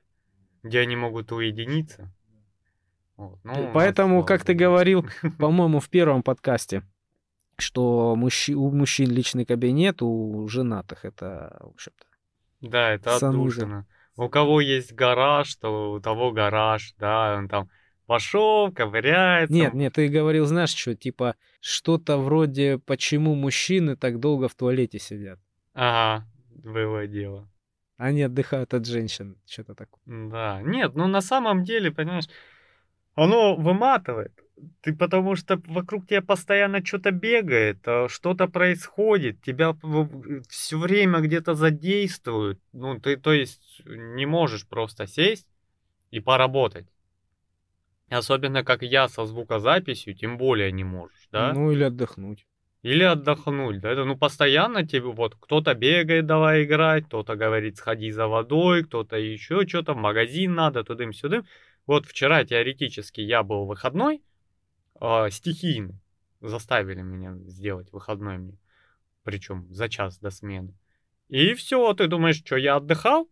где 0.63 0.79
они 0.79 0.95
могут 0.95 1.31
уединиться. 1.31 2.11
Вот, 3.15 3.39
ну, 3.43 3.53
нас, 3.53 3.73
Поэтому, 3.73 4.15
слава 4.15 4.25
как 4.25 4.43
ты 4.43 4.53
говорил, 4.53 5.05
по-моему, 5.39 5.79
в 5.79 5.89
первом 5.89 6.23
подкасте, 6.23 6.83
что 7.57 8.15
мужчи- 8.17 8.55
у 8.55 8.71
мужчин 8.71 9.09
личный 9.09 9.45
кабинет, 9.45 10.01
у 10.01 10.47
женатых 10.47 11.05
это, 11.05 11.57
в 11.61 11.69
общем-то. 11.69 12.05
Да, 12.61 12.91
это 12.91 13.15
отдушина. 13.15 13.87
У 14.17 14.29
кого 14.29 14.61
есть 14.61 14.93
гараж, 14.93 15.55
то 15.55 15.93
у 15.93 15.99
того 15.99 16.31
гараж, 16.31 16.93
да, 16.97 17.35
он 17.37 17.47
там 17.47 17.69
пошел, 18.05 18.71
ковыряется. 18.71 19.53
Нет, 19.53 19.73
нет, 19.73 19.93
ты 19.93 20.07
говорил, 20.09 20.45
знаешь, 20.45 20.75
что, 20.75 20.95
типа, 20.95 21.35
что-то 21.61 22.17
вроде, 22.17 22.77
почему 22.77 23.35
мужчины 23.35 23.95
так 23.95 24.19
долго 24.19 24.49
в 24.49 24.55
туалете 24.55 24.99
сидят. 24.99 25.39
Ага, 25.73 26.27
было 26.49 27.07
дело. 27.07 27.49
Они 27.97 28.23
отдыхают 28.23 28.73
от 28.73 28.85
женщин, 28.85 29.37
что-то 29.47 29.75
такое. 29.75 30.01
Да, 30.05 30.61
нет, 30.61 30.95
ну 30.95 31.07
на 31.07 31.21
самом 31.21 31.63
деле, 31.63 31.91
понимаешь, 31.91 32.27
оно 33.15 33.55
выматывает. 33.55 34.33
Ты 34.81 34.95
потому 34.95 35.35
что 35.35 35.61
вокруг 35.65 36.07
тебя 36.07 36.21
постоянно 36.21 36.85
что-то 36.85 37.11
бегает, 37.11 37.79
а 37.85 38.07
что-то 38.09 38.47
происходит, 38.47 39.41
тебя 39.41 39.75
все 40.49 40.77
время 40.77 41.19
где-то 41.19 41.53
задействуют. 41.53 42.59
Ну, 42.73 42.99
ты, 42.99 43.17
то 43.17 43.31
есть, 43.31 43.81
не 43.85 44.25
можешь 44.25 44.67
просто 44.67 45.07
сесть 45.07 45.47
и 46.11 46.19
поработать. 46.19 46.87
Особенно 48.09 48.63
как 48.63 48.81
я 48.83 49.07
со 49.07 49.25
звукозаписью, 49.25 50.13
тем 50.15 50.37
более 50.37 50.71
не 50.71 50.83
можешь, 50.83 51.27
да? 51.31 51.53
Ну, 51.53 51.71
или 51.71 51.83
отдохнуть. 51.83 52.45
Или 52.83 53.03
отдохнуть, 53.03 53.79
да, 53.79 53.91
это 53.91 54.05
ну 54.05 54.17
постоянно 54.17 54.85
тебе 54.85 55.11
вот 55.11 55.35
кто-то 55.39 55.75
бегает, 55.75 56.25
давай 56.25 56.63
играть, 56.63 57.05
кто-то 57.05 57.35
говорит, 57.35 57.77
сходи 57.77 58.09
за 58.09 58.27
водой, 58.27 58.83
кто-то 58.83 59.17
еще 59.17 59.67
что-то, 59.67 59.93
в 59.93 59.97
магазин 59.97 60.55
надо, 60.55 60.83
тудым-сюдым. 60.83 61.45
Вот 61.85 62.07
вчера 62.07 62.43
теоретически 62.43 63.21
я 63.21 63.43
был 63.43 63.65
выходной, 63.65 64.21
э, 65.01 65.29
стихийный, 65.31 65.99
заставили 66.39 67.01
меня 67.01 67.35
сделать 67.47 67.91
выходной 67.91 68.37
мне, 68.37 68.57
причем 69.23 69.67
за 69.73 69.89
час 69.89 70.17
до 70.19 70.29
смены. 70.29 70.73
И 71.27 71.53
все, 71.53 71.93
ты 71.93 72.07
думаешь, 72.07 72.37
что 72.37 72.55
я 72.55 72.77
отдыхал? 72.77 73.29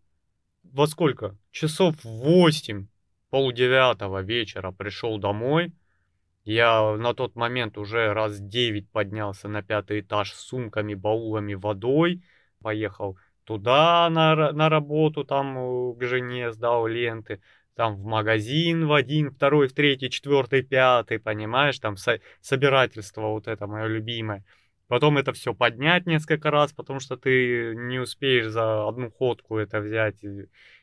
Во 0.62 0.86
сколько? 0.86 1.36
Часов 1.50 1.96
в 2.04 2.08
8, 2.08 2.86
полдевятого 3.30 4.22
вечера 4.22 4.72
пришел 4.72 5.18
домой, 5.18 5.72
я 6.44 6.96
на 6.96 7.14
тот 7.14 7.36
момент 7.36 7.76
уже 7.76 8.12
раз 8.12 8.40
9 8.40 8.90
поднялся 8.90 9.48
на 9.48 9.62
пятый 9.62 10.00
этаж 10.00 10.32
с 10.32 10.40
сумками, 10.40 10.94
баулами, 10.94 11.54
водой. 11.54 12.22
Поехал 12.62 13.18
туда 13.44 14.08
на, 14.10 14.52
на 14.52 14.68
работу, 14.68 15.24
там 15.24 15.58
э, 15.58 15.94
к 15.94 16.02
жене 16.02 16.52
сдал 16.52 16.86
ленты. 16.86 17.40
Там 17.80 17.96
в 17.96 18.04
магазин 18.04 18.86
в 18.86 18.92
один, 18.92 19.30
второй, 19.30 19.66
в 19.66 19.72
третий, 19.72 20.10
четвертый, 20.10 20.60
пятый, 20.60 21.18
понимаешь? 21.18 21.78
Там 21.78 21.96
со- 21.96 22.20
собирательство 22.42 23.28
вот 23.28 23.48
это 23.48 23.66
мое 23.66 23.86
любимое. 23.86 24.44
Потом 24.86 25.16
это 25.16 25.32
все 25.32 25.54
поднять 25.54 26.04
несколько 26.04 26.50
раз, 26.50 26.74
потому 26.74 27.00
что 27.00 27.16
ты 27.16 27.74
не 27.74 27.98
успеешь 27.98 28.48
за 28.48 28.86
одну 28.86 29.10
ходку 29.10 29.56
это 29.56 29.80
взять. 29.80 30.16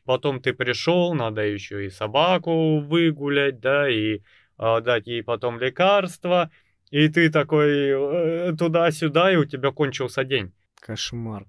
Потом 0.06 0.42
ты 0.42 0.54
пришел, 0.54 1.14
надо 1.14 1.44
еще 1.44 1.86
и 1.86 1.92
собаку 1.92 2.80
выгулять, 2.80 3.60
да, 3.60 3.88
и 3.88 4.22
а, 4.58 4.82
дать 4.82 5.06
ей 5.06 5.22
потом 5.22 5.60
лекарства, 5.60 6.50
и 6.90 7.10
ты 7.10 7.30
такой 7.30 7.90
э, 7.92 8.54
туда-сюда, 8.58 9.34
и 9.34 9.36
у 9.36 9.46
тебя 9.46 9.70
кончился 9.70 10.24
день. 10.24 10.52
Кошмар. 10.80 11.46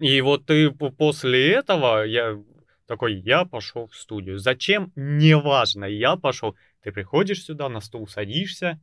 И 0.00 0.22
вот 0.22 0.46
ты 0.46 0.70
после 0.70 1.52
этого, 1.52 2.02
я 2.06 2.42
такой, 2.86 3.14
я 3.14 3.44
пошел 3.44 3.86
в 3.86 3.94
студию. 3.96 4.38
Зачем? 4.38 4.92
Неважно, 4.96 5.84
я 5.84 6.16
пошел. 6.16 6.56
Ты 6.82 6.92
приходишь 6.92 7.44
сюда, 7.44 7.68
на 7.68 7.80
стул 7.80 8.06
садишься, 8.06 8.80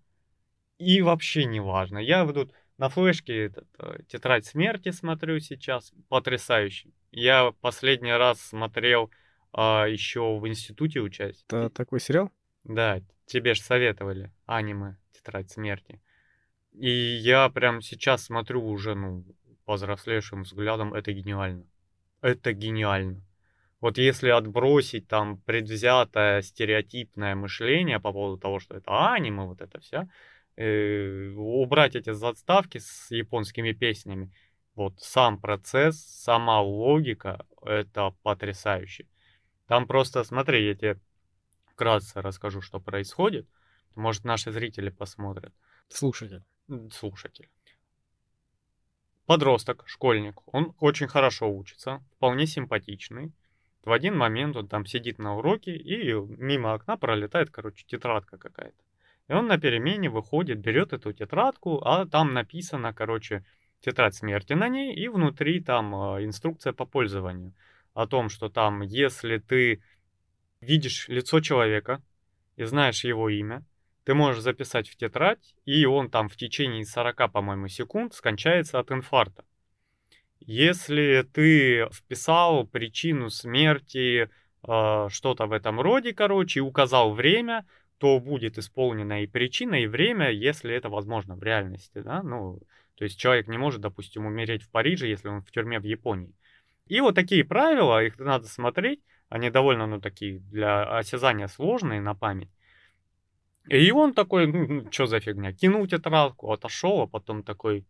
и 0.77 1.01
вообще 1.01 1.45
неважно. 1.45 1.97
Я 1.97 2.25
вот 2.25 2.35
тут 2.35 2.53
на 2.77 2.89
флешке 2.89 3.45
этот, 3.45 3.67
э, 3.79 3.99
тетрадь 4.07 4.45
смерти 4.45 4.91
смотрю 4.91 5.39
сейчас, 5.39 5.93
потрясающий. 6.09 6.93
Я 7.11 7.53
последний 7.61 8.11
раз 8.11 8.41
смотрел 8.41 9.11
а, 9.53 9.85
еще 9.85 10.37
в 10.37 10.47
институте 10.47 10.99
учась. 10.99 11.43
Это 11.47 11.69
такой 11.69 11.99
сериал? 11.99 12.31
Да, 12.63 13.01
тебе 13.25 13.53
же 13.53 13.61
советовали 13.61 14.31
аниме 14.45 14.97
«Тетрадь 15.13 15.51
смерти». 15.51 16.01
И 16.71 16.89
я 16.89 17.49
прям 17.49 17.81
сейчас 17.81 18.23
смотрю 18.23 18.65
уже, 18.65 18.95
ну, 18.95 19.25
повзрослевшим 19.65 20.43
взглядом, 20.43 20.93
это 20.93 21.13
гениально. 21.13 21.65
Это 22.21 22.53
гениально. 22.53 23.21
Вот 23.83 23.97
если 23.97 24.29
отбросить 24.29 25.09
там 25.09 25.41
предвзятое 25.41 26.41
стереотипное 26.41 27.35
мышление 27.35 27.99
по 27.99 28.13
поводу 28.13 28.39
того, 28.39 28.59
что 28.59 28.77
это 28.77 29.11
аниме, 29.11 29.43
вот 29.43 29.59
это 29.59 29.81
все, 29.81 30.07
убрать 31.35 31.97
эти 31.97 32.13
заставки 32.13 32.77
с 32.77 33.11
японскими 33.11 33.73
песнями, 33.73 34.31
вот 34.75 35.01
сам 35.01 35.37
процесс, 35.37 35.99
сама 35.99 36.61
логика, 36.61 37.45
это 37.61 38.15
потрясающе. 38.23 39.05
Там 39.67 39.85
просто, 39.85 40.23
смотри, 40.23 40.65
я 40.65 40.75
тебе 40.75 40.99
вкратце 41.65 42.21
расскажу, 42.21 42.61
что 42.61 42.79
происходит. 42.79 43.49
Может, 43.95 44.23
наши 44.23 44.53
зрители 44.53 44.91
посмотрят. 44.91 45.53
Слушатель. 45.89 46.45
Слушатель. 46.89 47.49
Подросток, 49.25 49.83
школьник, 49.87 50.39
он 50.53 50.73
очень 50.79 51.07
хорошо 51.09 51.53
учится, 51.53 52.01
вполне 52.15 52.47
симпатичный. 52.47 53.33
В 53.83 53.91
один 53.91 54.17
момент 54.17 54.55
он 54.55 54.67
там 54.67 54.85
сидит 54.85 55.19
на 55.19 55.35
уроке, 55.35 55.75
и 55.75 56.13
мимо 56.13 56.73
окна 56.73 56.97
пролетает, 56.97 57.49
короче, 57.49 57.85
тетрадка 57.85 58.37
какая-то. 58.37 58.77
И 59.27 59.33
он 59.33 59.47
на 59.47 59.57
перемене 59.57 60.09
выходит, 60.09 60.59
берет 60.59 60.93
эту 60.93 61.11
тетрадку, 61.11 61.81
а 61.83 62.05
там 62.05 62.33
написано, 62.33 62.93
короче, 62.93 63.45
тетрадь 63.81 64.15
смерти 64.15 64.53
на 64.53 64.69
ней, 64.69 64.95
и 64.95 65.09
внутри 65.09 65.61
там 65.61 65.93
э, 65.93 66.25
инструкция 66.25 66.71
по 66.71 66.85
пользованию. 66.85 67.53
О 67.93 68.07
том, 68.07 68.29
что 68.29 68.49
там, 68.49 68.81
если 68.81 69.37
ты 69.37 69.81
видишь 70.61 71.07
лицо 71.09 71.41
человека 71.41 72.01
и 72.55 72.63
знаешь 72.63 73.03
его 73.03 73.29
имя, 73.29 73.65
ты 74.05 74.13
можешь 74.13 74.41
записать 74.41 74.89
в 74.89 74.95
тетрадь, 74.95 75.55
и 75.65 75.85
он 75.85 76.09
там 76.09 76.29
в 76.29 76.35
течение 76.37 76.85
40, 76.85 77.31
по-моему, 77.31 77.67
секунд 77.67 78.13
скончается 78.13 78.79
от 78.79 78.91
инфаркта. 78.91 79.45
Если 80.45 81.25
ты 81.31 81.87
вписал 81.91 82.67
причину 82.67 83.29
смерти, 83.29 84.29
э, 84.67 85.07
что-то 85.09 85.45
в 85.45 85.53
этом 85.53 85.79
роде, 85.79 86.13
короче, 86.13 86.59
и 86.59 86.61
указал 86.61 87.13
время, 87.13 87.65
то 87.97 88.19
будет 88.19 88.57
исполнена 88.57 89.23
и 89.23 89.27
причина, 89.27 89.75
и 89.75 89.87
время, 89.87 90.31
если 90.31 90.73
это 90.73 90.89
возможно 90.89 91.37
в 91.37 91.43
реальности, 91.43 91.99
да, 91.99 92.21
ну, 92.23 92.59
то 92.95 93.05
есть 93.05 93.17
человек 93.17 93.47
не 93.47 93.57
может, 93.57 93.79
допустим, 93.79 94.25
умереть 94.25 94.63
в 94.63 94.69
Париже, 94.69 95.07
если 95.07 95.29
он 95.29 95.41
в 95.41 95.51
тюрьме 95.51 95.79
в 95.79 95.85
Японии. 95.85 96.33
И 96.87 96.99
вот 96.99 97.15
такие 97.15 97.45
правила, 97.45 98.03
их 98.03 98.19
надо 98.19 98.47
смотреть, 98.47 98.99
они 99.29 99.49
довольно, 99.49 99.87
ну, 99.87 100.01
такие 100.01 100.39
для 100.39 100.83
осязания 100.97 101.47
сложные 101.47 102.01
на 102.01 102.15
память. 102.15 102.51
И 103.69 103.91
он 103.91 104.13
такой, 104.13 104.47
ну, 104.47 104.67
ну 104.67 104.91
что 104.91 105.05
за 105.05 105.21
фигня, 105.21 105.53
кинул 105.53 105.87
тетрадку, 105.87 106.51
отошел, 106.51 107.01
а 107.01 107.07
потом 107.07 107.43
такой, 107.43 107.85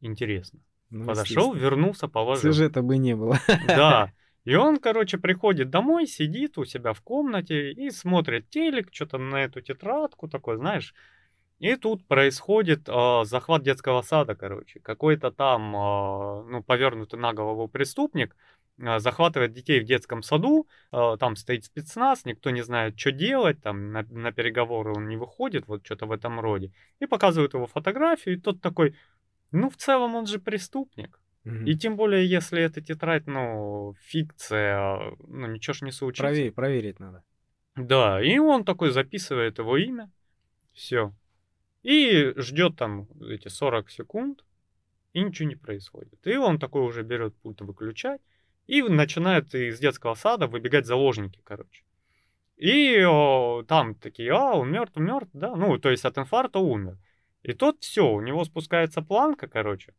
интересно. 0.00 0.58
Ну, 0.90 1.06
Подошел, 1.06 1.52
вернулся, 1.54 2.08
положил. 2.08 2.52
Сюжета 2.52 2.82
бы 2.82 2.98
не 2.98 3.16
было. 3.16 3.38
Да. 3.66 4.12
И 4.44 4.54
он, 4.54 4.78
короче, 4.78 5.18
приходит 5.18 5.70
домой, 5.70 6.06
сидит 6.06 6.56
у 6.56 6.64
себя 6.64 6.92
в 6.92 7.00
комнате 7.00 7.72
и 7.72 7.90
смотрит 7.90 8.48
телек, 8.48 8.90
что-то 8.92 9.18
на 9.18 9.42
эту 9.42 9.60
тетрадку 9.60 10.28
такой, 10.28 10.56
знаешь. 10.56 10.94
И 11.58 11.74
тут 11.76 12.06
происходит 12.06 12.88
э, 12.88 13.24
захват 13.24 13.62
детского 13.62 14.02
сада, 14.02 14.34
короче. 14.34 14.78
Какой-то 14.80 15.30
там, 15.30 15.74
э, 15.74 16.44
ну, 16.50 16.62
повернутый 16.62 17.18
на 17.18 17.32
голову 17.32 17.66
преступник 17.66 18.36
э, 18.78 18.98
захватывает 18.98 19.52
детей 19.52 19.80
в 19.80 19.84
детском 19.84 20.22
саду. 20.22 20.68
Э, 20.92 21.16
там 21.18 21.34
стоит 21.34 21.64
спецназ, 21.64 22.26
никто 22.26 22.50
не 22.50 22.62
знает, 22.62 23.00
что 23.00 23.10
делать. 23.10 23.62
Там 23.62 23.90
на, 23.90 24.02
на 24.10 24.32
переговоры 24.32 24.92
он 24.94 25.08
не 25.08 25.16
выходит, 25.16 25.66
вот 25.66 25.84
что-то 25.84 26.04
в 26.04 26.12
этом 26.12 26.40
роде. 26.40 26.72
И 27.00 27.06
показывают 27.06 27.54
его 27.54 27.66
фотографию, 27.66 28.36
и 28.36 28.40
тот 28.40 28.60
такой, 28.60 28.94
ну, 29.52 29.70
в 29.70 29.76
целом 29.76 30.14
он 30.14 30.26
же 30.26 30.38
преступник. 30.38 31.20
И 31.64 31.76
тем 31.76 31.94
более, 31.94 32.28
если 32.28 32.60
эта 32.60 32.80
тетрадь, 32.80 33.28
ну, 33.28 33.94
фикция, 34.00 34.98
ну, 35.28 35.46
ничего 35.46 35.74
ж 35.74 35.82
не 35.82 35.92
случится. 35.92 36.24
Проверь, 36.24 36.50
проверить 36.50 36.98
надо. 36.98 37.22
Да, 37.76 38.20
и 38.20 38.38
он 38.38 38.64
такой 38.64 38.90
записывает 38.90 39.58
его 39.58 39.76
имя, 39.76 40.10
все. 40.72 41.14
И 41.84 42.32
ждет 42.36 42.76
там 42.76 43.06
эти 43.20 43.46
40 43.46 43.90
секунд, 43.90 44.44
и 45.12 45.22
ничего 45.22 45.48
не 45.48 45.54
происходит. 45.54 46.26
И 46.26 46.36
он 46.36 46.58
такой 46.58 46.82
уже 46.82 47.02
берет 47.02 47.36
пульт 47.36 47.60
выключать, 47.60 48.20
и 48.66 48.82
начинает 48.82 49.54
из 49.54 49.78
детского 49.78 50.14
сада 50.14 50.48
выбегать 50.48 50.86
заложники, 50.86 51.40
короче. 51.44 51.84
И 52.56 53.04
о, 53.04 53.62
там 53.68 53.94
такие, 53.94 54.32
а, 54.32 54.54
он 54.54 54.72
мертв, 54.72 54.96
мертв, 54.96 55.30
да, 55.32 55.54
ну, 55.54 55.78
то 55.78 55.90
есть 55.90 56.04
от 56.04 56.18
инфаркта 56.18 56.58
умер. 56.58 56.98
И 57.46 57.52
тот 57.52 57.76
все, 57.80 58.10
у 58.10 58.20
него 58.20 58.44
спускается 58.44 59.02
планка, 59.02 59.46
короче, 59.46 59.94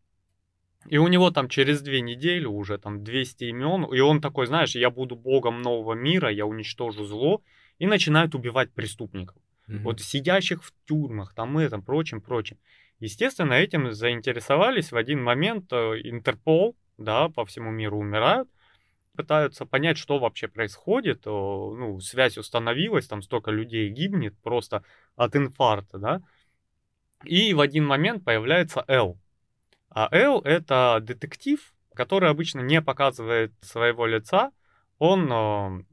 и 0.89 0.98
у 0.98 1.08
него 1.08 1.32
там 1.32 1.48
через 1.48 1.82
две 1.82 2.02
недели 2.02 2.43
уже 2.43 2.78
там 2.78 3.06
200 3.06 3.45
имен, 3.45 3.86
и 3.86 4.02
он 4.02 4.20
такой, 4.20 4.48
знаешь, 4.48 4.76
я 4.76 4.89
буду 4.89 5.16
богом 5.16 5.62
нового 5.62 5.93
мира, 5.93 6.30
я 6.30 6.45
уничтожу 6.45 7.06
зло, 7.06 7.41
и 7.80 7.88
начинает 7.88 8.36
убивать 8.36 8.74
преступников. 8.74 9.38
Mm-hmm. 9.70 9.80
Вот 9.80 10.02
сидящих 10.02 10.62
в 10.62 10.74
тюрьмах, 10.86 11.34
там 11.34 11.58
этом, 11.58 11.82
прочим, 11.82 12.20
прочим. 12.20 12.58
Естественно, 13.00 13.54
этим 13.54 13.93
заинтересовались 13.93 14.91
в 14.91 14.98
один 14.98 15.24
момент 15.24 15.72
э, 15.72 16.02
Интерпол, 16.04 16.76
да, 16.98 17.30
по 17.30 17.45
всему 17.45 17.72
миру 17.72 18.00
умирают, 18.00 18.50
пытаются 19.16 19.66
понять, 19.66 19.98
что 19.98 20.20
вообще 20.20 20.50
происходит, 20.50 21.26
ну, 21.26 21.98
связь 22.02 22.38
установилась, 22.38 23.08
там 23.08 23.22
столько 23.22 23.52
людей 23.52 23.89
гибнет 23.89 24.38
просто 24.43 24.84
от 25.16 25.36
инфаркта, 25.38 25.98
да, 25.98 26.22
и 27.24 27.53
в 27.53 27.59
один 27.59 27.86
момент 27.86 28.24
появляется 28.24 28.84
Эл, 28.88 29.18
а 29.89 30.09
Эл— 30.11 30.41
это 30.45 30.99
детектив, 31.01 31.74
который 31.95 32.30
обычно 32.30 32.59
не 32.59 32.82
показывает 32.82 33.53
своего 33.61 34.05
лица. 34.05 34.51
Он 34.99 35.32
э, 35.32 35.84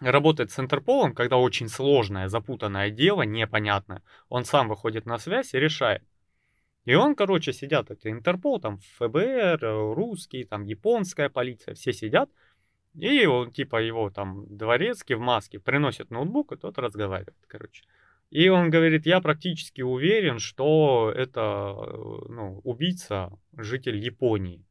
работает 0.00 0.50
с 0.50 0.58
Интерполом, 0.58 1.14
когда 1.14 1.36
очень 1.36 1.68
сложное, 1.68 2.28
запутанное 2.28 2.90
дело, 2.90 3.22
непонятное. 3.22 4.02
Он 4.28 4.44
сам 4.44 4.68
выходит 4.68 5.04
на 5.06 5.18
связь 5.18 5.52
и 5.52 5.60
решает. 5.60 6.02
И 6.86 6.94
он, 6.94 7.14
короче, 7.14 7.52
сидят, 7.52 7.90
это 7.90 8.10
Интерпол, 8.10 8.58
там 8.58 8.78
ФБР, 8.96 9.58
русский, 9.94 10.44
там 10.44 10.64
японская 10.64 11.28
полиция, 11.28 11.74
все 11.74 11.92
сидят. 11.92 12.30
И 12.94 13.26
он, 13.26 13.52
типа, 13.52 13.82
его 13.82 14.10
там 14.10 14.46
дворецкий 14.48 15.14
в 15.14 15.20
маске 15.20 15.60
приносит 15.60 16.10
ноутбук, 16.10 16.52
и 16.52 16.56
тот 16.56 16.78
разговаривает, 16.78 17.36
короче. 17.46 17.84
И 18.30 18.48
он 18.48 18.70
говорит, 18.70 19.06
я 19.06 19.20
практически 19.20 19.82
уверен, 19.82 20.38
что 20.38 21.12
это 21.14 21.74
ну, 22.28 22.60
убийца, 22.64 23.32
житель 23.56 23.96
Японии. 23.96 24.64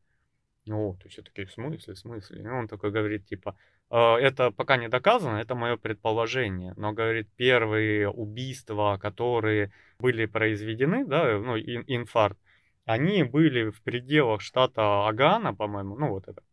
Ну, 0.66 0.96
то 1.02 1.08
есть 1.08 1.24
такие, 1.24 1.46
в 1.46 1.52
смысле, 1.52 1.94
в 1.94 1.98
смысле? 1.98 2.44
И 2.44 2.48
он 2.48 2.68
такой 2.68 2.92
говорит, 2.92 3.26
типа, 3.26 3.58
«А, 3.90 4.18
это 4.18 4.52
пока 4.52 4.78
не 4.78 4.88
доказано, 4.88 5.38
это 5.38 5.56
мое 5.56 5.78
предположение. 5.78 6.74
Но, 6.78 6.94
говорит, 6.94 7.28
первые 7.36 8.10
убийства, 8.10 8.98
которые 9.02 9.72
были 10.00 10.26
произведены, 10.26 11.06
да, 11.06 11.40
ну, 11.40 11.58
инфаркт, 11.58 12.40
они 12.86 13.24
были 13.24 13.72
в 13.72 13.82
пределах 13.82 14.42
штата 14.42 15.08
Агана, 15.08 15.54
по-моему, 15.54 15.98
ну, 15.98 16.10
вот 16.10 16.28
это, 16.28 16.44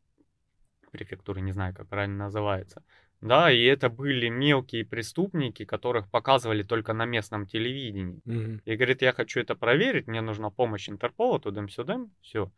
префектура, 0.90 1.40
не 1.40 1.52
знаю, 1.52 1.74
как 1.74 1.88
правильно 1.88 2.24
называется. 2.24 2.82
Да, 3.20 3.50
и 3.50 3.62
это 3.64 3.88
были 3.88 4.28
мелкие 4.28 4.84
преступники, 4.84 5.64
которых 5.64 6.10
показывали 6.10 6.62
только 6.62 6.92
на 6.92 7.06
местном 7.06 7.46
телевидении. 7.46 8.20
Mm-hmm. 8.26 8.60
И 8.64 8.76
говорит, 8.76 9.02
я 9.02 9.12
хочу 9.12 9.40
это 9.40 9.54
проверить, 9.54 10.06
мне 10.06 10.20
нужна 10.20 10.50
помощь 10.50 10.88
Интерпола, 10.88 11.40
тудым-сюдым, 11.40 12.12
все. 12.20 12.50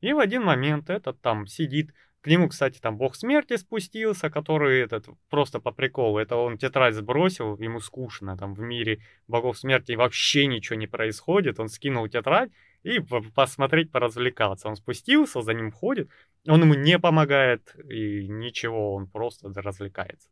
И 0.00 0.12
в 0.12 0.18
один 0.18 0.44
момент 0.44 0.90
этот 0.90 1.20
там 1.20 1.46
сидит, 1.46 1.94
к 2.20 2.26
нему, 2.26 2.48
кстати, 2.48 2.78
там 2.78 2.96
бог 2.96 3.16
смерти 3.16 3.56
спустился, 3.56 4.30
который 4.30 4.80
этот 4.80 5.06
просто 5.30 5.60
по 5.60 5.72
приколу, 5.72 6.18
это 6.18 6.36
он 6.36 6.58
тетрадь 6.58 6.94
сбросил, 6.94 7.56
ему 7.58 7.80
скучно, 7.80 8.36
там 8.36 8.54
в 8.54 8.60
мире 8.60 9.00
богов 9.28 9.58
смерти 9.58 9.92
вообще 9.92 10.46
ничего 10.46 10.76
не 10.76 10.86
происходит, 10.86 11.60
он 11.60 11.68
скинул 11.68 12.08
тетрадь 12.08 12.50
и 12.82 12.98
посмотреть, 13.34 13.90
поразвлекаться. 13.90 14.68
Он 14.68 14.76
спустился, 14.76 15.42
за 15.42 15.54
ним 15.54 15.72
ходит, 15.72 16.10
он 16.46 16.62
ему 16.62 16.74
не 16.74 16.98
помогает 16.98 17.74
и 17.88 18.28
ничего, 18.28 18.94
он 18.94 19.06
просто 19.06 19.48
развлекается. 19.54 20.28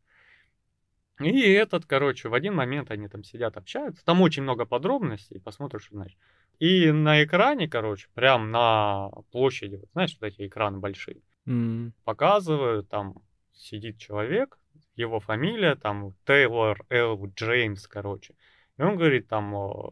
И 1.20 1.52
этот, 1.52 1.86
короче, 1.86 2.28
в 2.28 2.34
один 2.34 2.54
момент 2.54 2.90
они 2.90 3.08
там 3.08 3.22
сидят, 3.22 3.56
общаются. 3.56 4.04
Там 4.04 4.20
очень 4.22 4.42
много 4.42 4.64
подробностей, 4.64 5.40
посмотришь, 5.40 5.88
знаешь. 5.90 6.16
И 6.58 6.90
на 6.90 7.22
экране, 7.22 7.68
короче, 7.68 8.08
прям 8.14 8.50
на 8.50 9.10
площади, 9.30 9.76
вот, 9.76 9.88
знаешь, 9.92 10.16
вот 10.20 10.26
эти 10.26 10.46
экраны 10.46 10.78
большие, 10.78 11.20
mm. 11.46 11.92
показывают, 12.04 12.88
там 12.88 13.16
сидит 13.52 13.98
человек, 13.98 14.58
его 14.96 15.20
фамилия, 15.20 15.74
там 15.74 16.14
Тейлор 16.26 16.84
Эл 16.88 17.26
Джеймс, 17.34 17.86
короче. 17.86 18.34
И 18.78 18.82
он 18.82 18.96
говорит, 18.96 19.28
там, 19.28 19.90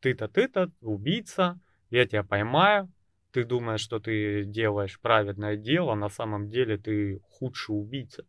ты-то, 0.00 0.28
ты-то, 0.28 0.70
убийца, 0.80 1.58
я 1.90 2.06
тебя 2.06 2.24
поймаю, 2.24 2.90
ты 3.34 3.44
думаешь, 3.44 3.80
что 3.80 3.98
ты 3.98 4.44
делаешь 4.44 5.00
праведное 5.00 5.56
дело, 5.56 5.96
на 5.96 6.08
самом 6.08 6.48
деле 6.48 6.78
ты 6.78 7.20
худший 7.28 7.76
убийца. 7.76 8.24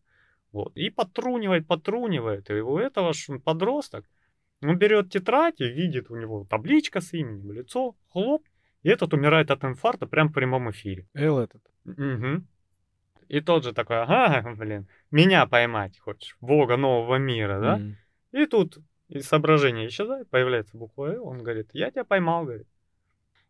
Вот. 0.52 0.76
И 0.76 0.90
потрунивает, 0.90 1.68
потрунивает. 1.68 2.50
И 2.50 2.54
у 2.54 2.80
этого 2.80 3.14
ж 3.14 3.40
подросток, 3.40 4.04
он 4.64 4.80
берет 4.80 5.12
тетрадь 5.12 5.62
и 5.62 5.70
видит 5.70 6.10
у 6.10 6.16
него 6.16 6.48
табличка 6.50 7.02
с 7.02 7.14
именем, 7.14 7.52
лицо, 7.52 7.96
хлоп, 8.10 8.44
и 8.82 8.90
этот 8.90 9.14
умирает 9.14 9.52
от 9.52 9.64
инфаркта 9.64 10.08
прямо 10.08 10.32
в 10.32 10.34
прямом 10.34 10.72
эфире. 10.72 11.08
Эл 11.14 11.38
этот. 11.38 11.62
Угу. 11.86 12.44
И 13.28 13.42
тот 13.42 13.64
же 13.64 13.74
такой, 13.74 14.02
ага, 14.02 14.56
блин, 14.58 14.88
меня 15.12 15.46
поймать 15.46 16.00
хочешь, 16.00 16.36
бога 16.42 16.78
нового 16.78 17.18
мира, 17.18 17.60
да? 17.60 17.78
Mm. 17.78 17.94
И 18.32 18.46
тут 18.48 18.80
из 19.10 19.28
соображения 19.28 19.88
исчезает, 19.88 20.30
появляется 20.32 20.78
буква 20.78 21.14
Л, 21.14 21.28
он 21.28 21.44
говорит, 21.44 21.70
я 21.74 21.92
тебя 21.92 22.06
поймал, 22.06 22.46
говорит. 22.46 22.68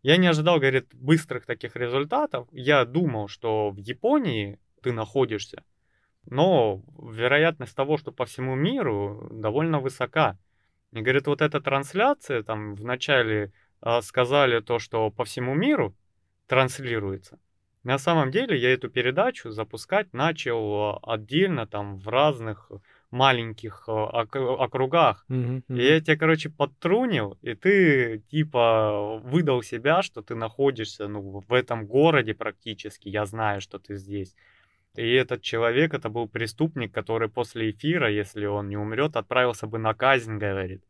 Я 0.06 0.18
не 0.18 0.28
ожидал, 0.28 0.60
говорит, 0.60 0.94
быстрых 0.94 1.48
таких 1.48 1.76
результатов. 1.76 2.48
Я 2.52 2.86
думал, 2.86 3.28
что 3.28 3.72
в 3.72 3.78
Японии 3.78 4.60
ты 4.84 4.92
находишься, 4.92 5.64
но 6.28 6.84
вероятность 6.96 7.76
того, 7.76 7.98
что 7.98 8.12
по 8.12 8.26
всему 8.26 8.54
миру, 8.54 9.28
довольно 9.32 9.80
высока. 9.80 10.38
И 10.92 11.02
говорит, 11.02 11.26
вот 11.26 11.42
эта 11.42 11.60
трансляция, 11.60 12.44
там 12.44 12.76
вначале 12.76 13.52
э, 13.82 14.02
сказали 14.02 14.60
то, 14.60 14.78
что 14.78 15.10
по 15.10 15.26
всему 15.26 15.56
миру 15.56 15.96
транслируется. 16.46 17.40
На 17.82 17.98
самом 17.98 18.30
деле 18.30 18.56
я 18.60 18.72
эту 18.72 18.92
передачу 18.92 19.50
запускать 19.50 20.14
начал 20.14 21.00
отдельно 21.02 21.66
там 21.66 21.98
в 21.98 22.08
разных 22.10 22.70
маленьких 23.16 23.86
э, 23.88 23.92
ок- 23.92 24.36
округах. 24.36 25.26
Мгм, 25.30 25.64
И 25.70 25.84
я 25.84 26.00
тебя, 26.02 26.18
короче, 26.18 26.50
подтрунил, 26.50 27.38
и 27.42 27.56
ты, 27.56 28.20
типа, 28.30 29.20
выдал 29.24 29.64
себя, 29.64 30.04
что 30.04 30.22
ты 30.22 30.36
находишься, 30.36 31.08
ну, 31.08 31.44
в 31.48 31.54
этом 31.54 31.86
городе 31.88 32.34
практически, 32.34 33.10
я 33.10 33.26
знаю, 33.26 33.62
что 33.62 33.80
ты 33.80 33.96
здесь. 33.96 34.36
И 34.96 35.14
этот 35.14 35.42
человек, 35.42 35.94
это 35.94 36.10
был 36.10 36.28
преступник, 36.28 36.94
который 36.94 37.30
после 37.30 37.72
эфира, 37.72 38.10
если 38.12 38.46
он 38.46 38.70
не 38.70 38.78
умрет, 38.78 39.16
отправился 39.16 39.68
бы 39.68 39.78
на 39.80 39.94
казнь, 39.94 40.38
говорит. 40.38 40.84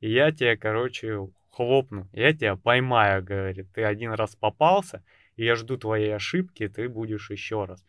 И 0.00 0.10
я 0.10 0.32
тебя, 0.32 0.56
короче, 0.56 1.28
хлопну, 1.50 2.08
я 2.12 2.32
тебя 2.32 2.56
поймаю, 2.56 3.22
говорит. 3.22 3.66
Ты 3.74 3.84
один 3.84 4.12
раз 4.12 4.36
попался, 4.36 5.02
и 5.36 5.44
я 5.44 5.54
жду 5.56 5.76
твоей 5.76 6.14
ошибки, 6.14 6.68
ты 6.68 6.88
будешь 6.88 7.30
еще 7.30 7.64
раз. 7.64 7.84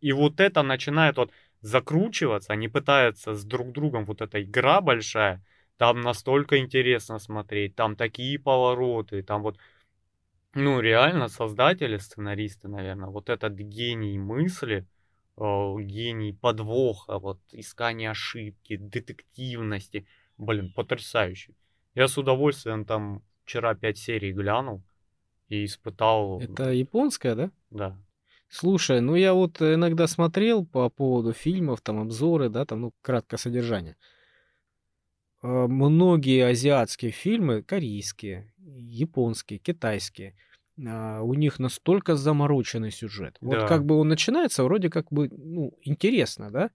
И 0.00 0.12
вот 0.12 0.40
это 0.40 0.62
начинает 0.62 1.16
вот 1.16 1.30
закручиваться, 1.60 2.52
они 2.52 2.68
пытаются 2.68 3.34
с 3.34 3.44
друг 3.44 3.72
другом, 3.72 4.04
вот 4.04 4.22
эта 4.22 4.42
игра 4.42 4.80
большая, 4.80 5.44
там 5.76 6.00
настолько 6.00 6.58
интересно 6.58 7.18
смотреть, 7.18 7.74
там 7.74 7.96
такие 7.96 8.38
повороты, 8.38 9.22
там 9.22 9.42
вот, 9.42 9.58
ну, 10.54 10.80
реально 10.80 11.28
создатели, 11.28 11.96
сценаристы, 11.96 12.68
наверное, 12.68 13.08
вот 13.08 13.28
этот 13.28 13.54
гений 13.54 14.18
мысли, 14.18 14.86
э, 15.36 15.74
гений 15.80 16.32
подвоха, 16.32 17.18
вот 17.18 17.40
искания 17.52 18.10
ошибки, 18.10 18.76
детективности, 18.76 20.06
блин, 20.38 20.72
потрясающий. 20.74 21.56
Я 21.94 22.08
с 22.08 22.16
удовольствием 22.18 22.84
там 22.84 23.22
вчера 23.44 23.74
пять 23.74 23.98
серий 23.98 24.32
глянул 24.32 24.82
и 25.48 25.64
испытал, 25.64 26.40
Это 26.40 26.70
японская, 26.70 27.34
да? 27.34 27.50
да, 27.70 27.96
Слушай, 28.50 29.00
ну 29.00 29.14
я 29.14 29.32
вот 29.32 29.62
иногда 29.62 30.08
смотрел 30.08 30.66
по 30.66 30.88
поводу 30.90 31.32
фильмов, 31.32 31.80
там 31.82 32.00
обзоры, 32.00 32.48
да, 32.48 32.66
там, 32.66 32.80
ну, 32.80 32.92
краткое 33.00 33.36
содержание. 33.36 33.96
А, 35.42 35.68
Многие 35.68 36.46
азиатские 36.46 37.12
фильмы, 37.12 37.62
корейские, 37.62 38.52
японские, 38.58 39.60
китайские, 39.60 40.34
а, 40.84 41.22
у 41.22 41.34
них 41.34 41.60
настолько 41.60 42.16
замороченный 42.16 42.90
сюжет. 42.90 43.36
Вот 43.40 43.60
Да. 43.60 43.68
как 43.68 43.84
бы 43.84 43.94
он 43.96 44.08
начинается, 44.08 44.64
вроде 44.64 44.90
как 44.90 45.12
бы, 45.12 45.28
ну, 45.30 45.72
интересно, 45.82 46.50
да? 46.50 46.70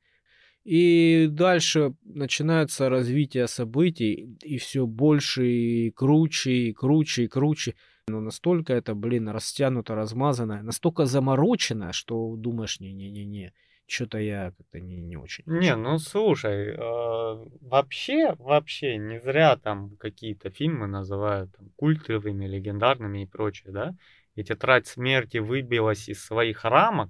И 0.63 1.27
дальше 1.29 1.93
начинается 2.03 2.89
развитие 2.89 3.47
событий, 3.47 4.37
и 4.41 4.57
все 4.57 4.87
больше, 4.87 5.47
и 5.47 5.91
круче, 5.91 6.51
и 6.69 6.73
круче, 6.73 7.25
и 7.25 7.27
круче. 7.27 7.75
Но 8.07 8.19
настолько 8.19 8.73
это, 8.73 8.93
блин, 8.93 9.29
растянуто, 9.29 9.95
размазано, 9.95 10.61
настолько 10.61 11.05
заморочено, 11.05 11.91
что 11.91 12.35
думаешь, 12.35 12.79
не-не-не-не, 12.79 13.51
что-то 13.87 14.19
я 14.19 14.51
как-то 14.55 14.79
не, 14.79 15.01
не 15.01 15.17
очень. 15.17 15.43
Не, 15.47 15.75
ну 15.75 15.97
слушай, 15.97 16.75
э, 16.75 17.45
вообще, 17.61 18.35
вообще 18.37 18.97
не 18.97 19.19
зря 19.19 19.57
там 19.57 19.95
какие-то 19.97 20.51
фильмы 20.51 20.85
называют 20.85 21.51
там, 21.57 21.69
культовыми, 21.77 22.45
легендарными 22.45 23.23
и 23.23 23.25
прочее, 23.25 23.73
да? 23.73 23.95
И 24.35 24.43
тетрадь 24.43 24.85
смерти 24.85 25.37
выбилась 25.37 26.07
из 26.07 26.23
своих 26.23 26.63
рамок 26.63 27.09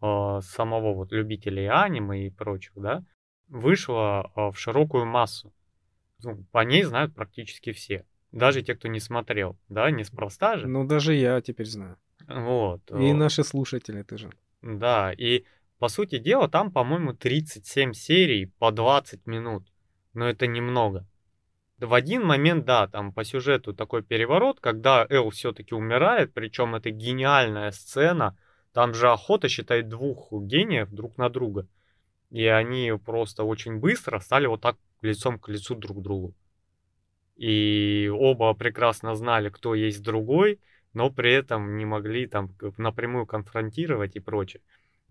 э, 0.00 0.40
самого 0.42 0.94
вот 0.94 1.10
любителей 1.10 1.68
аниме 1.68 2.28
и 2.28 2.30
прочих, 2.30 2.74
да? 2.76 3.02
Вышла 3.48 4.30
э, 4.36 4.50
в 4.52 4.54
широкую 4.56 5.06
массу. 5.06 5.52
Ну, 6.22 6.44
по 6.52 6.64
ней 6.64 6.84
знают 6.84 7.16
практически 7.16 7.72
все. 7.72 8.04
Даже 8.32 8.62
те, 8.62 8.74
кто 8.74 8.88
не 8.88 9.00
смотрел, 9.00 9.56
да, 9.68 9.90
неспроста 9.90 10.58
же. 10.58 10.66
Ну, 10.66 10.86
даже 10.86 11.14
я 11.14 11.40
теперь 11.40 11.66
знаю. 11.66 11.96
Вот. 12.26 12.82
И 12.90 13.10
э, 13.10 13.14
наши 13.14 13.42
слушатели 13.42 14.02
тоже. 14.02 14.30
да, 14.60 15.12
и 15.12 15.44
по 15.78 15.88
сути 15.88 16.18
дела 16.18 16.48
там, 16.48 16.70
по-моему, 16.70 17.14
37 17.14 17.92
серий 17.92 18.46
по 18.58 18.70
20 18.70 19.26
минут. 19.26 19.66
Но 20.12 20.28
это 20.28 20.46
немного. 20.46 21.06
В 21.78 21.94
один 21.94 22.24
момент, 22.24 22.64
да, 22.64 22.88
там 22.88 23.12
по 23.12 23.24
сюжету 23.24 23.72
такой 23.72 24.02
переворот, 24.02 24.58
когда 24.58 25.06
Эл 25.08 25.30
все-таки 25.30 25.74
умирает, 25.74 26.34
причем 26.34 26.74
это 26.74 26.90
гениальная 26.90 27.70
сцена. 27.70 28.36
Там 28.72 28.94
же 28.94 29.10
охота 29.10 29.48
считает 29.48 29.88
двух 29.88 30.28
гениев 30.32 30.90
друг 30.90 31.16
на 31.16 31.28
друга. 31.28 31.68
И 32.30 32.44
они 32.44 32.92
просто 33.04 33.44
очень 33.44 33.76
быстро 33.78 34.18
стали 34.18 34.46
вот 34.46 34.60
так 34.60 34.76
лицом 35.02 35.38
к 35.38 35.48
лицу 35.48 35.76
друг 35.76 35.98
к 35.98 36.02
другу. 36.02 36.34
И 37.38 38.10
оба 38.12 38.52
прекрасно 38.52 39.14
знали, 39.14 39.48
кто 39.48 39.74
есть 39.74 40.02
другой, 40.02 40.58
но 40.92 41.08
при 41.08 41.32
этом 41.32 41.76
не 41.76 41.84
могли 41.84 42.26
там 42.26 42.50
напрямую 42.76 43.26
конфронтировать 43.26 44.16
и 44.16 44.20
прочее. 44.20 44.60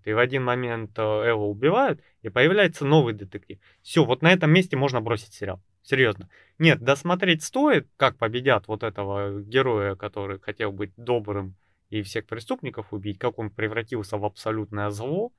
И 0.03 0.13
в 0.13 0.19
один 0.19 0.43
момент 0.43 0.91
э, 0.99 1.01
Эва 1.01 1.45
убивают, 1.45 2.01
и 2.21 2.29
появляется 2.29 2.85
новый 2.85 3.13
детектив. 3.13 3.59
Все, 3.81 4.05
вот 4.05 4.21
на 4.21 4.31
этом 4.31 4.51
месте 4.51 4.75
можно 4.77 5.01
бросить 5.01 5.33
сериал. 5.33 5.61
Серьезно. 5.83 6.29
Нет, 6.59 6.81
досмотреть 6.81 7.43
стоит, 7.43 7.87
как 7.95 8.17
победят 8.17 8.67
вот 8.67 8.83
этого 8.83 9.41
героя, 9.41 9.95
который 9.95 10.39
хотел 10.39 10.73
быть 10.73 10.91
добрым 10.97 11.55
и 11.89 12.01
всех 12.01 12.25
преступников 12.25 12.91
убить, 12.91 13.19
как 13.19 13.39
он 13.39 13.49
превратился 13.49 14.17
в 14.17 14.25
абсолютное 14.25 14.89
зло. 14.89 15.31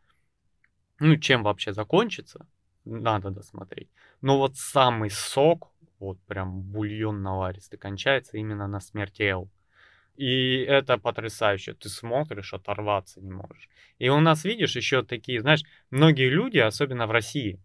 Ну, 1.00 1.16
чем 1.16 1.42
вообще 1.42 1.74
закончится, 1.74 2.46
надо 2.86 3.30
досмотреть. 3.30 3.88
Но 4.22 4.38
вот 4.38 4.56
самый 4.56 5.10
сок, 5.10 5.70
вот 5.98 6.20
прям 6.26 6.62
бульон 6.62 7.22
наваристый, 7.22 7.78
кончается 7.78 8.36
именно 8.36 8.66
на 8.66 8.80
смерти 8.80 9.22
Эл. 9.22 9.50
И 10.16 10.62
это 10.62 10.98
потрясающе. 10.98 11.74
Ты 11.74 11.88
смотришь, 11.88 12.52
оторваться 12.52 13.20
не 13.20 13.30
можешь. 13.30 13.68
И 13.98 14.08
у 14.08 14.18
нас, 14.18 14.44
видишь, 14.44 14.74
еще 14.74 15.04
такие, 15.04 15.40
знаешь, 15.40 15.62
многие 15.90 16.28
люди, 16.28 16.58
особенно 16.58 17.06
в 17.06 17.12
России, 17.12 17.60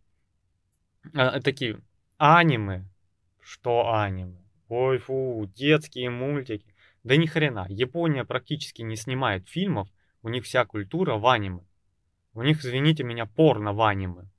а, 1.14 1.40
такие 1.42 1.80
аниме. 2.18 2.86
Что 3.42 3.92
аниме? 3.94 4.38
Ой, 4.70 4.98
фу, 5.00 5.50
детские 5.56 6.10
мультики. 6.10 6.74
Да 7.04 7.18
ни 7.18 7.26
хрена. 7.26 7.66
Япония 7.70 8.24
практически 8.24 8.82
не 8.82 8.96
снимает 8.96 9.50
фильмов. 9.50 9.90
У 10.22 10.30
них 10.30 10.46
вся 10.46 10.64
культура 10.66 11.16
в 11.16 11.28
аниме. 11.28 11.64
У 12.34 12.42
них, 12.42 12.60
извините 12.60 13.04
меня, 13.04 13.26
порно 13.26 13.74
в 13.74 13.82
аниме. 13.82 14.30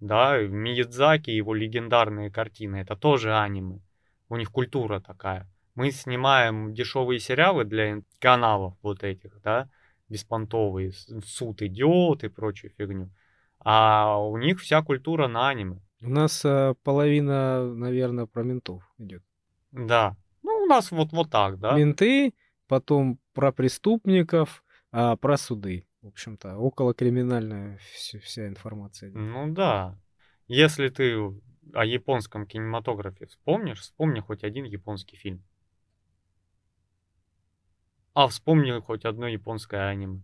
Да, 0.00 0.38
Миядзаки, 0.38 1.30
его 1.30 1.54
легендарные 1.54 2.30
картины, 2.30 2.76
это 2.76 2.96
тоже 2.96 3.36
аниме. 3.36 3.80
У 4.28 4.36
них 4.36 4.50
культура 4.50 5.00
такая. 5.00 5.48
Мы 5.74 5.90
снимаем 5.90 6.74
дешевые 6.74 7.18
сериалы 7.18 7.64
для 7.64 8.02
каналов 8.18 8.74
вот 8.82 9.02
этих, 9.02 9.40
да, 9.42 9.68
беспонтовые, 10.08 10.92
суд 11.24 11.62
идет 11.62 12.24
и 12.24 12.28
прочую 12.28 12.72
фигню. 12.76 13.10
А 13.60 14.18
у 14.18 14.36
них 14.36 14.60
вся 14.60 14.82
культура 14.82 15.26
на 15.28 15.48
аниме. 15.48 15.80
У 16.00 16.10
нас 16.10 16.42
а, 16.44 16.74
половина, 16.84 17.74
наверное, 17.74 18.26
про 18.26 18.44
ментов 18.44 18.82
идет. 18.98 19.22
Да. 19.72 20.16
Ну, 20.42 20.62
у 20.62 20.66
нас 20.66 20.92
вот, 20.92 21.12
вот 21.12 21.30
так, 21.30 21.58
да. 21.58 21.76
Менты, 21.76 22.34
потом 22.68 23.18
про 23.34 23.50
преступников, 23.50 24.64
а 24.92 25.16
про 25.16 25.36
суды. 25.36 25.87
В 26.02 26.08
общем-то, 26.08 26.56
около 26.56 26.94
криминальная 26.94 27.78
вся 28.22 28.46
информация. 28.46 29.10
Ну 29.10 29.52
да. 29.52 29.98
Если 30.46 30.88
ты 30.88 31.16
о 31.74 31.84
японском 31.84 32.46
кинематографе 32.46 33.26
вспомнишь, 33.26 33.80
вспомни 33.80 34.20
хоть 34.20 34.44
один 34.44 34.64
японский 34.64 35.16
фильм. 35.16 35.42
А 38.14 38.26
вспомни 38.28 38.78
хоть 38.80 39.04
одно 39.04 39.28
японское 39.28 39.88
аниме. 39.88 40.22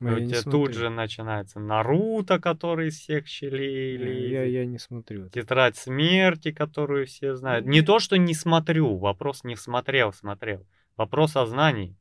А 0.00 0.04
И 0.04 0.14
у 0.14 0.16
я 0.16 0.20
не 0.20 0.26
тебя 0.30 0.42
тут 0.42 0.52
смотрю. 0.52 0.74
же 0.74 0.90
начинается 0.90 1.60
Наруто, 1.60 2.40
который 2.40 2.88
из 2.88 2.98
всех 2.98 3.28
щелей 3.28 3.96
лезет. 3.96 4.30
Я, 4.30 4.44
я 4.44 4.66
не 4.66 4.78
смотрю. 4.78 5.28
Тетрадь 5.28 5.76
смерти, 5.76 6.50
которую 6.50 7.06
все 7.06 7.36
знают. 7.36 7.66
Не 7.66 7.82
то, 7.82 7.98
что 7.98 8.16
не 8.16 8.34
смотрю, 8.34 8.96
вопрос 8.96 9.44
не 9.44 9.54
смотрел, 9.54 10.12
смотрел. 10.12 10.66
Вопрос 10.96 11.36
о 11.36 11.46
знании. 11.46 11.96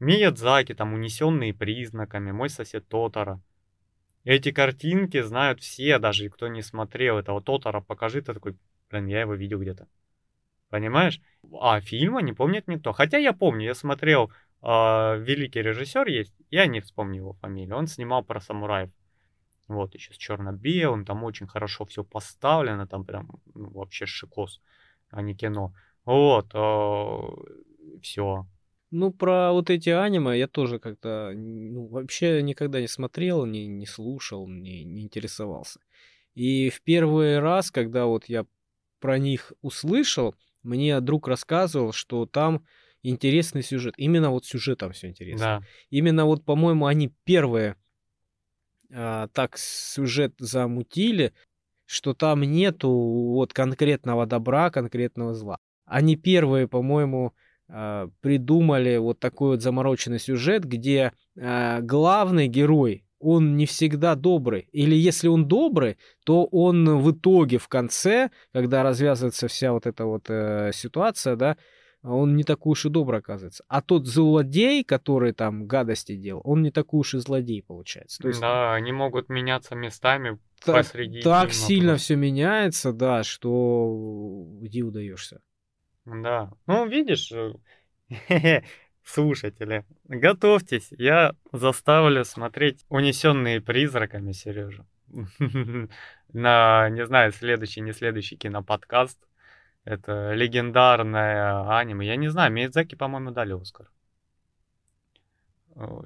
Миядзаки, 0.00 0.74
там, 0.74 0.94
унесенные 0.94 1.52
признаками, 1.52 2.32
мой 2.32 2.48
сосед 2.48 2.88
Тотара. 2.88 3.40
Эти 4.24 4.50
картинки 4.50 5.20
знают 5.20 5.60
все, 5.60 5.98
даже 5.98 6.28
кто 6.30 6.48
не 6.48 6.62
смотрел 6.62 7.18
этого 7.18 7.42
Тотара, 7.42 7.80
покажи, 7.80 8.22
ты 8.22 8.34
такой, 8.34 8.56
блин, 8.90 9.06
я 9.06 9.20
его 9.20 9.34
видел 9.34 9.60
где-то. 9.60 9.88
Понимаешь? 10.70 11.20
А 11.60 11.80
фильма 11.80 12.22
не 12.22 12.32
помнит 12.32 12.68
никто. 12.68 12.92
Хотя 12.92 13.18
я 13.18 13.32
помню, 13.32 13.66
я 13.66 13.74
смотрел, 13.74 14.30
а, 14.62 15.16
великий 15.16 15.62
режиссер 15.62 16.06
есть, 16.08 16.34
я 16.50 16.66
не 16.66 16.80
вспомню 16.80 17.16
его 17.16 17.32
фамилию, 17.34 17.76
он 17.76 17.86
снимал 17.86 18.24
про 18.24 18.40
самураев. 18.40 18.90
Вот, 19.68 19.94
еще 19.94 20.12
с 20.12 20.16
черно-белым, 20.16 21.04
там 21.04 21.22
очень 21.24 21.46
хорошо 21.46 21.84
все 21.84 22.04
поставлено, 22.04 22.86
там 22.86 23.04
прям 23.04 23.30
ну, 23.54 23.70
вообще 23.70 24.04
шикос, 24.06 24.60
а 25.10 25.22
не 25.22 25.34
кино. 25.34 25.72
Вот, 26.04 26.48
все. 28.02 28.46
Ну, 28.90 29.12
про 29.12 29.52
вот 29.52 29.70
эти 29.70 29.90
аниме 29.90 30.36
я 30.36 30.48
тоже 30.48 30.78
как-то, 30.78 31.32
ну, 31.34 31.86
вообще 31.86 32.42
никогда 32.42 32.80
не 32.80 32.88
смотрел, 32.88 33.46
не, 33.46 33.66
не 33.66 33.86
слушал, 33.86 34.48
не, 34.48 34.84
не 34.84 35.02
интересовался. 35.02 35.80
И 36.34 36.70
в 36.70 36.82
первый 36.82 37.38
раз, 37.38 37.70
когда 37.70 38.06
вот 38.06 38.24
я 38.26 38.46
про 38.98 39.18
них 39.18 39.52
услышал, 39.62 40.34
мне 40.62 41.00
друг 41.00 41.28
рассказывал, 41.28 41.92
что 41.92 42.26
там 42.26 42.64
интересный 43.02 43.62
сюжет. 43.62 43.94
Именно 43.96 44.30
вот 44.30 44.44
сюжетом 44.44 44.92
все 44.92 45.08
интересно. 45.08 45.60
Да. 45.60 45.66
Именно 45.90 46.26
вот, 46.26 46.44
по-моему, 46.44 46.86
они 46.86 47.12
первые 47.24 47.76
а, 48.92 49.28
так 49.28 49.56
сюжет 49.56 50.34
замутили, 50.38 51.32
что 51.86 52.14
там 52.14 52.42
нету 52.42 52.90
вот 52.90 53.52
конкретного 53.52 54.26
добра, 54.26 54.70
конкретного 54.70 55.34
зла. 55.34 55.58
Они 55.86 56.16
первые, 56.16 56.68
по-моему, 56.68 57.34
придумали 58.20 58.96
вот 58.96 59.20
такой 59.20 59.50
вот 59.50 59.62
замороченный 59.62 60.18
сюжет, 60.18 60.64
где 60.64 61.12
а, 61.38 61.80
главный 61.80 62.48
герой, 62.48 63.04
он 63.20 63.56
не 63.56 63.66
всегда 63.66 64.14
добрый. 64.14 64.68
Или 64.72 64.94
если 64.94 65.28
он 65.28 65.46
добрый, 65.46 65.98
то 66.24 66.46
он 66.46 66.98
в 66.98 67.12
итоге, 67.12 67.58
в 67.58 67.68
конце, 67.68 68.30
когда 68.52 68.82
развязывается 68.82 69.46
вся 69.46 69.72
вот 69.72 69.86
эта 69.86 70.06
вот 70.06 70.24
э, 70.28 70.70
ситуация, 70.72 71.36
да, 71.36 71.56
он 72.02 72.34
не 72.34 72.44
такой 72.44 72.72
уж 72.72 72.86
и 72.86 72.88
добрый 72.88 73.20
оказывается. 73.20 73.62
А 73.68 73.82
тот 73.82 74.06
злодей, 74.06 74.84
который 74.84 75.32
там 75.32 75.66
гадости 75.66 76.16
делал, 76.16 76.40
он 76.44 76.62
не 76.62 76.70
такой 76.70 77.00
уж 77.00 77.14
и 77.14 77.18
злодей 77.18 77.62
получается. 77.62 78.22
То 78.22 78.28
есть, 78.28 78.40
да, 78.40 78.72
они 78.72 78.90
могут 78.92 79.28
меняться 79.28 79.74
местами 79.74 80.38
так, 80.64 80.76
посреди 80.76 81.20
Так 81.20 81.52
сильно 81.52 81.96
все 81.96 82.16
меняется, 82.16 82.94
да, 82.94 83.22
что 83.22 84.46
где 84.60 84.82
удаешься. 84.82 85.42
Да. 86.04 86.50
Ну, 86.66 86.86
видишь, 86.86 87.32
э, 87.32 87.52
слушатели, 89.04 89.84
готовьтесь, 90.04 90.88
я 90.98 91.34
заставлю 91.52 92.24
смотреть 92.24 92.84
«Унесенные 92.88 93.60
призраками» 93.60 94.32
Сережу. 94.32 94.86
На, 96.32 96.88
не 96.90 97.04
знаю, 97.06 97.32
следующий, 97.32 97.80
не 97.80 97.92
следующий 97.92 98.36
киноподкаст. 98.36 99.18
Это 99.84 100.32
легендарное 100.34 101.78
аниме. 101.78 102.06
Я 102.06 102.16
не 102.16 102.28
знаю, 102.28 102.52
Миядзаки, 102.52 102.94
по-моему, 102.94 103.30
дали 103.30 103.52
Оскар. 103.60 103.90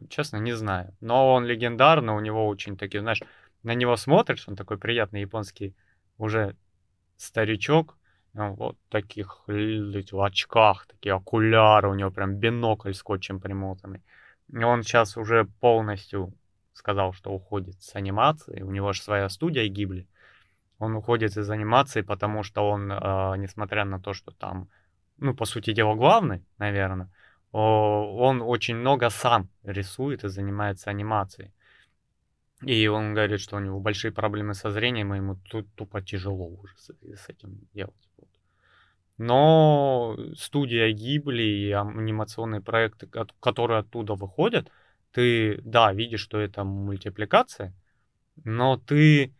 Честно, 0.09 0.37
не 0.37 0.53
знаю. 0.53 0.95
Но 1.01 1.33
он 1.33 1.45
легендарный, 1.45 2.15
у 2.15 2.21
него 2.21 2.47
очень 2.47 2.77
такие, 2.77 3.01
знаешь, 3.01 3.23
на 3.63 3.75
него 3.75 3.97
смотришь, 3.97 4.47
он 4.49 4.57
такой 4.57 4.79
приятный 4.79 5.23
японский 5.23 5.75
уже 6.19 6.57
старичок, 7.17 7.99
ну, 8.35 8.55
вот 8.55 8.77
таких 8.89 9.43
в 9.47 10.21
очках, 10.23 10.87
такие 10.87 11.15
окуляры, 11.15 11.89
у 11.89 11.95
него 11.95 12.11
прям 12.11 12.37
бинокль 12.37 12.93
скотчем 12.93 13.41
примотанный. 13.41 14.03
И 14.53 14.63
он 14.63 14.83
сейчас 14.83 15.17
уже 15.17 15.47
полностью 15.61 16.35
сказал, 16.73 17.13
что 17.13 17.33
уходит 17.33 17.83
с 17.83 17.95
анимации. 17.95 18.63
У 18.63 18.71
него 18.71 18.93
же 18.93 19.03
своя 19.03 19.29
студия 19.29 19.67
Гибли 19.69 20.07
он 20.79 20.95
уходит 20.95 21.37
из 21.37 21.51
анимации, 21.51 22.03
потому 22.03 22.43
что 22.43 22.69
он, 22.69 22.91
э, 22.91 23.35
несмотря 23.39 23.85
на 23.85 24.01
то, 24.01 24.13
что 24.13 24.33
там, 24.33 24.69
ну, 25.19 25.35
по 25.35 25.45
сути 25.45 25.73
дела, 25.73 25.95
главный, 25.95 26.45
наверное, 26.59 27.11
он 27.53 28.43
очень 28.43 28.77
много 28.77 29.11
сам 29.11 29.49
рисует 29.63 30.25
и 30.25 30.29
занимается 30.29 30.91
анимацией. 30.91 31.53
И 32.63 32.87
он 32.87 33.15
говорит, 33.15 33.41
что 33.41 33.57
у 33.57 33.61
него 33.61 33.81
большие 33.81 34.13
проблемы 34.13 34.55
со 34.55 34.71
зрением, 34.71 35.13
и 35.13 35.19
ему 35.19 35.37
тут 35.51 35.67
тупо 35.75 36.01
тяжело 36.01 36.47
уже 36.47 36.75
с, 36.77 36.91
с 36.91 37.29
этим 37.29 37.69
делать. 37.75 37.95
Но 39.17 40.17
студия 40.37 40.91
Гибли 40.91 41.43
и 41.43 41.71
анимационные 41.71 42.61
проекты, 42.61 43.09
которые 43.41 43.81
оттуда 43.81 44.15
выходят, 44.15 44.71
ты, 45.13 45.61
да, 45.63 45.93
видишь, 45.93 46.21
что 46.21 46.41
это 46.41 46.65
мультипликация, 46.65 47.73
но 48.45 48.77
ты 48.77 49.33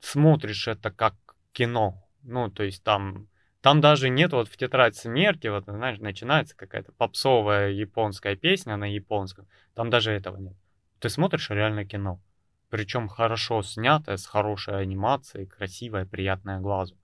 смотришь 0.00 0.68
это 0.68 0.90
как 0.90 1.14
кино. 1.52 2.02
Ну, 2.22 2.50
то 2.50 2.62
есть 2.62 2.82
там, 2.82 3.28
там 3.60 3.82
даже 3.82 4.08
нет 4.08 4.32
вот 4.32 4.48
в 4.48 4.56
тетрадь 4.56 4.96
смерти, 4.96 5.48
вот, 5.48 5.64
знаешь, 5.66 5.98
начинается 5.98 6.56
какая-то 6.56 6.92
попсовая 6.92 7.70
японская 7.70 8.36
песня 8.36 8.76
на 8.76 8.90
японском. 8.90 9.46
Там 9.74 9.90
даже 9.90 10.12
этого 10.12 10.38
нет. 10.38 10.54
Ты 11.00 11.08
смотришь 11.08 11.50
реально 11.50 11.84
кино. 11.84 12.20
Причем 12.68 13.08
хорошо 13.08 13.62
снятое, 13.62 14.16
с 14.16 14.26
хорошей 14.26 14.80
анимацией, 14.80 15.46
красивое, 15.46 16.06
приятное 16.06 16.60
глазу. 16.60 16.96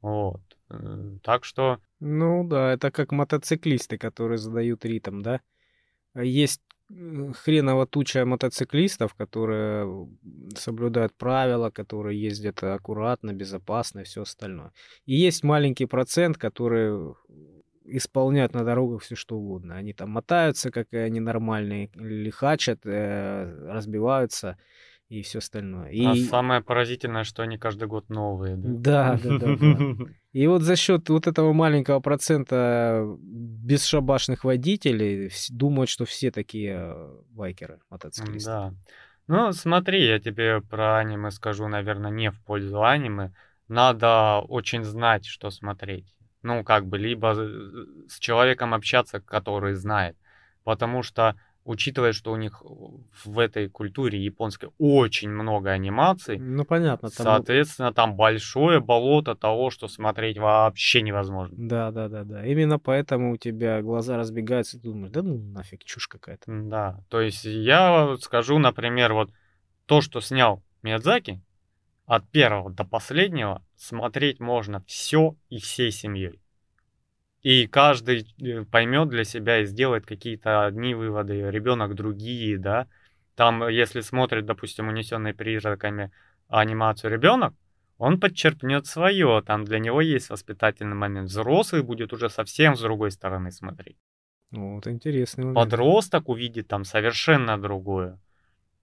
Вот. 0.00 0.42
Э, 0.70 1.18
так 1.22 1.44
что... 1.44 1.78
Ну 2.00 2.46
да, 2.48 2.72
это 2.72 2.90
как 2.90 3.12
мотоциклисты, 3.12 3.98
которые 3.98 4.38
задают 4.38 4.84
ритм, 4.84 5.22
да? 5.22 5.40
Есть 6.14 6.62
хреново 6.88 7.86
туча 7.86 8.24
мотоциклистов, 8.24 9.14
которые 9.14 10.08
соблюдают 10.56 11.14
правила, 11.14 11.70
которые 11.70 12.20
ездят 12.20 12.62
аккуратно, 12.62 13.32
безопасно 13.32 14.00
и 14.00 14.04
все 14.04 14.22
остальное. 14.22 14.72
И 15.04 15.14
есть 15.16 15.42
маленький 15.42 15.86
процент, 15.86 16.38
которые 16.38 17.14
исполняют 17.86 18.54
на 18.54 18.64
дорогах 18.64 19.02
все 19.02 19.14
что 19.14 19.36
угодно. 19.36 19.76
Они 19.76 19.92
там 19.92 20.10
мотаются, 20.10 20.70
как 20.70 20.92
они 20.92 21.20
нормальные, 21.20 21.90
лихачат, 21.94 22.80
э, 22.84 23.68
разбиваются 23.68 24.58
и 25.08 25.22
все 25.22 25.38
остальное. 25.38 25.90
И... 25.90 26.04
А 26.04 26.16
самое 26.16 26.60
поразительное, 26.62 27.24
что 27.24 27.42
они 27.42 27.58
каждый 27.58 27.86
год 27.86 28.08
новые. 28.08 28.56
Да, 28.56 29.18
да, 29.22 29.38
да. 29.38 29.56
да, 29.56 29.56
да. 29.56 30.04
И 30.32 30.46
вот 30.48 30.62
за 30.62 30.76
счет 30.76 31.08
вот 31.08 31.26
этого 31.26 31.52
маленького 31.52 32.00
процента 32.00 33.06
бесшабашных 33.18 34.44
водителей 34.44 35.30
думают, 35.50 35.88
что 35.88 36.04
все 36.04 36.30
такие 36.30 36.94
байкеры, 37.30 37.80
мотоциклисты. 37.88 38.50
Да. 38.50 38.74
Ну, 39.28 39.52
смотри, 39.52 40.06
я 40.06 40.20
тебе 40.20 40.60
про 40.60 40.98
аниме 40.98 41.30
скажу, 41.30 41.66
наверное, 41.68 42.10
не 42.10 42.30
в 42.30 42.40
пользу 42.42 42.84
аниме. 42.84 43.32
Надо 43.68 44.40
очень 44.40 44.84
знать, 44.84 45.26
что 45.26 45.50
смотреть. 45.50 46.15
Ну, 46.46 46.62
как 46.62 46.86
бы, 46.86 46.96
либо 46.96 47.34
с 48.08 48.20
человеком 48.20 48.72
общаться, 48.72 49.20
который 49.20 49.74
знает. 49.74 50.16
Потому 50.62 51.02
что 51.02 51.34
учитывая, 51.64 52.12
что 52.12 52.30
у 52.30 52.36
них 52.36 52.62
в 53.24 53.38
этой 53.40 53.68
культуре 53.68 54.24
японской 54.24 54.70
очень 54.78 55.28
много 55.28 55.70
анимаций. 55.70 56.38
Ну, 56.38 56.64
понятно. 56.64 57.10
Там... 57.10 57.24
Соответственно, 57.26 57.92
там 57.92 58.14
большое 58.14 58.78
болото 58.78 59.34
того, 59.34 59.70
что 59.70 59.88
смотреть 59.88 60.38
вообще 60.38 61.02
невозможно. 61.02 61.56
Да, 61.58 61.90
да, 61.90 62.08
да, 62.08 62.22
да. 62.22 62.46
Именно 62.46 62.78
поэтому 62.78 63.32
у 63.32 63.36
тебя 63.36 63.82
глаза 63.82 64.16
разбегаются, 64.16 64.76
и 64.76 64.80
ты 64.80 64.88
думаешь, 64.88 65.10
да 65.10 65.22
ну 65.22 65.38
нафиг, 65.38 65.82
чушь 65.82 66.06
какая-то. 66.06 66.44
Да, 66.46 67.00
то 67.08 67.20
есть 67.20 67.44
я 67.44 68.16
скажу, 68.20 68.58
например, 68.58 69.14
вот 69.14 69.30
то, 69.86 70.00
что 70.00 70.20
снял 70.20 70.62
Миядзаки, 70.82 71.42
от 72.06 72.28
первого 72.30 72.70
до 72.70 72.84
последнего 72.84 73.65
смотреть 73.76 74.40
можно 74.40 74.82
все 74.86 75.36
и 75.48 75.58
всей 75.58 75.90
семьей. 75.90 76.40
И 77.42 77.66
каждый 77.66 78.26
э, 78.42 78.64
поймет 78.64 79.08
для 79.08 79.24
себя 79.24 79.60
и 79.60 79.66
сделает 79.66 80.04
какие-то 80.04 80.66
одни 80.66 80.94
выводы, 80.94 81.50
ребенок 81.50 81.94
другие, 81.94 82.58
да. 82.58 82.88
Там, 83.36 83.68
если 83.68 84.00
смотрит, 84.00 84.46
допустим, 84.46 84.88
унесенный 84.88 85.34
призраками 85.34 86.10
анимацию 86.48 87.12
ребенок, 87.12 87.54
он 87.98 88.20
подчерпнет 88.20 88.86
свое, 88.86 89.42
там 89.46 89.64
для 89.64 89.78
него 89.78 90.00
есть 90.00 90.28
воспитательный 90.30 90.96
момент. 90.96 91.30
Взрослый 91.30 91.82
будет 91.82 92.12
уже 92.12 92.28
совсем 92.28 92.76
с 92.76 92.80
другой 92.80 93.10
стороны 93.10 93.50
смотреть. 93.50 93.96
Вот 94.50 94.86
интересный 94.86 95.44
момент. 95.44 95.56
Подросток 95.56 96.28
увидит 96.28 96.68
там 96.68 96.84
совершенно 96.84 97.58
другое. 97.58 98.18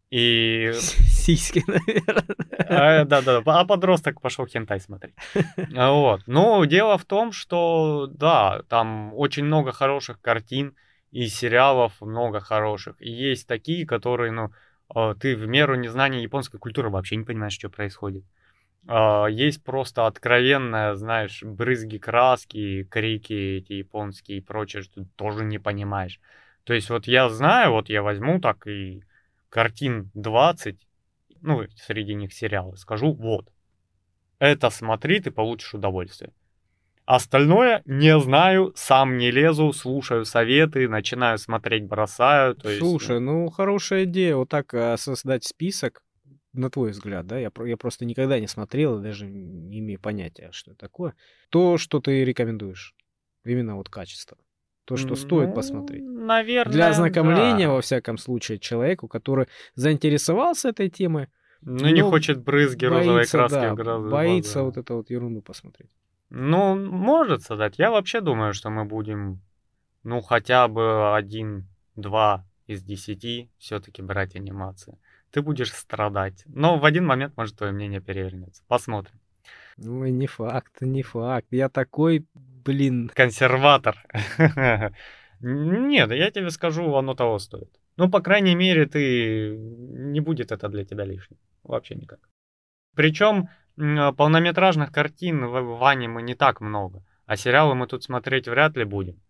И... 0.10 0.72
Сиськи, 0.74 1.64
наверное. 1.68 2.26
А, 2.60 3.06
да, 3.06 3.22
да, 3.22 3.42
а 3.46 3.66
подросток 3.66 4.22
пошел 4.22 4.46
хентай 4.46 4.80
смотреть. 4.80 5.16
А 5.76 5.92
вот. 5.92 6.22
Но 6.28 6.64
дело 6.66 6.98
в 6.98 7.06
том, 7.06 7.32
что, 7.32 8.08
да, 8.12 8.62
там 8.70 9.14
очень 9.16 9.46
много 9.46 9.72
хороших 9.72 10.22
картин 10.22 10.76
и 11.12 11.28
сериалов 11.28 12.02
много 12.02 12.40
хороших. 12.40 12.96
И 13.00 13.10
есть 13.10 13.48
такие, 13.48 13.86
которые, 13.86 14.32
ну, 14.32 14.52
а, 14.90 15.16
ты 15.16 15.36
в 15.36 15.48
меру 15.48 15.76
незнания 15.76 16.22
японской 16.22 16.60
культуры 16.60 16.90
вообще 16.90 17.16
не 17.16 17.24
понимаешь, 17.26 17.54
что 17.54 17.70
происходит. 17.70 18.24
Есть 19.30 19.64
просто 19.64 20.08
откровенная, 20.08 20.96
знаешь, 20.96 21.42
брызги 21.42 22.00
краски, 22.00 22.84
крики 22.84 23.60
эти 23.60 23.74
японские 23.74 24.40
и 24.40 24.42
прочее, 24.42 24.84
что 24.84 25.04
ты 25.04 25.10
тоже 25.16 25.46
не 25.46 25.58
понимаешь. 25.58 26.20
То 26.66 26.74
есть 26.74 26.90
вот 26.90 27.08
я 27.08 27.30
знаю, 27.30 27.72
вот 27.72 27.88
я 27.88 28.02
возьму 28.02 28.42
так 28.42 28.68
и 28.68 29.04
картин 29.54 30.10
20, 30.16 30.88
ну, 31.42 31.62
среди 31.76 32.16
них 32.16 32.34
сериалы, 32.34 32.76
скажу, 32.76 33.14
вот, 33.14 33.52
это 34.40 34.72
смотри, 34.72 35.20
ты 35.20 35.30
получишь 35.30 35.76
удовольствие. 35.76 36.34
Остальное 37.06 37.84
не 37.86 38.20
знаю, 38.20 38.74
сам 38.76 39.18
не 39.18 39.30
лезу, 39.30 39.72
слушаю 39.72 40.26
советы, 40.26 40.90
начинаю 40.90 41.38
смотреть, 41.38 41.86
бросаю. 41.86 42.56
То 42.56 42.76
Слушай, 42.80 43.18
есть... 43.18 43.22
ну 43.22 43.50
хорошая 43.50 44.06
идея, 44.06 44.38
вот 44.38 44.50
так 44.50 44.74
а, 44.74 44.98
создать 44.98 45.44
список, 45.44 46.02
на 46.54 46.72
твой 46.72 46.90
взгляд, 46.92 47.28
да, 47.28 47.38
я, 47.38 47.52
я 47.66 47.78
просто 47.78 48.06
никогда 48.06 48.40
не 48.40 48.48
смотрел, 48.48 49.00
даже 49.00 49.28
не 49.28 49.80
имею 49.80 50.00
понятия, 50.00 50.50
что 50.52 50.72
это 50.72 50.80
такое. 50.80 51.14
То, 51.50 51.78
что 51.78 52.00
ты 52.00 52.24
рекомендуешь, 52.26 52.96
именно 53.46 53.76
вот 53.76 53.90
качество. 53.90 54.38
То, 54.86 54.98
что 54.98 55.16
стоит 55.16 55.50
ну, 55.50 55.56
посмотреть. 55.56 56.04
Наверное. 56.04 56.74
Для 56.74 56.90
ознакомления, 56.90 57.68
да. 57.68 57.74
во 57.74 57.82
всяком 57.82 58.18
случае, 58.18 58.60
человеку, 58.60 59.08
который 59.08 59.48
заинтересовался 59.76 60.70
этой 60.70 60.90
темой. 60.90 61.28
Ну, 61.62 61.88
не 61.88 62.02
хочет 62.02 62.44
брызги 62.44 62.88
боится, 62.88 62.98
розовой 62.98 63.26
краски 63.26 63.56
да, 63.56 63.74
в 63.74 63.76
глаза. 63.76 64.10
Боится 64.10 64.64
вот 64.64 64.78
эту 64.78 64.96
вот 64.98 65.10
ерунду 65.10 65.42
посмотреть. 65.42 65.90
Ну, 66.30 66.76
может 66.76 67.44
создать. 67.44 67.78
Я 67.78 67.92
вообще 67.92 68.20
думаю, 68.20 68.54
что 68.54 68.70
мы 68.70 68.84
будем, 68.84 69.40
ну, 70.04 70.20
хотя 70.22 70.68
бы 70.68 71.16
один-два 71.16 72.46
из 72.68 72.84
десяти 72.84 73.50
все-таки 73.58 74.02
брать 74.02 74.36
анимации. 74.36 74.98
ты 75.32 75.42
будешь 75.42 75.74
страдать. 75.74 76.44
Но 76.46 76.78
в 76.78 76.86
один 76.86 77.06
момент, 77.06 77.38
может, 77.38 77.58
твое 77.58 77.72
мнение 77.72 78.02
перевернется. 78.02 78.64
Посмотрим. 78.68 79.20
Ну, 79.78 80.06
не 80.06 80.28
факт, 80.28 80.82
не 80.82 81.02
факт. 81.02 81.48
Я 81.52 81.70
такой, 81.70 82.26
блин... 82.64 83.10
Консерватор. 83.14 83.96
Нет, 85.42 86.12
я 86.12 86.32
тебе 86.32 86.50
скажу, 86.50 86.96
оно 86.96 87.14
того 87.14 87.40
стоит. 87.40 87.80
Ну, 87.98 88.10
по 88.10 88.22
крайней 88.22 88.56
мере, 88.56 88.86
ты... 88.86 89.56
Не 89.58 90.22
будет 90.22 90.52
это 90.52 90.70
для 90.70 90.86
тебя 90.86 91.06
лишним. 91.06 91.38
Вообще 91.64 91.96
никак. 91.96 92.20
Причем 92.96 93.50
полнометражных 93.76 94.92
картин 94.92 95.46
в, 95.46 95.62
в 95.78 95.84
аниме 95.84 96.22
не 96.22 96.36
так 96.36 96.62
много. 96.62 97.04
А 97.26 97.38
сериалы 97.38 97.76
мы 97.76 97.88
тут 97.88 98.04
смотреть 98.04 98.48
вряд 98.48 98.78
ли 98.78 98.86
будем. 98.86 99.22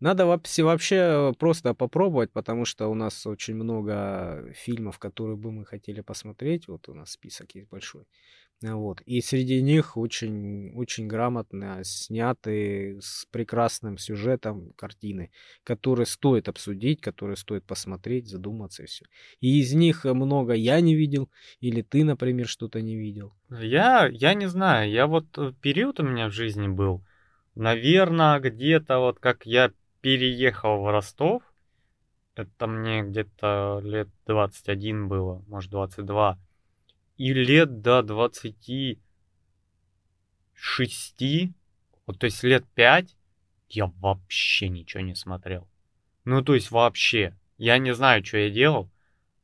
Надо 0.00 0.26
вообще, 0.26 0.62
вообще 0.62 1.34
просто 1.38 1.74
попробовать, 1.74 2.30
потому 2.32 2.64
что 2.64 2.86
у 2.88 2.94
нас 2.94 3.26
очень 3.26 3.56
много 3.56 4.52
фильмов, 4.54 4.98
которые 4.98 5.36
бы 5.36 5.50
мы 5.50 5.64
хотели 5.64 6.02
посмотреть. 6.02 6.68
Вот 6.68 6.88
у 6.88 6.94
нас 6.94 7.10
список 7.10 7.56
есть 7.56 7.68
большой. 7.68 8.04
Вот. 8.60 9.00
И 9.02 9.20
среди 9.20 9.62
них 9.62 9.96
очень, 9.96 10.72
очень 10.74 11.06
грамотно 11.06 11.80
сняты 11.84 12.98
с 13.00 13.24
прекрасным 13.30 13.98
сюжетом 13.98 14.72
картины, 14.72 15.30
которые 15.62 16.06
стоит 16.06 16.48
обсудить, 16.48 17.00
которые 17.00 17.36
стоит 17.36 17.64
посмотреть, 17.64 18.28
задуматься 18.28 18.82
и 18.82 18.86
все. 18.86 19.06
И 19.40 19.60
из 19.60 19.74
них 19.74 20.04
много 20.04 20.54
я 20.54 20.80
не 20.80 20.96
видел, 20.96 21.30
или 21.60 21.82
ты, 21.82 22.02
например, 22.02 22.48
что-то 22.48 22.82
не 22.82 22.96
видел. 22.96 23.32
Я, 23.48 24.08
я 24.10 24.34
не 24.34 24.48
знаю, 24.48 24.90
я 24.90 25.06
вот 25.06 25.26
э, 25.38 25.52
период 25.62 26.00
у 26.00 26.02
меня 26.02 26.28
в 26.28 26.32
жизни 26.32 26.66
был, 26.66 27.04
наверное, 27.54 28.40
где-то 28.40 28.98
вот 28.98 29.20
как 29.20 29.46
я 29.46 29.70
переехал 30.00 30.82
в 30.82 30.90
Ростов, 30.90 31.42
это 32.34 32.66
мне 32.66 33.02
где-то 33.02 33.80
лет 33.84 34.08
21 34.26 35.06
было, 35.06 35.44
может 35.46 35.70
22 35.70 36.38
и 37.18 37.34
лет 37.34 37.82
до 37.82 38.02
26, 38.02 39.00
вот, 42.06 42.18
то 42.18 42.24
есть 42.24 42.42
лет 42.44 42.64
5, 42.74 43.16
я 43.68 43.86
вообще 44.00 44.68
ничего 44.68 45.02
не 45.02 45.14
смотрел. 45.14 45.68
Ну, 46.24 46.42
то 46.42 46.54
есть 46.54 46.70
вообще. 46.70 47.36
Я 47.58 47.78
не 47.78 47.92
знаю, 47.92 48.24
что 48.24 48.38
я 48.38 48.50
делал, 48.50 48.88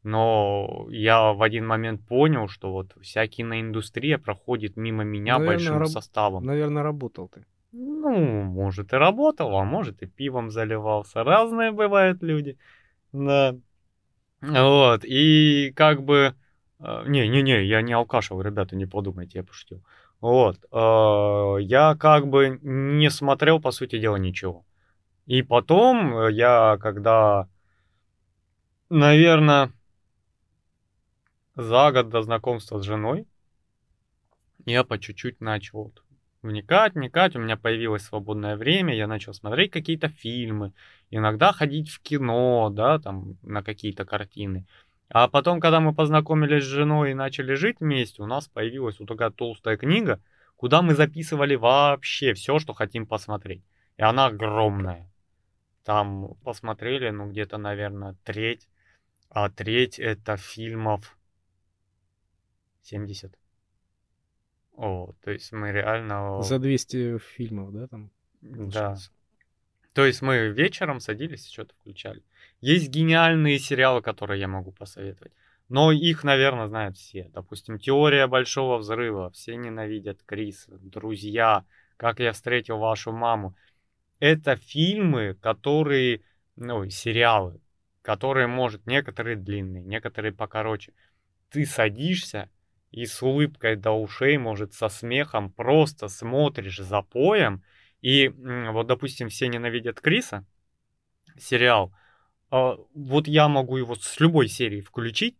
но 0.05 0.87
я 0.91 1.33
в 1.33 1.43
один 1.43 1.66
момент 1.66 2.07
понял, 2.07 2.47
что 2.47 2.72
вот 2.72 2.95
вся 3.03 3.27
киноиндустрия 3.27 4.18
проходит 4.18 4.77
мимо 4.77 5.03
меня 5.03 5.39
наверное, 5.39 5.57
большим 5.57 5.79
раб... 5.79 5.89
составом. 5.89 6.45
Наверное, 6.45 6.85
работал 6.85 7.29
ты. 7.29 7.45
Ну, 7.72 8.43
может 8.43 8.93
и 8.93 8.97
работал, 8.97 9.57
а 9.57 9.64
может 9.64 10.01
и 10.03 10.07
пивом 10.07 10.51
заливался. 10.51 11.25
Разные 11.25 11.72
бывают 11.72 12.22
люди. 12.22 12.57
Да. 13.12 13.57
Вот. 14.41 15.05
И 15.05 15.72
как 15.75 16.05
бы 16.05 16.37
не-не-не, 16.81 17.57
а, 17.57 17.61
я 17.61 17.83
не 17.83 17.93
алкашил, 17.93 18.41
ребята, 18.41 18.77
не 18.77 18.87
подумайте, 18.87 19.39
я 19.39 19.45
пошутил. 19.45 19.83
Вот. 20.20 20.59
А, 20.70 21.57
я 21.57 21.97
как 21.97 22.27
бы 22.27 22.59
не 22.62 23.11
смотрел, 23.11 23.61
по 23.61 23.70
сути 23.70 23.99
дела, 23.99 24.16
ничего. 24.16 24.64
И 25.27 25.43
потом 25.43 26.16
э, 26.18 26.33
я, 26.33 26.77
когда, 26.81 27.49
наверное, 28.91 29.72
за 31.57 31.93
год 31.93 32.11
до 32.11 32.22
знакомства 32.22 32.79
с 32.79 32.85
женой, 32.85 33.27
я 34.66 34.85
по 34.85 34.99
чуть-чуть 34.99 35.41
начал 35.41 35.85
вот 35.85 36.03
вникать, 36.43 36.95
вникать, 36.95 37.37
у 37.37 37.41
меня 37.41 37.57
появилось 37.57 38.03
свободное 38.03 38.57
время, 38.57 38.95
я 38.95 39.07
начал 39.07 39.33
смотреть 39.33 39.70
какие-то 39.70 40.09
фильмы, 40.09 40.72
иногда 41.11 41.53
ходить 41.53 41.89
в 41.91 42.01
кино, 42.01 42.70
да, 42.70 42.99
там, 42.99 43.37
на 43.43 43.62
какие-то 43.62 44.05
картины. 44.05 44.66
А 45.14 45.28
потом, 45.28 45.60
когда 45.60 45.78
мы 45.78 45.94
познакомились 45.94 46.64
с 46.64 46.66
женой 46.66 47.12
и 47.12 47.14
начали 47.14 47.54
жить 47.54 47.76
вместе, 47.78 48.20
у 48.20 48.26
нас 48.26 48.48
появилась 48.48 48.98
вот 48.98 49.06
такая 49.06 49.30
толстая 49.30 49.76
книга, 49.76 50.20
куда 50.56 50.82
мы 50.82 50.96
записывали 50.96 51.54
вообще 51.54 52.34
все, 52.34 52.58
что 52.58 52.74
хотим 52.74 53.06
посмотреть. 53.06 53.62
И 53.96 54.02
она 54.02 54.26
огромная. 54.26 55.08
Там 55.84 56.34
посмотрели, 56.42 57.10
ну, 57.10 57.30
где-то, 57.30 57.58
наверное, 57.58 58.16
треть. 58.24 58.68
А 59.28 59.50
треть 59.50 60.00
это 60.00 60.36
фильмов 60.36 61.16
70. 62.82 63.38
О, 64.72 65.12
то 65.22 65.30
есть 65.30 65.52
мы 65.52 65.70
реально... 65.70 66.42
За 66.42 66.58
200 66.58 67.18
фильмов, 67.18 67.72
да, 67.72 67.86
там? 67.86 68.10
Да. 68.40 68.96
То 69.92 70.04
есть 70.04 70.22
мы 70.22 70.48
вечером 70.48 70.98
садились 70.98 71.46
и 71.46 71.52
что-то 71.52 71.72
включали. 71.76 72.24
Есть 72.61 72.88
гениальные 72.88 73.59
сериалы, 73.59 74.00
которые 74.00 74.40
я 74.40 74.48
могу 74.48 74.72
посоветовать. 74.72 75.32
Но 75.68 75.92
их, 75.92 76.24
наверное, 76.24 76.66
знают 76.66 76.96
все. 76.96 77.30
Допустим, 77.32 77.78
«Теория 77.78 78.26
большого 78.26 78.78
взрыва», 78.78 79.30
«Все 79.30 79.57
ненавидят 79.57 80.22
Криса», 80.24 80.72
«Друзья», 80.78 81.64
«Как 81.96 82.20
я 82.20 82.32
встретил 82.32 82.78
вашу 82.78 83.12
маму». 83.12 83.57
Это 84.18 84.57
фильмы, 84.57 85.36
которые, 85.40 86.22
ну, 86.57 86.88
сериалы, 86.90 87.61
которые, 88.02 88.46
может, 88.46 88.86
некоторые 88.86 89.36
длинные, 89.36 89.82
некоторые 89.82 90.32
покороче. 90.32 90.92
Ты 91.50 91.66
садишься 91.66 92.50
и 92.90 93.07
с 93.07 93.22
улыбкой 93.22 93.76
до 93.76 93.92
ушей, 93.92 94.36
может, 94.38 94.74
со 94.74 94.88
смехом 94.88 95.50
просто 95.50 96.09
смотришь 96.09 96.78
за 96.78 97.02
поем. 97.02 97.62
И 98.02 98.28
вот, 98.28 98.86
допустим, 98.86 99.28
«Все 99.28 99.48
ненавидят 99.48 100.00
Криса», 100.00 100.44
сериал– 101.38 101.92
а, 102.55 102.78
вот 102.94 103.26
я 103.26 103.48
могу 103.48 103.78
его 103.78 103.96
с 103.96 104.20
любой 104.20 104.46
серии 104.46 104.80
включить 104.80 105.36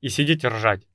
и 0.00 0.08
сидеть 0.08 0.46
ржать. 0.46 0.88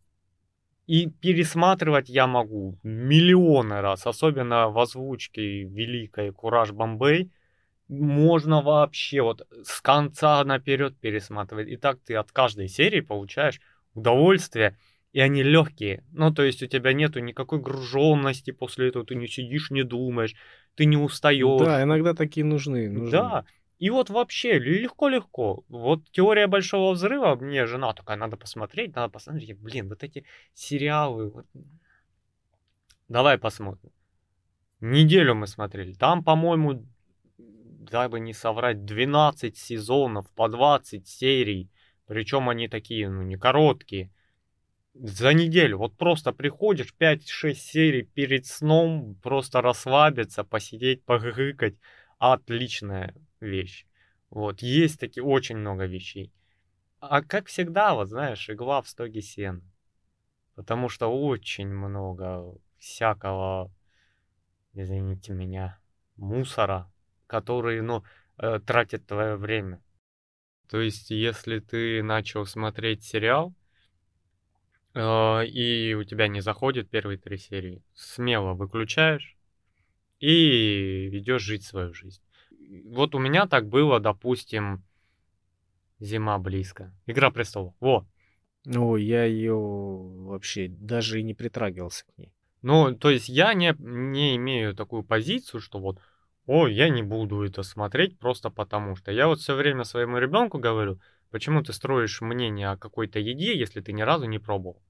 И 0.87 1.07
пересматривать 1.07 2.09
я 2.09 2.25
могу 2.25 2.79
миллионы 2.81 3.81
раз, 3.81 4.07
особенно 4.07 4.69
в 4.69 4.79
озвучке 4.79 5.63
великой 5.65 6.31
Кураж 6.31 6.71
Бомбей. 6.71 7.31
Можно 7.87 8.63
вообще 8.63 9.21
вот 9.21 9.47
с 9.63 9.79
конца 9.79 10.43
наперед 10.43 10.97
пересматривать. 10.97 11.67
И 11.67 11.77
так 11.77 11.99
ты 11.99 12.15
от 12.15 12.31
каждой 12.31 12.67
серии 12.67 13.01
получаешь 13.01 13.61
удовольствие, 13.93 14.75
и 15.11 15.19
они 15.19 15.43
легкие. 15.43 16.03
Ну, 16.13 16.33
то 16.33 16.41
есть 16.41 16.63
у 16.63 16.65
тебя 16.65 16.93
нету 16.93 17.19
никакой 17.19 17.59
груженности 17.59 18.49
после 18.49 18.87
этого, 18.87 19.05
ты 19.05 19.13
не 19.13 19.27
сидишь, 19.27 19.69
не 19.69 19.83
думаешь, 19.83 20.33
ты 20.73 20.85
не 20.85 20.97
устаешь. 20.97 21.63
Да, 21.63 21.83
иногда 21.83 22.15
такие 22.15 22.43
нужны. 22.43 22.89
нужны. 22.89 23.11
Да, 23.11 23.45
и 23.83 23.89
вот 23.89 24.09
вообще 24.09 24.59
легко-легко. 24.59 25.65
Вот 25.67 26.09
теория 26.09 26.47
большого 26.47 26.93
взрыва, 26.93 27.35
мне 27.35 27.65
жена 27.65 27.91
такая, 27.93 28.15
надо 28.15 28.37
посмотреть, 28.37 28.95
надо 28.95 29.09
посмотреть. 29.09 29.59
Блин, 29.59 29.89
вот 29.89 30.03
эти 30.05 30.23
сериалы. 30.53 31.31
Вот... 31.31 31.45
Давай 33.09 33.37
посмотрим. 33.37 33.91
Неделю 34.79 35.35
мы 35.35 35.47
смотрели. 35.47 35.91
Там, 35.95 36.23
по-моему, 36.23 36.85
дай 37.37 38.07
бы 38.07 38.21
не 38.21 38.33
соврать, 38.33 38.85
12 38.85 39.57
сезонов 39.57 40.31
по 40.31 40.47
20 40.47 41.05
серий. 41.05 41.69
Причем 42.05 42.47
они 42.47 42.69
такие, 42.69 43.09
ну, 43.09 43.21
не 43.23 43.35
короткие. 43.35 44.09
За 44.93 45.33
неделю. 45.33 45.79
Вот 45.79 45.97
просто 45.97 46.31
приходишь, 46.31 46.95
5-6 46.97 47.53
серий 47.55 48.03
перед 48.03 48.45
сном, 48.45 49.15
просто 49.21 49.59
расслабиться, 49.61 50.45
посидеть, 50.45 51.03
погыкать. 51.03 51.75
Отличная 52.17 53.13
вещь. 53.43 53.85
Вот, 54.29 54.61
есть 54.61 54.99
такие 54.99 55.23
очень 55.23 55.57
много 55.57 55.85
вещей. 55.85 56.33
А 56.99 57.21
как 57.21 57.47
всегда, 57.47 57.93
вот 57.93 58.09
знаешь, 58.09 58.49
игла 58.49 58.81
в 58.81 58.87
стоге 58.87 59.21
сена. 59.21 59.61
Потому 60.55 60.89
что 60.89 61.07
очень 61.07 61.67
много 61.67 62.55
всякого, 62.77 63.71
извините 64.73 65.33
меня, 65.33 65.79
мусора, 66.15 66.91
который, 67.27 67.81
ну, 67.81 68.03
э, 68.37 68.59
тратит 68.59 69.05
твое 69.05 69.35
время. 69.35 69.83
То 70.67 70.79
есть, 70.79 71.11
если 71.11 71.59
ты 71.59 72.01
начал 72.01 72.45
смотреть 72.45 73.03
сериал, 73.03 73.53
э, 74.93 75.45
и 75.45 75.93
у 75.93 76.03
тебя 76.03 76.27
не 76.27 76.41
заходит 76.41 76.89
первые 76.89 77.17
три 77.17 77.37
серии, 77.37 77.83
смело 77.93 78.53
выключаешь 78.53 79.37
и 80.19 81.09
идешь 81.17 81.41
жить 81.41 81.65
свою 81.65 81.93
жизнь 81.93 82.21
вот 82.85 83.15
у 83.15 83.19
меня 83.19 83.47
так 83.47 83.67
было, 83.67 83.99
допустим, 83.99 84.83
зима 85.99 86.37
близко. 86.37 86.93
Игра 87.05 87.31
престолов. 87.31 87.73
Во. 87.79 88.05
Ну, 88.65 88.95
я 88.95 89.25
ее 89.25 89.55
вообще 89.55 90.67
даже 90.69 91.19
и 91.19 91.23
не 91.23 91.33
притрагивался 91.33 92.05
к 92.05 92.17
ней. 92.17 92.31
Ну, 92.61 92.95
то 92.95 93.09
есть 93.09 93.27
я 93.27 93.53
не, 93.53 93.75
не 93.77 94.37
имею 94.37 94.73
такую 94.73 95.03
позицию, 95.03 95.59
что 95.59 95.79
вот, 95.79 95.99
о, 96.45 96.67
я 96.67 96.89
не 96.89 97.03
буду 97.03 97.43
это 97.43 97.61
смотреть 97.63 98.17
просто 98.17 98.49
потому 98.49 98.95
что. 98.95 99.11
Я 99.11 99.27
вот 99.27 99.39
все 99.39 99.53
время 99.53 99.83
своему 99.83 100.17
ребенку 100.17 100.59
говорю, 100.59 100.99
почему 101.29 101.61
ты 101.61 101.73
строишь 101.73 102.21
мнение 102.21 102.69
о 102.69 102.77
какой-то 102.77 103.19
еде, 103.19 103.57
если 103.57 103.81
ты 103.81 103.91
ни 103.91 104.01
разу 104.01 104.25
не 104.25 104.39
пробовал? 104.39 104.81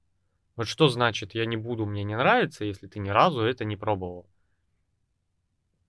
Вот 0.54 0.68
что 0.68 0.86
значит 0.86 1.34
я 1.34 1.46
не 1.46 1.56
буду, 1.56 1.84
мне 1.84 2.04
не 2.04 2.16
нравится, 2.16 2.64
если 2.64 2.86
ты 2.86 3.00
ни 3.00 3.08
разу 3.08 3.40
это 3.40 3.64
не 3.64 3.76
пробовал? 3.76 4.28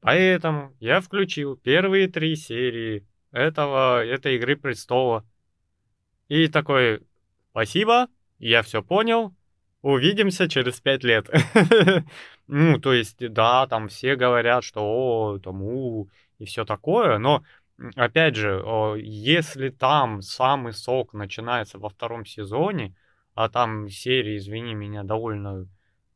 Поэтому 0.06 0.72
я 0.80 1.02
включил 1.02 1.58
первые 1.58 2.08
три 2.08 2.36
серии 2.36 3.08
этого, 3.32 4.06
этой 4.06 4.36
Игры 4.36 4.56
Престола. 4.56 5.26
И 6.28 6.48
такой, 6.48 7.02
спасибо, 7.50 8.10
Я 8.38 8.62
все 8.62 8.84
понял, 8.84 9.34
увидимся 9.82 10.48
через 10.48 10.80
пять 10.80 11.04
лет. 11.04 11.28
Ну, 12.48 12.80
то 12.80 12.94
есть, 12.94 13.28
да, 13.34 13.66
там 13.66 13.88
все 13.88 14.16
говорят, 14.16 14.64
что 14.64 14.82
о, 14.84 15.40
тому 15.40 16.08
и 16.38 16.46
все 16.46 16.64
такое, 16.64 17.18
но 17.18 17.44
опять 17.96 18.36
же, 18.36 18.64
если 19.00 19.70
там 19.70 20.22
самый 20.22 20.74
сок 20.74 21.14
начинается 21.14 21.80
во 21.80 21.90
втором 21.90 22.24
сезоне, 22.24 22.96
а 23.34 23.50
там 23.50 23.90
серии, 23.90 24.38
извини 24.38 24.76
меня, 24.76 25.02
довольно 25.02 25.68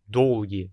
долгие, 0.05 0.71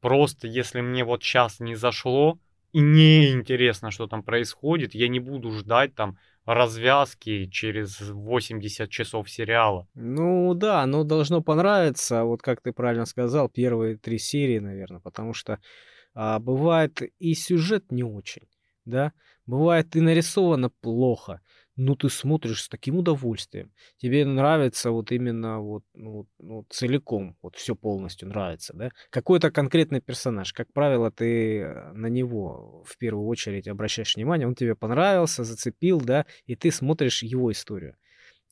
просто 0.00 0.46
если 0.46 0.80
мне 0.80 1.04
вот 1.04 1.22
сейчас 1.22 1.60
не 1.60 1.74
зашло 1.74 2.38
и 2.76 2.80
не 2.82 3.30
интересно, 3.30 3.90
что 3.90 4.06
там 4.06 4.22
происходит, 4.22 4.94
я 4.94 5.08
не 5.08 5.18
буду 5.18 5.50
ждать 5.50 5.94
там 5.94 6.18
развязки 6.44 7.46
через 7.46 8.00
80 8.00 8.90
часов 8.90 9.30
сериала. 9.30 9.88
Ну 9.94 10.52
да, 10.52 10.82
оно 10.82 11.02
должно 11.02 11.40
понравиться, 11.40 12.24
вот 12.24 12.42
как 12.42 12.60
ты 12.60 12.74
правильно 12.74 13.06
сказал, 13.06 13.48
первые 13.48 13.96
три 13.96 14.18
серии, 14.18 14.58
наверное, 14.58 15.00
потому 15.00 15.32
что 15.32 15.58
а, 16.14 16.38
бывает 16.38 17.00
и 17.18 17.32
сюжет 17.32 17.90
не 17.90 18.02
очень, 18.02 18.46
да, 18.84 19.14
бывает 19.46 19.96
и 19.96 20.02
нарисовано 20.02 20.68
плохо, 20.68 21.40
ну, 21.76 21.94
ты 21.94 22.08
смотришь 22.08 22.62
с 22.62 22.68
таким 22.68 22.98
удовольствием. 22.98 23.70
Тебе 23.98 24.24
нравится 24.24 24.90
вот 24.90 25.12
именно 25.12 25.60
вот, 25.60 25.84
ну, 25.94 26.26
ну, 26.38 26.64
целиком, 26.70 27.36
вот 27.42 27.56
все 27.56 27.74
полностью 27.74 28.28
нравится, 28.28 28.72
да? 28.74 28.90
Какой-то 29.10 29.50
конкретный 29.50 30.00
персонаж. 30.00 30.52
Как 30.52 30.72
правило, 30.72 31.10
ты 31.10 31.60
э, 31.60 31.92
на 31.92 32.06
него 32.06 32.82
в 32.86 32.96
первую 32.96 33.26
очередь 33.26 33.68
обращаешь 33.68 34.16
внимание, 34.16 34.48
он 34.48 34.54
тебе 34.54 34.74
понравился, 34.74 35.44
зацепил, 35.44 36.00
да, 36.00 36.24
и 36.46 36.56
ты 36.56 36.70
смотришь 36.70 37.22
его 37.22 37.52
историю. 37.52 37.96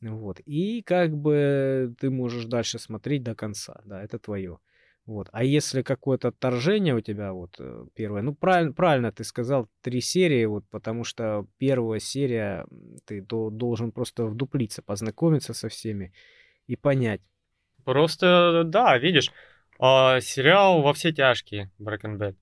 Вот. 0.03 0.41
И 0.41 0.83
как 0.83 1.17
бы 1.17 1.95
ты 1.99 2.11
можешь 2.11 2.45
дальше 2.45 2.79
смотреть 2.79 3.23
до 3.23 3.35
конца, 3.35 3.81
да, 3.85 4.03
это 4.03 4.19
твое. 4.19 4.59
Вот. 5.07 5.29
А 5.33 5.45
если 5.45 5.83
какое-то 5.83 6.29
отторжение 6.29 6.95
у 6.95 7.01
тебя, 7.01 7.33
вот 7.33 7.57
э, 7.59 7.85
первое, 7.95 8.23
ну 8.23 8.35
правильно, 8.35 8.73
правильно 8.73 9.13
ты 9.13 9.23
сказал, 9.23 9.69
три 9.83 10.01
серии, 10.01 10.47
вот, 10.47 10.65
потому 10.71 11.05
что 11.05 11.47
первая 11.59 12.01
серия, 12.01 12.67
ты 13.05 13.21
до, 13.21 13.51
должен 13.51 13.93
просто 13.93 14.25
вдуплиться, 14.25 14.83
познакомиться 14.83 15.53
со 15.53 15.69
всеми 15.69 16.15
и 16.67 16.77
понять. 16.77 17.21
Просто, 17.85 18.63
да, 18.65 18.97
видишь, 18.97 19.31
э, 19.79 20.21
сериал 20.23 20.81
«Во 20.81 20.95
все 20.95 21.13
тяжкие» 21.13 21.71
Breaking 21.79 22.17
Bad, 22.17 22.37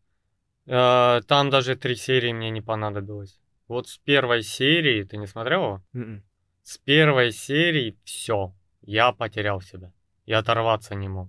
э, 0.67 1.23
там 1.27 1.51
даже 1.51 1.75
три 1.75 1.97
серии 1.97 2.33
мне 2.33 2.51
не 2.51 2.61
понадобилось. 2.61 3.41
Вот 3.67 3.89
с 3.89 3.99
первой 3.99 4.45
серии, 4.45 5.03
ты 5.03 5.17
не 5.17 5.27
смотрел 5.27 5.65
его? 5.65 5.83
Mm-mm. 5.95 6.01
М-м. 6.01 6.23
С 6.63 6.79
первой 6.79 7.33
серии 7.33 7.99
все, 8.05 8.55
я 8.83 9.11
потерял 9.11 9.61
себя, 9.61 9.93
я 10.27 10.39
оторваться 10.39 10.95
не 10.95 11.09
мог. 11.09 11.29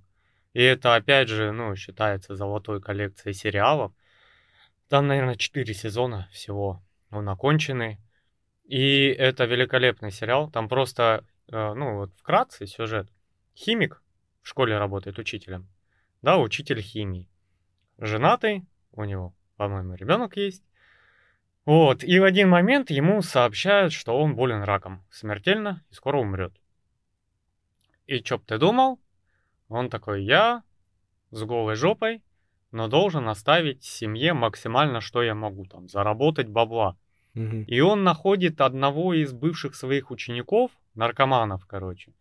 И 0.53 0.61
это, 0.61 0.95
опять 0.95 1.29
же, 1.29 1.51
ну, 1.51 1.75
считается 1.75 2.35
золотой 2.35 2.81
коллекцией 2.81 3.33
сериалов. 3.33 3.91
Там, 4.87 5.07
наверное, 5.07 5.35
4 5.35 5.73
сезона 5.73 6.29
всего. 6.31 6.83
Он 7.09 7.27
оконченный. 7.27 7.99
И 8.65 9.07
это 9.07 9.45
великолепный 9.45 10.11
сериал. 10.11 10.49
Там 10.51 10.69
просто, 10.69 11.25
э, 11.51 11.73
ну, 11.73 11.97
вот 11.97 12.13
вкратце 12.15 12.67
сюжет. 12.67 13.09
Химик 13.55 14.01
в 14.41 14.47
школе 14.47 14.77
работает 14.77 15.17
учителем. 15.17 15.67
Да, 16.21 16.37
учитель 16.37 16.81
химии. 16.81 17.27
Женатый, 17.97 18.65
у 18.91 19.03
него, 19.03 19.33
по-моему, 19.57 19.95
ребенок 19.95 20.37
есть. 20.37 20.63
Вот, 21.65 22.03
и 22.03 22.19
в 22.19 22.23
один 22.25 22.49
момент 22.49 22.89
ему 22.89 23.21
сообщают, 23.21 23.93
что 23.93 24.19
он 24.19 24.35
болен 24.35 24.63
раком, 24.63 25.05
смертельно 25.09 25.83
и 25.89 25.93
скоро 25.93 26.17
умрет. 26.17 26.53
И 28.05 28.19
чё 28.19 28.37
б 28.37 28.43
ты 28.45 28.57
думал? 28.57 28.99
Он 29.73 29.89
такой, 29.89 30.23
я 30.23 30.63
с 31.31 31.43
голой 31.43 31.75
жопой, 31.75 32.21
но 32.71 32.87
должен 32.87 33.27
оставить 33.27 33.83
семье 33.83 34.33
максимально, 34.33 35.01
что 35.01 35.23
я 35.23 35.33
могу, 35.33 35.65
там, 35.65 35.87
заработать 35.87 36.47
бабла. 36.47 36.95
Угу. 37.35 37.65
И 37.67 37.79
он 37.79 38.03
находит 38.03 38.61
одного 38.61 39.15
из 39.15 39.33
бывших 39.33 39.75
своих 39.75 40.11
учеников, 40.11 40.71
наркоманов, 40.93 41.65
короче, 41.65 42.13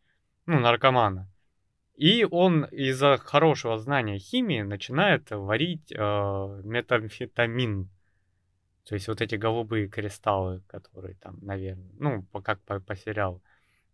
ну, 0.47 0.61
наркомана. 0.61 1.31
И 1.95 2.27
он 2.31 2.65
из-за 2.65 3.19
хорошего 3.19 3.77
знания 3.77 4.19
химии 4.19 4.63
начинает 4.63 5.31
варить 5.31 5.93
э, 5.93 6.61
метамфетамин. 6.65 7.91
То 8.89 8.95
есть 8.95 9.09
вот 9.09 9.21
эти 9.21 9.35
голубые 9.35 9.89
кристаллы, 9.89 10.63
которые 10.67 11.17
там, 11.17 11.39
наверное, 11.43 11.93
ну, 11.99 12.23
как 12.43 12.63
по, 12.63 12.81
по 12.81 12.97
сериалу. 12.97 13.43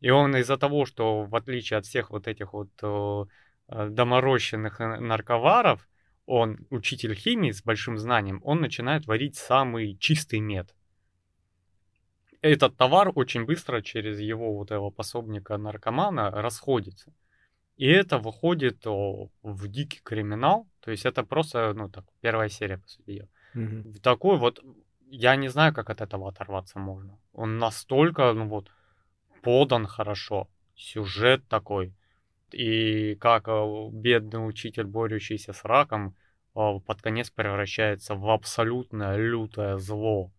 И 0.01 0.11
он 0.11 0.37
из-за 0.37 0.57
того, 0.57 0.87
что 0.87 1.25
в 1.25 1.35
отличие 1.35 1.79
от 1.79 1.87
всех 1.87 2.11
вот 2.11 2.29
этих 2.29 2.53
вот 2.53 2.71
э, 2.83 3.25
Э, 3.25 3.25
доморощенных 3.69 4.79
нарковаров, 4.79 5.89
он, 6.27 6.67
учитель 6.71 7.15
химии 7.15 7.53
с 7.53 7.63
большим 7.63 7.99
знанием, 7.99 8.41
он 8.45 8.61
начинает 8.61 9.07
варить 9.07 9.37
самый 9.37 9.97
чистый 9.97 10.41
мед. 10.41 10.75
Этот 12.41 12.77
товар 12.77 13.11
очень 13.15 13.45
быстро 13.45 13.83
через 13.83 14.21
его 14.21 14.55
вот 14.55 14.71
этого 14.71 14.91
пособника 14.91 15.57
наркомана 15.57 16.31
расходится. 16.31 17.13
И 17.77 17.87
это 17.87 18.19
выходит 18.19 18.87
о, 18.87 19.31
в 19.43 19.69
дикий 19.69 20.01
криминал. 20.03 20.69
То 20.81 20.91
есть 20.91 21.07
это 21.07 21.23
просто, 21.23 21.73
ну 21.75 21.89
так, 21.89 22.05
первая 22.21 22.49
серия, 22.49 22.79
по 22.79 22.89
сути 22.89 23.11
дела. 23.11 23.29
Угу. 23.55 24.01
Такой 24.03 24.37
вот, 24.39 24.61
я 25.07 25.37
не 25.37 25.49
знаю, 25.49 25.73
как 25.73 25.91
от 25.91 26.01
этого 26.01 26.29
оторваться 26.29 26.79
можно. 26.79 27.19
Он 27.33 27.59
настолько, 27.59 28.33
ну 28.33 28.49
вот, 28.49 28.71
подан 29.43 29.87
хорошо. 29.87 30.49
Сюжет 30.77 31.47
такой 31.49 31.95
и 32.55 33.15
как 33.17 33.49
э, 33.49 33.89
бедный 33.93 34.47
учитель, 34.47 34.85
борющийся 34.85 35.53
с 35.53 35.65
раком, 35.65 36.15
э, 36.55 36.81
под 36.87 37.03
конец 37.03 37.31
превращается 37.31 38.15
в 38.15 38.29
абсолютное 38.31 39.17
лютое 39.17 39.77
зло. 39.77 40.31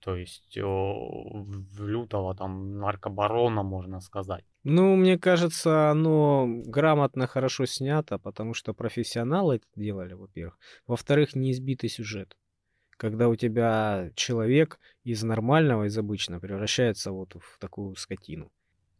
То 0.00 0.16
есть 0.16 0.56
э, 0.56 0.62
в 0.62 1.86
лютого 1.86 2.34
там 2.34 2.78
наркобарона, 2.78 3.62
можно 3.62 4.00
сказать. 4.00 4.44
Ну, 4.64 4.96
мне 4.96 5.18
кажется, 5.18 5.90
оно 5.90 6.46
грамотно, 6.48 7.26
хорошо 7.26 7.66
снято, 7.66 8.18
потому 8.18 8.54
что 8.54 8.74
профессионалы 8.74 9.56
это 9.56 9.66
делали, 9.76 10.14
во-первых. 10.14 10.58
Во-вторых, 10.86 11.34
не 11.34 11.52
избитый 11.52 11.88
сюжет. 11.88 12.36
Когда 12.96 13.28
у 13.28 13.36
тебя 13.36 14.10
человек 14.14 14.78
из 15.04 15.22
нормального, 15.22 15.84
из 15.84 15.96
обычного 15.96 16.40
превращается 16.40 17.12
вот 17.12 17.34
в 17.34 17.58
такую 17.58 17.94
скотину. 17.96 18.50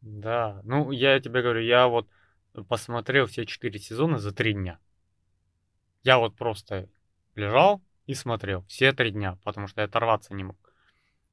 Да, 0.00 0.60
ну 0.64 0.90
я 0.90 1.20
тебе 1.20 1.42
говорю, 1.42 1.60
я 1.60 1.86
вот 1.88 2.08
посмотрел 2.68 3.26
все 3.26 3.46
четыре 3.46 3.78
сезона 3.78 4.18
за 4.18 4.32
три 4.32 4.52
дня. 4.52 4.78
Я 6.02 6.18
вот 6.18 6.36
просто 6.36 6.88
лежал 7.34 7.82
и 8.06 8.14
смотрел 8.14 8.64
все 8.66 8.92
три 8.92 9.10
дня, 9.10 9.38
потому 9.44 9.66
что 9.66 9.80
я 9.80 9.86
оторваться 9.86 10.34
не 10.34 10.44
мог. 10.44 10.56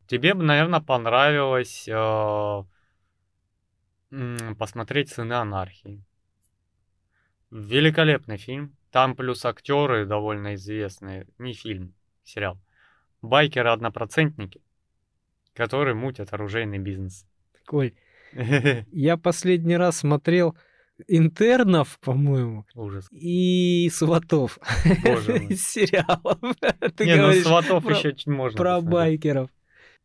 Тебе 0.07 0.33
бы, 0.33 0.43
наверное, 0.43 0.79
понравилось 0.79 1.87
э, 1.87 2.63
посмотреть 4.57 5.09
«Сыны 5.09 5.33
анархии». 5.33 6.03
Великолепный 7.51 8.37
фильм. 8.37 8.75
Там 8.91 9.15
плюс 9.15 9.45
актеры 9.45 10.05
довольно 10.05 10.55
известные. 10.55 11.27
Не 11.37 11.53
фильм, 11.53 11.93
сериал. 12.23 12.57
Байкеры-однопроцентники, 13.21 14.61
которые 15.53 15.95
мутят 15.95 16.33
оружейный 16.33 16.79
бизнес. 16.79 17.25
Коль, 17.65 17.93
я 18.33 19.17
последний 19.17 19.77
раз 19.77 19.97
смотрел 19.97 20.57
интернов, 21.07 21.99
по-моему. 21.99 22.65
Ужас. 22.75 23.07
И 23.11 23.89
сватов. 23.93 24.57
Из 25.49 25.67
сериалов. 25.67 26.39
Ты 26.95 27.05
Не, 27.05 27.15
ну 27.15 27.33
сватов 27.33 27.89
еще 27.89 28.13
чуть 28.13 28.27
можно. 28.27 28.57
Про 28.57 28.81
байкеров. 28.81 29.49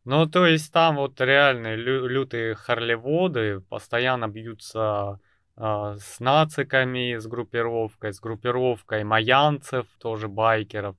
Ну, 0.05 0.27
то 0.27 0.45
есть 0.45 0.71
там 0.73 0.97
вот 0.97 1.19
реально 1.21 1.75
лю- 1.75 2.07
лютые 2.07 2.55
харлеводы 2.55 3.61
постоянно 3.69 4.27
бьются 4.27 5.19
э, 5.55 5.95
с 5.97 6.19
нациками, 6.19 7.17
с 7.17 7.25
группировкой, 7.25 8.11
с 8.11 8.19
группировкой 8.19 9.05
маянцев, 9.05 9.87
тоже 9.99 10.27
байкеров. 10.27 10.97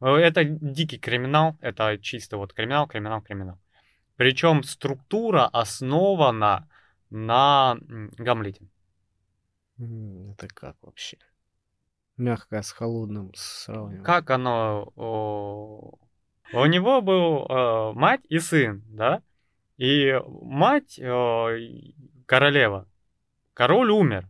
Э, 0.00 0.14
это 0.14 0.44
дикий 0.44 0.98
криминал, 0.98 1.56
это 1.60 1.98
чисто 2.00 2.36
вот 2.36 2.52
криминал, 2.52 2.86
криминал, 2.86 3.20
криминал. 3.20 3.58
Причем 4.14 4.62
структура 4.62 5.46
основана 5.46 6.68
на 7.10 7.78
Гамлете. 8.16 8.68
Это 9.80 10.48
как 10.48 10.76
вообще? 10.82 11.16
Мягкое 12.16 12.62
с 12.62 12.70
холодным 12.70 13.32
сравнивать. 13.34 14.04
Как 14.04 14.30
оно? 14.30 14.92
У 16.52 16.66
него 16.66 17.00
был 17.00 17.46
э, 17.46 17.92
мать 17.94 18.20
и 18.28 18.38
сын, 18.40 18.82
да? 18.88 19.22
И 19.78 20.20
мать 20.26 20.98
э, 20.98 21.92
королева. 22.26 22.86
Король 23.54 23.90
умер. 23.90 24.28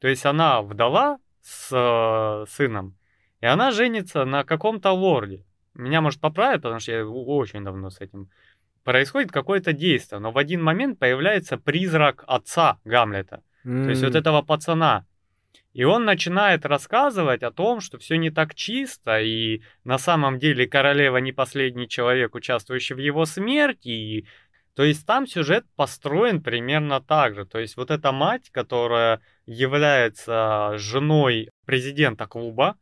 То 0.00 0.08
есть 0.08 0.26
она 0.26 0.60
вдала 0.60 1.18
с 1.40 1.70
э, 1.72 2.50
сыном, 2.50 2.96
и 3.40 3.46
она 3.46 3.70
женится 3.70 4.24
на 4.24 4.44
каком-то 4.44 4.90
лорде. 4.90 5.46
Меня, 5.72 6.00
может, 6.00 6.20
поправить, 6.20 6.62
потому 6.62 6.80
что 6.80 6.92
я 6.92 7.06
очень 7.06 7.64
давно 7.64 7.90
с 7.90 8.00
этим 8.00 8.28
происходит 8.82 9.32
какое-то 9.32 9.72
действие, 9.72 10.18
но 10.20 10.32
в 10.32 10.38
один 10.38 10.62
момент 10.62 10.98
появляется 10.98 11.56
призрак 11.56 12.24
отца 12.26 12.78
Гамлета. 12.84 13.42
Mm. 13.66 13.84
То 13.84 13.90
есть 13.90 14.02
вот 14.04 14.14
этого 14.14 14.42
пацана. 14.42 15.04
И 15.72 15.84
он 15.84 16.04
начинает 16.04 16.64
рассказывать 16.64 17.42
о 17.42 17.50
том, 17.50 17.80
что 17.80 17.98
все 17.98 18.16
не 18.16 18.30
так 18.30 18.54
чисто, 18.54 19.20
и 19.20 19.60
на 19.84 19.98
самом 19.98 20.38
деле 20.38 20.66
королева 20.66 21.18
не 21.18 21.32
последний 21.32 21.88
человек, 21.88 22.34
участвующий 22.34 22.94
в 22.94 22.98
его 22.98 23.26
смерти. 23.26 23.88
И... 23.88 24.26
То 24.74 24.84
есть 24.84 25.04
там 25.04 25.26
сюжет 25.26 25.66
построен 25.74 26.42
примерно 26.42 27.00
так 27.00 27.34
же. 27.34 27.44
То 27.44 27.58
есть 27.58 27.76
вот 27.76 27.90
эта 27.90 28.12
мать, 28.12 28.50
которая 28.50 29.20
является 29.46 30.78
женой 30.78 31.50
президента 31.66 32.26
клуба, 32.26 32.76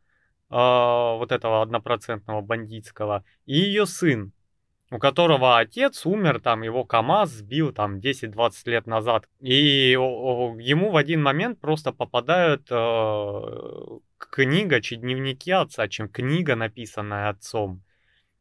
э, 0.49 0.55
вот 0.55 1.31
этого 1.31 1.63
однопроцентного 1.63 2.41
бандитского, 2.41 3.25
и 3.45 3.57
ее 3.57 3.87
сын, 3.87 4.31
у 4.91 4.99
которого 4.99 5.57
отец 5.57 6.05
умер, 6.05 6.39
там 6.39 6.61
его 6.61 6.83
КАМАЗ 6.83 7.29
сбил 7.29 7.73
там 7.73 7.97
10-20 7.97 8.51
лет 8.65 8.87
назад. 8.87 9.27
И 9.39 9.91
ему 9.91 10.91
в 10.91 10.97
один 10.97 11.23
момент 11.23 11.59
просто 11.59 11.91
попадают 11.91 12.67
э, 12.69 13.41
книга, 14.17 14.81
чи 14.81 14.95
дневники 14.95 15.51
отца, 15.51 15.87
чем 15.87 16.07
книга, 16.07 16.55
написанная 16.55 17.29
отцом. 17.29 17.81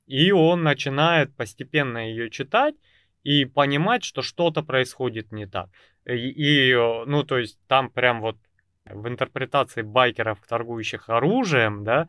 И 0.06 0.32
он 0.32 0.62
начинает 0.62 1.34
постепенно 1.34 1.98
ее 1.98 2.28
читать 2.28 2.74
и 3.22 3.46
понимать, 3.46 4.04
что 4.04 4.20
что-то 4.20 4.62
происходит 4.62 5.32
не 5.32 5.46
так. 5.46 5.70
И, 6.04 6.12
и 6.12 6.74
ну, 7.06 7.22
то 7.22 7.38
есть 7.38 7.58
там 7.68 7.88
прям 7.88 8.20
вот 8.20 8.36
в 8.84 9.08
интерпретации 9.08 9.80
байкеров, 9.80 10.40
торгующих 10.46 11.08
оружием, 11.08 11.84
да, 11.84 12.08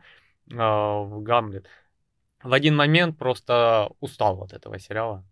э, 0.51 0.55
в 0.55 1.21
Гамлет, 1.23 1.67
в 2.46 2.54
один 2.54 2.76
момент 2.76 3.18
просто 3.18 3.89
устал 4.00 4.43
от 4.43 4.54
этого 4.54 4.80
сериала. 4.80 5.26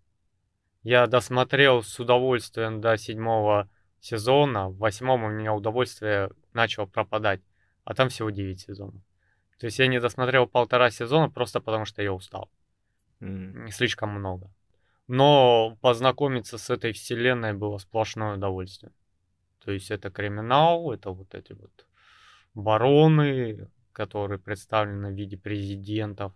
Я 0.81 1.07
досмотрел 1.07 1.83
с 1.83 1.99
удовольствием 1.99 2.81
до 2.81 2.97
седьмого 2.97 3.69
сезона, 4.01 4.69
в 4.69 4.77
восьмом 4.77 5.23
у 5.23 5.29
меня 5.29 5.53
удовольствие 5.53 6.29
начало 6.53 6.87
пропадать, 6.87 7.41
а 7.85 7.93
там 7.93 8.09
всего 8.09 8.31
девять 8.31 8.61
сезонов. 8.61 9.01
То 9.59 9.67
есть 9.67 9.79
я 9.79 9.87
не 9.87 10.01
досмотрел 10.01 10.47
полтора 10.47 10.89
сезона 10.89 11.29
просто 11.29 11.61
потому, 11.61 11.85
что 11.85 12.01
я 12.01 12.11
устал. 12.11 12.49
Mm. 13.21 13.69
Слишком 13.69 14.09
много. 14.09 14.51
Но 15.07 15.77
познакомиться 15.81 16.57
с 16.57 16.69
этой 16.69 16.91
вселенной 16.91 17.53
было 17.53 17.77
сплошное 17.77 18.35
удовольствие. 18.35 18.91
То 19.63 19.71
есть 19.71 19.91
это 19.91 20.09
криминал, 20.09 20.91
это 20.91 21.11
вот 21.11 21.33
эти 21.35 21.53
вот 21.53 21.85
бароны, 22.53 23.69
которые 23.93 24.39
представлены 24.39 25.11
в 25.11 25.15
виде 25.15 25.37
президентов, 25.37 26.33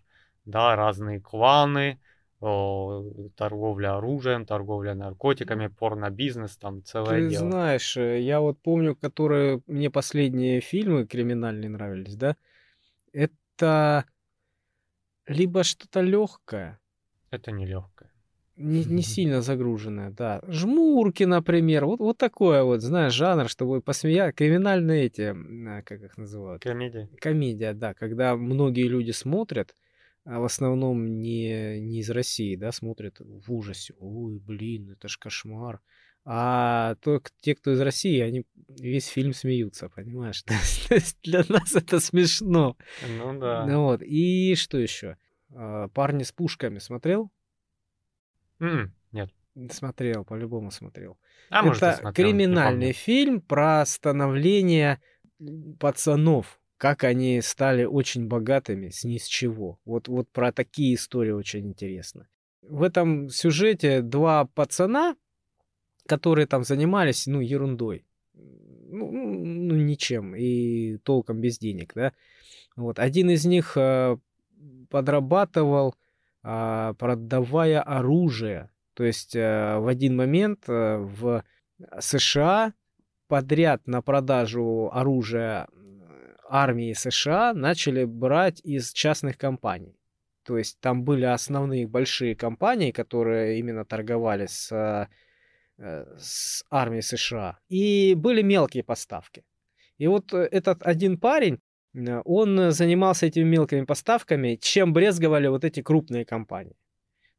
да, 0.47 0.75
разные 0.75 1.19
кланы, 1.19 1.99
торговля 2.39 3.97
оружием, 3.97 4.45
торговля 4.45 4.93
наркотиками, 4.93 5.67
порно-бизнес, 5.67 6.57
там 6.57 6.83
целое 6.83 7.21
Ты 7.21 7.29
дело. 7.29 7.49
знаешь, 7.49 7.97
э, 7.97 8.21
я 8.21 8.39
вот 8.41 8.59
помню, 8.61 8.95
которые 8.95 9.61
мне 9.65 9.89
последние 9.89 10.61
фильмы 10.61 11.07
криминальные 11.07 11.69
нравились, 11.69 12.15
да? 12.15 12.35
Это 13.11 14.05
либо 15.25 15.63
что-то 15.63 16.01
легкое. 16.01 16.79
Это 17.31 17.51
не 17.51 17.65
легкое. 17.65 18.11
Не, 18.55 18.85
не 18.85 19.01
сильно 19.03 19.41
загруженное, 19.41 20.11
да. 20.11 20.41
Жмурки, 20.47 21.23
например. 21.23 21.85
Вот, 21.85 21.99
вот 21.99 22.17
такое 22.19 22.63
вот, 22.63 22.81
знаешь, 22.81 23.13
жанр, 23.13 23.49
чтобы 23.49 23.81
посмеять. 23.81 24.35
Криминальные 24.35 25.05
эти, 25.05 25.35
а, 25.67 25.81
как 25.81 26.03
их 26.03 26.17
называют? 26.17 26.61
Комедия. 26.61 27.09
Комедия, 27.19 27.73
да. 27.73 27.95
Когда 27.95 28.35
многие 28.35 28.87
люди 28.87 29.09
смотрят, 29.09 29.73
а 30.29 30.39
в 30.39 30.43
основном 30.43 31.21
не, 31.21 31.79
не 31.79 31.99
из 32.01 32.09
России, 32.09 32.57
да, 32.57 32.73
смотрят 32.73 33.15
в 33.19 33.53
ужасе. 33.53 33.93
Ой, 33.97 34.39
блин, 34.39 34.91
это 34.91 35.07
ж 35.07 35.17
кошмар. 35.17 35.79
А 36.25 36.95
то, 36.95 37.21
те, 37.39 37.55
кто 37.55 37.71
из 37.71 37.79
России, 37.79 38.19
они 38.19 38.45
весь 38.67 39.07
фильм 39.07 39.33
смеются, 39.33 39.87
понимаешь? 39.87 40.43
То 40.89 40.95
есть 40.95 41.17
для 41.23 41.45
нас 41.47 41.73
это 41.77 42.01
смешно. 42.01 42.75
Ну 43.07 43.39
да. 43.39 43.65
Ну, 43.65 43.83
вот. 43.83 44.01
И 44.01 44.55
что 44.55 44.77
еще? 44.77 45.17
А, 45.55 45.87
Парни 45.87 46.23
с 46.23 46.33
пушками 46.33 46.79
смотрел? 46.79 47.31
Mm, 48.59 48.89
нет. 49.13 49.29
Смотрел, 49.71 50.25
по-любому 50.25 50.71
смотрел. 50.71 51.17
А, 51.49 51.59
это 51.59 51.67
может, 51.67 51.79
смотрел, 51.99 52.11
криминальный 52.13 52.91
фильм 52.91 53.39
про 53.39 53.85
становление 53.85 55.01
пацанов 55.79 56.59
как 56.77 57.03
они 57.03 57.41
стали 57.41 57.85
очень 57.85 58.27
богатыми 58.27 58.89
с 58.89 59.03
ни 59.03 59.17
с 59.17 59.25
чего. 59.25 59.79
Вот, 59.85 60.07
вот 60.07 60.29
про 60.29 60.51
такие 60.51 60.95
истории 60.95 61.31
очень 61.31 61.67
интересно. 61.67 62.27
В 62.61 62.83
этом 62.83 63.29
сюжете 63.29 64.01
два 64.01 64.45
пацана, 64.45 65.15
которые 66.05 66.47
там 66.47 66.63
занимались, 66.63 67.27
ну, 67.27 67.39
ерундой. 67.39 68.05
Ну, 68.33 69.11
ну 69.11 69.75
ничем. 69.75 70.35
И 70.35 70.97
толком 70.97 71.41
без 71.41 71.57
денег, 71.57 71.93
да. 71.95 72.13
Вот. 72.75 72.99
Один 72.99 73.29
из 73.29 73.45
них 73.45 73.75
э, 73.75 74.17
подрабатывал, 74.89 75.95
э, 76.43 76.93
продавая 76.97 77.81
оружие. 77.81 78.69
То 78.93 79.03
есть 79.03 79.35
э, 79.35 79.77
в 79.79 79.87
один 79.87 80.15
момент 80.15 80.65
э, 80.67 80.97
в 80.97 81.43
США 81.99 82.73
подряд 83.27 83.87
на 83.87 84.01
продажу 84.01 84.89
оружия 84.91 85.67
армии 86.49 86.93
США 86.93 87.53
начали 87.53 88.05
брать 88.05 88.61
из 88.63 88.91
частных 88.91 89.37
компаний. 89.37 89.97
То 90.43 90.57
есть 90.57 90.79
там 90.79 91.03
были 91.03 91.25
основные 91.25 91.87
большие 91.87 92.35
компании, 92.35 92.91
которые 92.91 93.59
именно 93.59 93.83
торговали 93.83 94.45
с, 94.45 94.71
э, 95.77 96.05
с 96.17 96.63
армией 96.69 97.01
США. 97.01 97.59
И 97.67 98.15
были 98.15 98.41
мелкие 98.41 98.83
поставки. 98.83 99.43
И 99.97 100.07
вот 100.07 100.33
э, 100.33 100.47
этот 100.51 100.83
один 100.83 101.19
парень, 101.19 101.59
э, 101.93 102.21
он 102.23 102.71
занимался 102.71 103.25
этими 103.25 103.43
мелкими 103.43 103.85
поставками, 103.85 104.55
чем 104.55 104.93
брезговали 104.93 105.47
вот 105.47 105.65
эти 105.65 105.81
крупные 105.81 106.23
компании. 106.23 106.77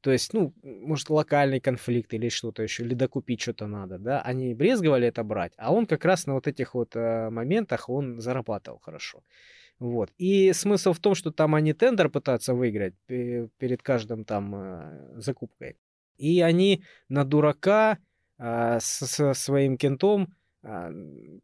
То 0.01 0.13
есть, 0.13 0.33
ну, 0.33 0.55
может, 0.63 1.11
локальный 1.11 1.61
конфликт 1.61 2.15
или 2.15 2.29
что-то 2.29 2.63
еще, 2.63 2.85
или 2.85 2.95
докупить 2.95 3.41
что-то 3.41 3.67
надо, 3.67 3.99
да, 3.99 4.21
они 4.21 4.55
брезговали 4.55 5.09
это 5.09 5.25
брать, 5.25 5.53
а 5.57 5.73
он 5.73 5.87
как 5.87 6.05
раз 6.05 6.27
на 6.27 6.35
вот 6.35 6.47
этих 6.47 6.75
вот 6.75 6.95
э, 6.95 7.31
моментах, 7.31 7.89
он 7.89 8.21
зарабатывал 8.21 8.79
хорошо. 8.79 9.23
Вот. 9.79 10.11
И 10.19 10.53
смысл 10.53 10.93
в 10.93 10.99
том, 10.99 11.15
что 11.15 11.31
там 11.31 11.55
они 11.55 11.73
тендер 11.73 12.09
пытаются 12.09 12.55
выиграть 12.55 12.95
перед 13.07 13.83
каждым 13.83 14.25
там 14.25 14.55
э, 14.55 15.21
закупкой. 15.21 15.77
И 16.17 16.41
они 16.41 16.85
на 17.09 17.25
дурака 17.25 17.99
э, 18.39 18.79
со 18.81 19.35
своим 19.35 19.77
кентом 19.77 20.35
э, 20.63 20.91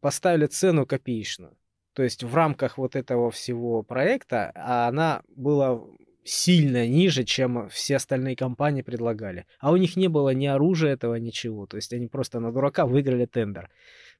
поставили 0.01 0.47
цену 0.47 0.85
копеечную. 0.85 1.57
То 1.93 2.03
есть 2.03 2.23
в 2.23 2.35
рамках 2.35 2.77
вот 2.77 2.97
этого 2.97 3.31
всего 3.31 3.81
проекта 3.81 4.51
а 4.53 4.89
она 4.89 5.21
была 5.29 5.81
сильно 6.25 6.87
ниже, 6.87 7.23
чем 7.23 7.69
все 7.69 7.95
остальные 7.97 8.35
компании 8.35 8.81
предлагали. 8.81 9.45
А 9.59 9.71
у 9.71 9.77
них 9.77 9.95
не 9.95 10.07
было 10.07 10.33
ни 10.33 10.47
оружия 10.47 10.93
этого, 10.93 11.15
ничего. 11.15 11.67
То 11.67 11.77
есть 11.77 11.93
они 11.93 12.07
просто 12.07 12.39
на 12.39 12.51
дурака 12.51 12.85
выиграли 12.85 13.25
тендер. 13.25 13.69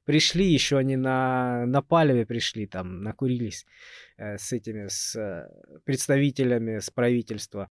Пришли 0.04 0.46
еще 0.46 0.78
они 0.78 0.96
на, 0.96 1.66
на 1.66 1.82
палеве 1.82 2.24
пришли, 2.24 2.66
там, 2.66 3.02
накурились 3.02 3.66
э, 4.16 4.38
с 4.38 4.52
этими, 4.52 4.86
с 4.86 5.16
э, 5.16 5.48
представителями 5.84 6.78
с 6.78 6.90
правительства 6.90 7.68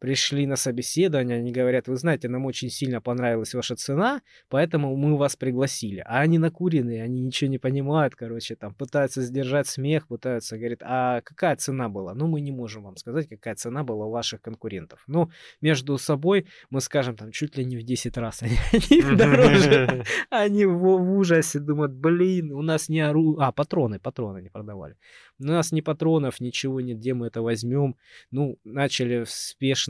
пришли 0.00 0.46
на 0.46 0.56
собеседование, 0.56 1.38
они 1.38 1.52
говорят, 1.52 1.86
вы 1.86 1.96
знаете, 1.96 2.28
нам 2.28 2.46
очень 2.46 2.70
сильно 2.70 3.00
понравилась 3.00 3.54
ваша 3.54 3.76
цена, 3.76 4.22
поэтому 4.48 4.96
мы 4.96 5.16
вас 5.16 5.36
пригласили. 5.36 6.02
А 6.06 6.20
они 6.20 6.38
накуренные, 6.38 7.02
они 7.02 7.20
ничего 7.20 7.50
не 7.50 7.58
понимают, 7.58 8.16
короче, 8.16 8.56
там 8.56 8.74
пытаются 8.74 9.22
сдержать 9.22 9.68
смех, 9.68 10.08
пытаются, 10.08 10.56
говорят, 10.56 10.80
а 10.82 11.20
какая 11.20 11.54
цена 11.56 11.88
была? 11.90 12.14
Ну, 12.14 12.26
мы 12.26 12.40
не 12.40 12.50
можем 12.50 12.84
вам 12.84 12.96
сказать, 12.96 13.28
какая 13.28 13.54
цена 13.54 13.84
была 13.84 14.06
у 14.06 14.10
ваших 14.10 14.40
конкурентов. 14.40 15.04
Ну, 15.06 15.30
между 15.60 15.98
собой 15.98 16.46
мы 16.70 16.80
скажем, 16.80 17.16
там, 17.16 17.30
чуть 17.30 17.58
ли 17.58 17.64
не 17.64 17.76
в 17.76 17.82
10 17.82 18.16
раз 18.16 18.42
они, 18.42 18.56
они 18.72 19.16
дороже. 19.16 20.04
Они 20.30 20.64
в, 20.64 20.78
в 20.78 21.18
ужасе 21.18 21.60
думают, 21.60 21.92
блин, 21.92 22.52
у 22.52 22.62
нас 22.62 22.88
не 22.88 23.00
ору... 23.00 23.38
А, 23.38 23.52
патроны, 23.52 24.00
патроны 24.00 24.40
не 24.40 24.48
продавали. 24.48 24.96
У 25.38 25.44
нас 25.44 25.72
ни 25.72 25.80
патронов, 25.80 26.40
ничего 26.40 26.80
нет, 26.80 26.98
где 26.98 27.14
мы 27.14 27.26
это 27.26 27.42
возьмем. 27.42 27.96
Ну, 28.30 28.58
начали 28.64 29.24
в 29.24 29.30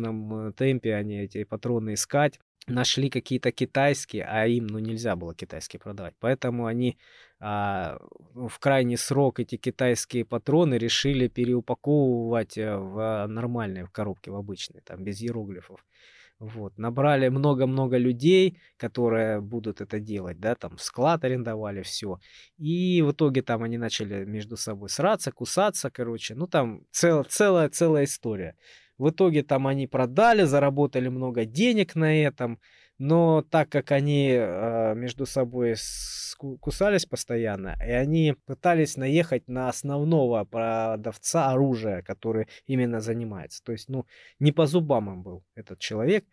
спешном 0.00 0.48
э, 0.48 0.52
темпе 0.52 0.94
они 0.94 1.20
эти 1.20 1.44
патроны 1.44 1.94
искать. 1.94 2.38
Нашли 2.66 3.08
какие-то 3.10 3.52
китайские, 3.52 4.24
а 4.24 4.46
им 4.46 4.66
ну, 4.66 4.78
нельзя 4.78 5.16
было 5.16 5.34
китайские 5.34 5.80
продавать. 5.80 6.14
Поэтому 6.20 6.66
они 6.66 6.98
а, 7.40 7.98
в 8.34 8.58
крайний 8.58 8.98
срок 8.98 9.40
эти 9.40 9.56
китайские 9.56 10.24
патроны 10.24 10.74
решили 10.78 11.28
переупаковывать 11.28 12.58
э, 12.58 12.76
в 12.76 13.26
нормальные 13.26 13.86
в 13.86 13.90
коробки, 13.90 14.30
в 14.30 14.36
обычные, 14.36 14.82
там 14.82 15.02
без 15.04 15.22
иероглифов. 15.22 15.84
Вот. 16.40 16.78
Набрали 16.78 17.28
много-много 17.28 17.98
людей, 17.98 18.58
которые 18.78 19.42
будут 19.42 19.82
это 19.82 20.00
делать, 20.00 20.40
да, 20.40 20.54
там 20.54 20.78
склад 20.78 21.24
арендовали, 21.24 21.82
все. 21.82 22.18
И 22.56 23.02
в 23.02 23.12
итоге 23.12 23.42
там 23.42 23.62
они 23.62 23.76
начали 23.78 24.24
между 24.24 24.56
собой 24.56 24.88
сраться, 24.88 25.32
кусаться, 25.32 25.90
короче. 25.90 26.34
Ну, 26.34 26.46
там 26.46 26.82
цел, 26.90 27.24
целая, 27.24 27.68
целая 27.68 28.04
история. 28.04 28.56
В 29.00 29.08
итоге 29.08 29.42
там 29.42 29.66
они 29.66 29.86
продали, 29.86 30.42
заработали 30.42 31.08
много 31.08 31.46
денег 31.46 31.94
на 31.94 32.22
этом. 32.22 32.60
но 32.98 33.42
так 33.50 33.70
как 33.70 33.92
они 33.92 34.28
э, 34.32 34.94
между 34.94 35.24
собой 35.24 35.76
кусались 36.60 37.06
постоянно, 37.06 37.76
и 37.80 37.92
они 37.92 38.34
пытались 38.44 38.98
наехать 38.98 39.48
на 39.48 39.70
основного 39.70 40.44
продавца 40.44 41.50
оружия, 41.50 42.02
который 42.02 42.46
именно 42.66 43.00
занимается. 43.00 43.64
То 43.64 43.72
есть, 43.72 43.88
ну, 43.88 44.04
не 44.38 44.52
по 44.52 44.66
зубам 44.66 45.08
им 45.10 45.22
был 45.22 45.44
этот 45.54 45.78
человек. 45.78 46.26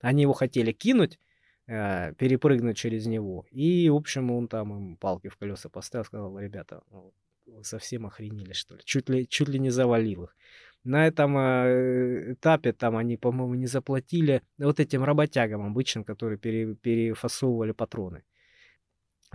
Они 0.00 0.22
его 0.22 0.34
хотели 0.34 0.70
кинуть, 0.70 1.18
э, 1.66 2.14
перепрыгнуть 2.14 2.76
через 2.76 3.06
него. 3.06 3.44
И, 3.50 3.88
в 3.90 3.96
общем, 3.96 4.30
он 4.30 4.46
там 4.46 4.72
им 4.72 4.96
палки 4.98 5.28
в 5.28 5.36
колеса 5.36 5.68
поставил, 5.68 6.04
сказал, 6.04 6.38
ребята, 6.38 6.82
ну, 6.92 7.12
вы 7.46 7.64
совсем 7.64 8.06
охренели, 8.06 8.52
что 8.52 8.76
ли? 8.76 8.82
Чуть 8.84 9.08
ли, 9.08 9.26
чуть 9.28 9.48
ли 9.48 9.58
не 9.58 9.70
завалил 9.70 10.24
их. 10.24 10.36
На 10.84 11.06
этом 11.06 11.36
э, 11.38 12.34
этапе 12.34 12.74
там 12.74 12.96
они, 12.96 13.16
по-моему, 13.16 13.54
не 13.54 13.66
заплатили 13.66 14.42
вот 14.58 14.80
этим 14.80 15.02
работягам 15.02 15.62
обычным, 15.66 16.04
которые 16.04 16.38
пере, 16.38 16.74
перефасовывали 16.74 17.72
патроны. 17.72 18.22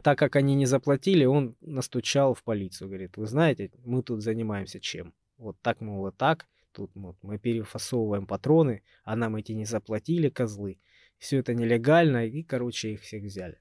Так 0.03 0.19
как 0.19 0.35
они 0.35 0.55
не 0.55 0.67
заплатили, 0.67 1.25
он 1.25 1.55
настучал 1.59 2.35
в 2.35 2.43
полицию. 2.43 2.87
Говорит, 2.87 3.17
вы 3.17 3.25
знаете, 3.25 3.71
мы 3.83 4.03
тут 4.03 4.21
занимаемся 4.21 4.79
чем? 4.79 5.13
Вот 5.37 5.57
так, 5.61 5.81
мол, 5.81 5.97
вот 5.99 6.17
так. 6.17 6.47
Тут 6.71 6.91
вот, 6.93 7.17
мы 7.23 7.39
перефасовываем 7.39 8.27
патроны, 8.27 8.83
а 9.03 9.15
нам 9.15 9.35
эти 9.35 9.53
не 9.53 9.65
заплатили, 9.65 10.29
козлы. 10.29 10.79
Все 11.17 11.39
это 11.39 11.55
нелегально, 11.55 12.27
и, 12.27 12.43
короче, 12.43 12.93
их 12.93 13.01
всех 13.01 13.23
взяли. 13.23 13.59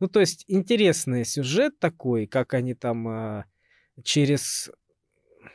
Ну, 0.00 0.08
то 0.08 0.18
есть, 0.18 0.44
интересный 0.48 1.24
сюжет 1.24 1.78
такой, 1.78 2.26
как 2.26 2.54
они 2.54 2.74
там 2.74 3.08
э, 3.08 3.44
через 4.02 4.70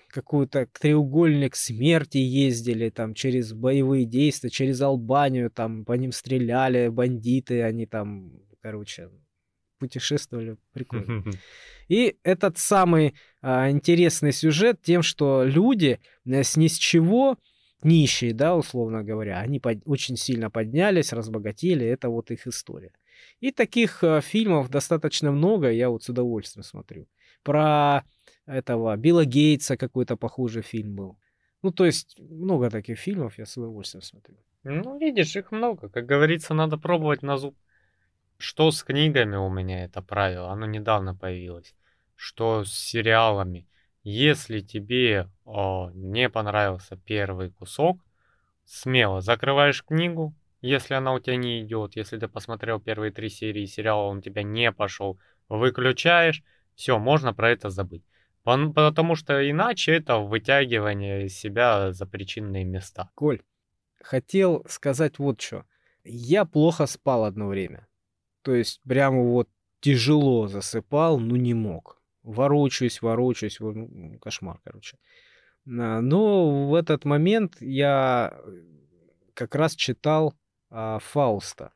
какую-то 0.10 0.68
треугольник 0.80 1.56
смерти 1.56 2.18
ездили, 2.18 2.90
там, 2.90 3.14
через 3.14 3.54
боевые 3.54 4.06
действия, 4.06 4.50
через 4.50 4.82
Албанию, 4.82 5.50
там, 5.50 5.86
по 5.86 5.94
ним 5.94 6.12
стреляли 6.12 6.90
бандиты, 6.90 7.64
они 7.64 7.86
там, 7.86 8.32
короче, 8.62 9.10
путешествовали, 9.80 10.58
прикольно. 10.74 11.24
И 11.88 12.18
этот 12.24 12.58
самый 12.58 13.16
а, 13.42 13.72
интересный 13.72 14.32
сюжет 14.32 14.82
тем, 14.82 15.02
что 15.02 15.44
люди 15.44 16.00
э, 16.26 16.44
с 16.44 16.56
ни 16.56 16.68
с 16.68 16.78
чего, 16.78 17.38
нищие, 17.82 18.34
да, 18.34 18.56
условно 18.56 19.04
говоря, 19.04 19.40
они 19.40 19.60
под, 19.60 19.80
очень 19.86 20.18
сильно 20.18 20.52
поднялись, 20.52 21.14
разбогатели, 21.14 21.86
это 21.86 22.10
вот 22.10 22.30
их 22.30 22.46
история. 22.46 22.92
И 23.40 23.52
таких 23.52 24.04
а, 24.04 24.22
фильмов 24.22 24.70
достаточно 24.70 25.32
много, 25.32 25.72
я 25.72 25.90
вот 25.90 26.04
с 26.04 26.10
удовольствием 26.10 26.64
смотрю. 26.64 27.08
Про 27.44 28.04
этого 28.50 28.98
Билла 28.98 29.26
Гейтса 29.26 29.78
какой-то 29.78 30.18
похожий 30.18 30.62
фильм 30.62 30.96
был. 30.96 31.18
Ну, 31.62 31.72
то 31.72 31.86
есть, 31.86 32.20
много 32.20 32.70
таких 32.70 33.00
фильмов 33.00 33.38
я 33.38 33.46
с 33.46 33.58
удовольствием 33.58 34.02
смотрю. 34.02 34.38
Ну, 34.64 34.98
видишь, 34.98 35.36
их 35.36 35.52
много. 35.52 35.90
Как 35.90 36.06
говорится, 36.06 36.54
надо 36.54 36.78
пробовать 36.78 37.24
на 37.24 37.38
зуб. 37.38 37.56
Что 38.38 38.72
с 38.72 38.84
книгами 38.84 39.36
у 39.36 39.50
меня 39.50 39.84
это 39.84 40.02
правило, 40.02 40.50
оно 40.52 40.66
недавно 40.66 41.16
появилось. 41.16 41.76
Что 42.16 42.64
с 42.64 42.72
сериалами. 42.72 43.68
Если 44.04 44.62
тебе 44.62 45.30
о, 45.46 45.92
не 45.94 46.30
понравился 46.30 46.96
первый 46.96 47.52
кусок, 47.52 48.00
смело 48.66 49.20
закрываешь 49.22 49.84
книгу, 49.84 50.34
если 50.62 50.94
она 50.94 51.14
у 51.14 51.20
тебя 51.20 51.36
не 51.36 51.62
идет, 51.62 51.96
если 51.96 52.18
ты 52.18 52.28
посмотрел 52.28 52.80
первые 52.80 53.12
три 53.12 53.30
серии 53.30 53.66
сериала, 53.66 54.04
он 54.04 54.18
у 54.18 54.22
тебя 54.22 54.44
не 54.44 54.72
пошел, 54.72 55.20
выключаешь, 55.50 56.44
все, 56.76 56.98
можно 56.98 57.34
про 57.34 57.52
это 57.52 57.70
забыть. 57.70 58.04
Потому 58.74 59.16
что 59.16 59.50
иначе 59.50 59.94
это 59.94 60.18
вытягивание 60.18 61.30
себя 61.30 61.92
за 61.94 62.06
причинные 62.06 62.64
места. 62.66 63.10
Коль, 63.16 63.42
хотел 64.02 64.66
сказать 64.68 65.20
вот 65.20 65.42
что. 65.42 65.66
Я 66.04 66.46
плохо 66.46 66.86
спал 66.86 67.26
одно 67.26 67.48
время. 67.48 67.88
То 68.42 68.54
есть 68.54 68.82
прямо 68.88 69.22
вот 69.22 69.50
тяжело 69.82 70.48
засыпал, 70.48 71.20
но 71.20 71.36
не 71.36 71.54
мог. 71.54 72.02
Ворочаюсь, 72.24 73.02
ворочаюсь, 73.02 73.60
ну, 73.60 74.18
кошмар, 74.20 74.60
короче. 74.64 74.98
Но 75.66 76.68
в 76.68 76.74
этот 76.74 77.06
момент 77.06 77.58
я 77.62 78.40
как 79.34 79.56
раз 79.56 79.76
читал 79.76 80.34
а, 80.70 81.00
Фауста. 81.00 81.74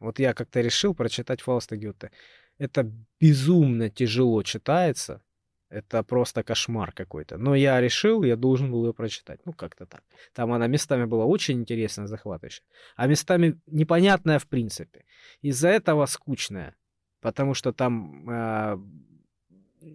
Вот 0.00 0.18
я 0.18 0.34
как-то 0.34 0.60
решил 0.60 0.94
прочитать 0.94 1.40
Фауста 1.40 1.76
Гёте. 1.76 2.10
Это 2.58 2.90
безумно 3.20 3.88
тяжело 3.88 4.42
читается. 4.42 5.22
Это 5.70 6.02
просто 6.02 6.42
кошмар 6.42 6.92
какой-то. 6.92 7.36
Но 7.36 7.54
я 7.54 7.80
решил, 7.80 8.22
я 8.22 8.36
должен 8.36 8.70
был 8.70 8.86
ее 8.86 8.94
прочитать. 8.94 9.40
Ну, 9.44 9.52
как-то 9.52 9.84
так. 9.84 10.02
Там 10.32 10.52
она 10.52 10.66
местами 10.66 11.04
была 11.04 11.26
очень 11.26 11.60
интересная, 11.60 12.06
захватывающая. 12.06 12.64
А 12.96 13.06
местами 13.06 13.60
непонятная 13.66 14.38
в 14.38 14.46
принципе. 14.46 15.04
Из-за 15.42 15.68
этого 15.68 16.06
скучная. 16.06 16.74
Потому 17.20 17.54
что 17.54 17.72
там 17.72 18.30
э, 18.30 18.78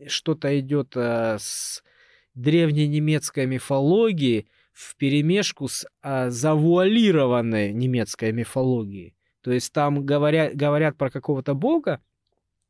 что-то 0.07 0.59
идет 0.59 0.95
э, 0.95 1.37
с 1.39 1.83
древней 2.35 2.87
немецкой 2.87 3.47
мифологией 3.47 4.47
в 4.73 4.95
перемешку 4.95 5.67
с 5.67 5.87
э, 6.03 6.29
завуалированной 6.29 7.73
немецкой 7.73 8.31
мифологией. 8.31 9.15
То 9.41 9.51
есть 9.51 9.73
там 9.73 10.05
говорят, 10.05 10.55
говорят 10.55 10.97
про 10.97 11.09
какого-то 11.09 11.55
бога, 11.55 11.99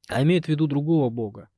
а 0.07 0.23
имеют 0.23 0.45
в 0.45 0.49
виду 0.49 0.67
другого 0.67 1.09
бога. 1.09 1.49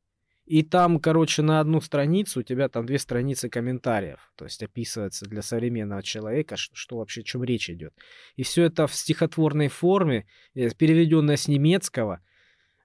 И 0.45 0.61
там, 0.61 0.99
короче, 0.99 1.41
на 1.41 1.59
одну 1.59 1.81
страницу 1.81 2.39
у 2.39 2.43
тебя 2.43 2.69
там 2.69 2.85
две 2.85 2.99
страницы 2.99 3.49
комментариев. 3.49 4.31
То 4.35 4.45
есть 4.45 4.61
описывается 4.61 5.26
для 5.26 5.41
современного 5.41 6.03
человека, 6.03 6.55
что, 6.55 6.76
что 6.76 6.97
вообще, 6.97 7.22
о 7.22 7.23
чем 7.23 7.43
речь 7.43 7.69
идет. 7.69 7.93
И 8.35 8.43
все 8.43 8.63
это 8.63 8.85
в 8.85 8.93
стихотворной 8.93 9.69
форме, 9.69 10.27
э, 10.53 10.69
переведенное 10.69 11.38
с 11.38 11.47
немецкого, 11.47 12.22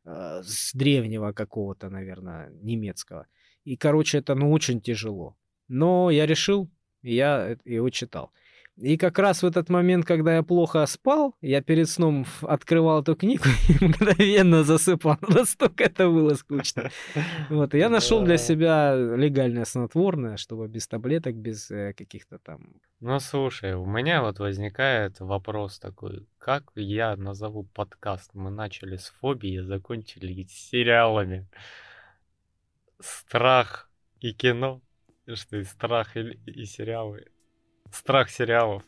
э, 0.06 0.40
с 0.42 0.72
древнего 0.72 1.32
какого-то, 1.32 1.90
наверное, 1.90 2.50
немецкого. 2.62 3.26
И, 3.64 3.76
короче, 3.76 4.18
это, 4.18 4.34
ну, 4.34 4.50
очень 4.52 4.80
тяжело. 4.80 5.36
Но 5.68 6.10
я 6.10 6.26
решил, 6.26 6.70
я 7.02 7.58
его 7.66 7.90
читал. 7.90 8.32
И 8.80 8.96
как 8.96 9.18
раз 9.18 9.42
в 9.42 9.46
этот 9.46 9.68
момент, 9.68 10.06
когда 10.06 10.36
я 10.36 10.42
плохо 10.42 10.86
спал, 10.86 11.34
я 11.42 11.60
перед 11.60 11.88
сном 11.88 12.24
открывал 12.40 13.02
эту 13.02 13.14
книгу 13.14 13.44
и 13.68 13.84
мгновенно 13.84 14.64
засыпал. 14.64 15.18
Настолько 15.28 15.84
это 15.84 16.08
было 16.08 16.34
скучно. 16.34 16.90
Вот, 17.50 17.74
и 17.74 17.78
я 17.78 17.90
нашел 17.90 18.22
для 18.22 18.38
себя 18.38 18.94
легальное 18.94 19.66
снотворное, 19.66 20.38
чтобы 20.38 20.66
без 20.66 20.88
таблеток, 20.88 21.34
без 21.34 21.70
э, 21.70 21.92
каких-то 21.92 22.38
там... 22.38 22.72
Ну, 23.00 23.20
слушай, 23.20 23.74
у 23.74 23.84
меня 23.84 24.22
вот 24.22 24.38
возникает 24.38 25.20
вопрос 25.20 25.78
такой. 25.78 26.26
Как 26.38 26.64
я 26.74 27.16
назову 27.16 27.64
подкаст? 27.64 28.30
Мы 28.34 28.50
начали 28.50 28.96
с 28.96 29.12
фобии, 29.20 29.60
закончили 29.60 30.44
с 30.44 30.70
сериалами. 30.70 31.46
Страх 32.98 33.90
и 34.20 34.32
кино. 34.32 34.80
Что 35.34 35.58
и 35.58 35.64
страх 35.64 36.16
и, 36.16 36.38
и 36.46 36.64
сериалы. 36.64 37.26
Страх 37.92 38.30
сериалов. 38.30 38.82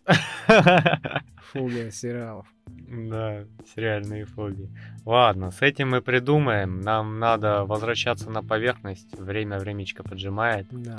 Фобия 1.53 1.91
сериалов. 1.91 2.47
Да, 2.67 3.45
сериальные 3.75 4.27
фобии. 4.27 4.71
Ладно, 5.05 5.51
с 5.51 5.63
этим 5.63 5.91
мы 5.91 6.01
придумаем. 6.01 6.81
Нам 6.81 7.19
надо 7.19 7.65
возвращаться 7.65 8.31
на 8.31 8.43
поверхность. 8.43 9.19
Время 9.19 9.59
времечко 9.59 10.03
поджимает. 10.03 10.67
Да. 10.71 10.99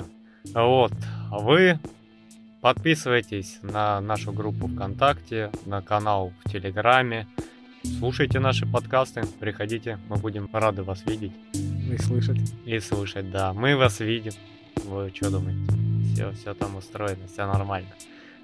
Вот. 0.54 0.92
А 1.30 1.38
вы 1.38 1.78
подписывайтесь 2.60 3.58
на 3.62 4.00
нашу 4.00 4.32
группу 4.32 4.68
ВКонтакте, 4.68 5.50
на 5.66 5.82
канал 5.82 6.32
в 6.44 6.50
Телеграме. 6.50 7.26
Слушайте 7.98 8.40
наши 8.40 8.66
подкасты, 8.66 9.22
приходите, 9.38 9.98
мы 10.08 10.16
будем 10.16 10.48
рады 10.52 10.82
вас 10.82 11.04
видеть. 11.06 11.32
И 11.52 11.96
слышать. 11.98 12.40
И 12.64 12.78
слышать, 12.80 13.30
да. 13.30 13.52
Мы 13.52 13.76
вас 13.76 14.00
видим. 14.00 14.32
Вы 14.84 15.12
что 15.14 15.30
думаете? 15.30 15.83
Все, 16.14 16.30
все 16.32 16.54
там 16.54 16.76
устроено, 16.76 17.26
все 17.26 17.46
нормально. 17.46 17.88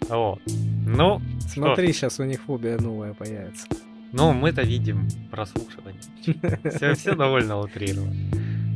Вот. 0.09 0.41
Ну, 0.87 1.21
Смотри, 1.47 1.93
что? 1.93 1.99
сейчас 2.01 2.21
у 2.21 2.25
них 2.25 2.41
фобия 2.43 2.79
новая 2.79 3.15
появится. 3.15 3.67
Ну, 4.13 4.33
мы-то 4.33 4.63
видим 4.63 5.09
прослушивание. 5.31 6.01
Все, 6.71 6.95
все 6.95 7.15
довольно 7.15 7.61
утрировано. 7.61 8.13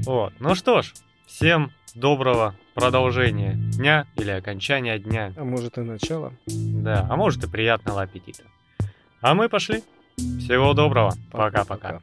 Вот. 0.06 0.32
Ну 0.38 0.54
что 0.54 0.82
ж, 0.82 0.94
всем 1.26 1.72
доброго 1.96 2.54
продолжения 2.74 3.54
дня 3.54 4.06
или 4.14 4.30
окончания 4.30 4.96
дня. 5.00 5.32
А 5.36 5.42
может 5.44 5.76
и 5.76 5.80
начало. 5.80 6.32
Да, 6.46 7.06
а 7.10 7.16
может 7.16 7.42
и 7.42 7.48
приятного 7.48 8.02
аппетита. 8.02 8.44
А 9.20 9.34
мы 9.34 9.48
пошли. 9.48 9.82
Всего 10.16 10.72
доброго. 10.72 11.14
Пока-пока. 11.32 12.00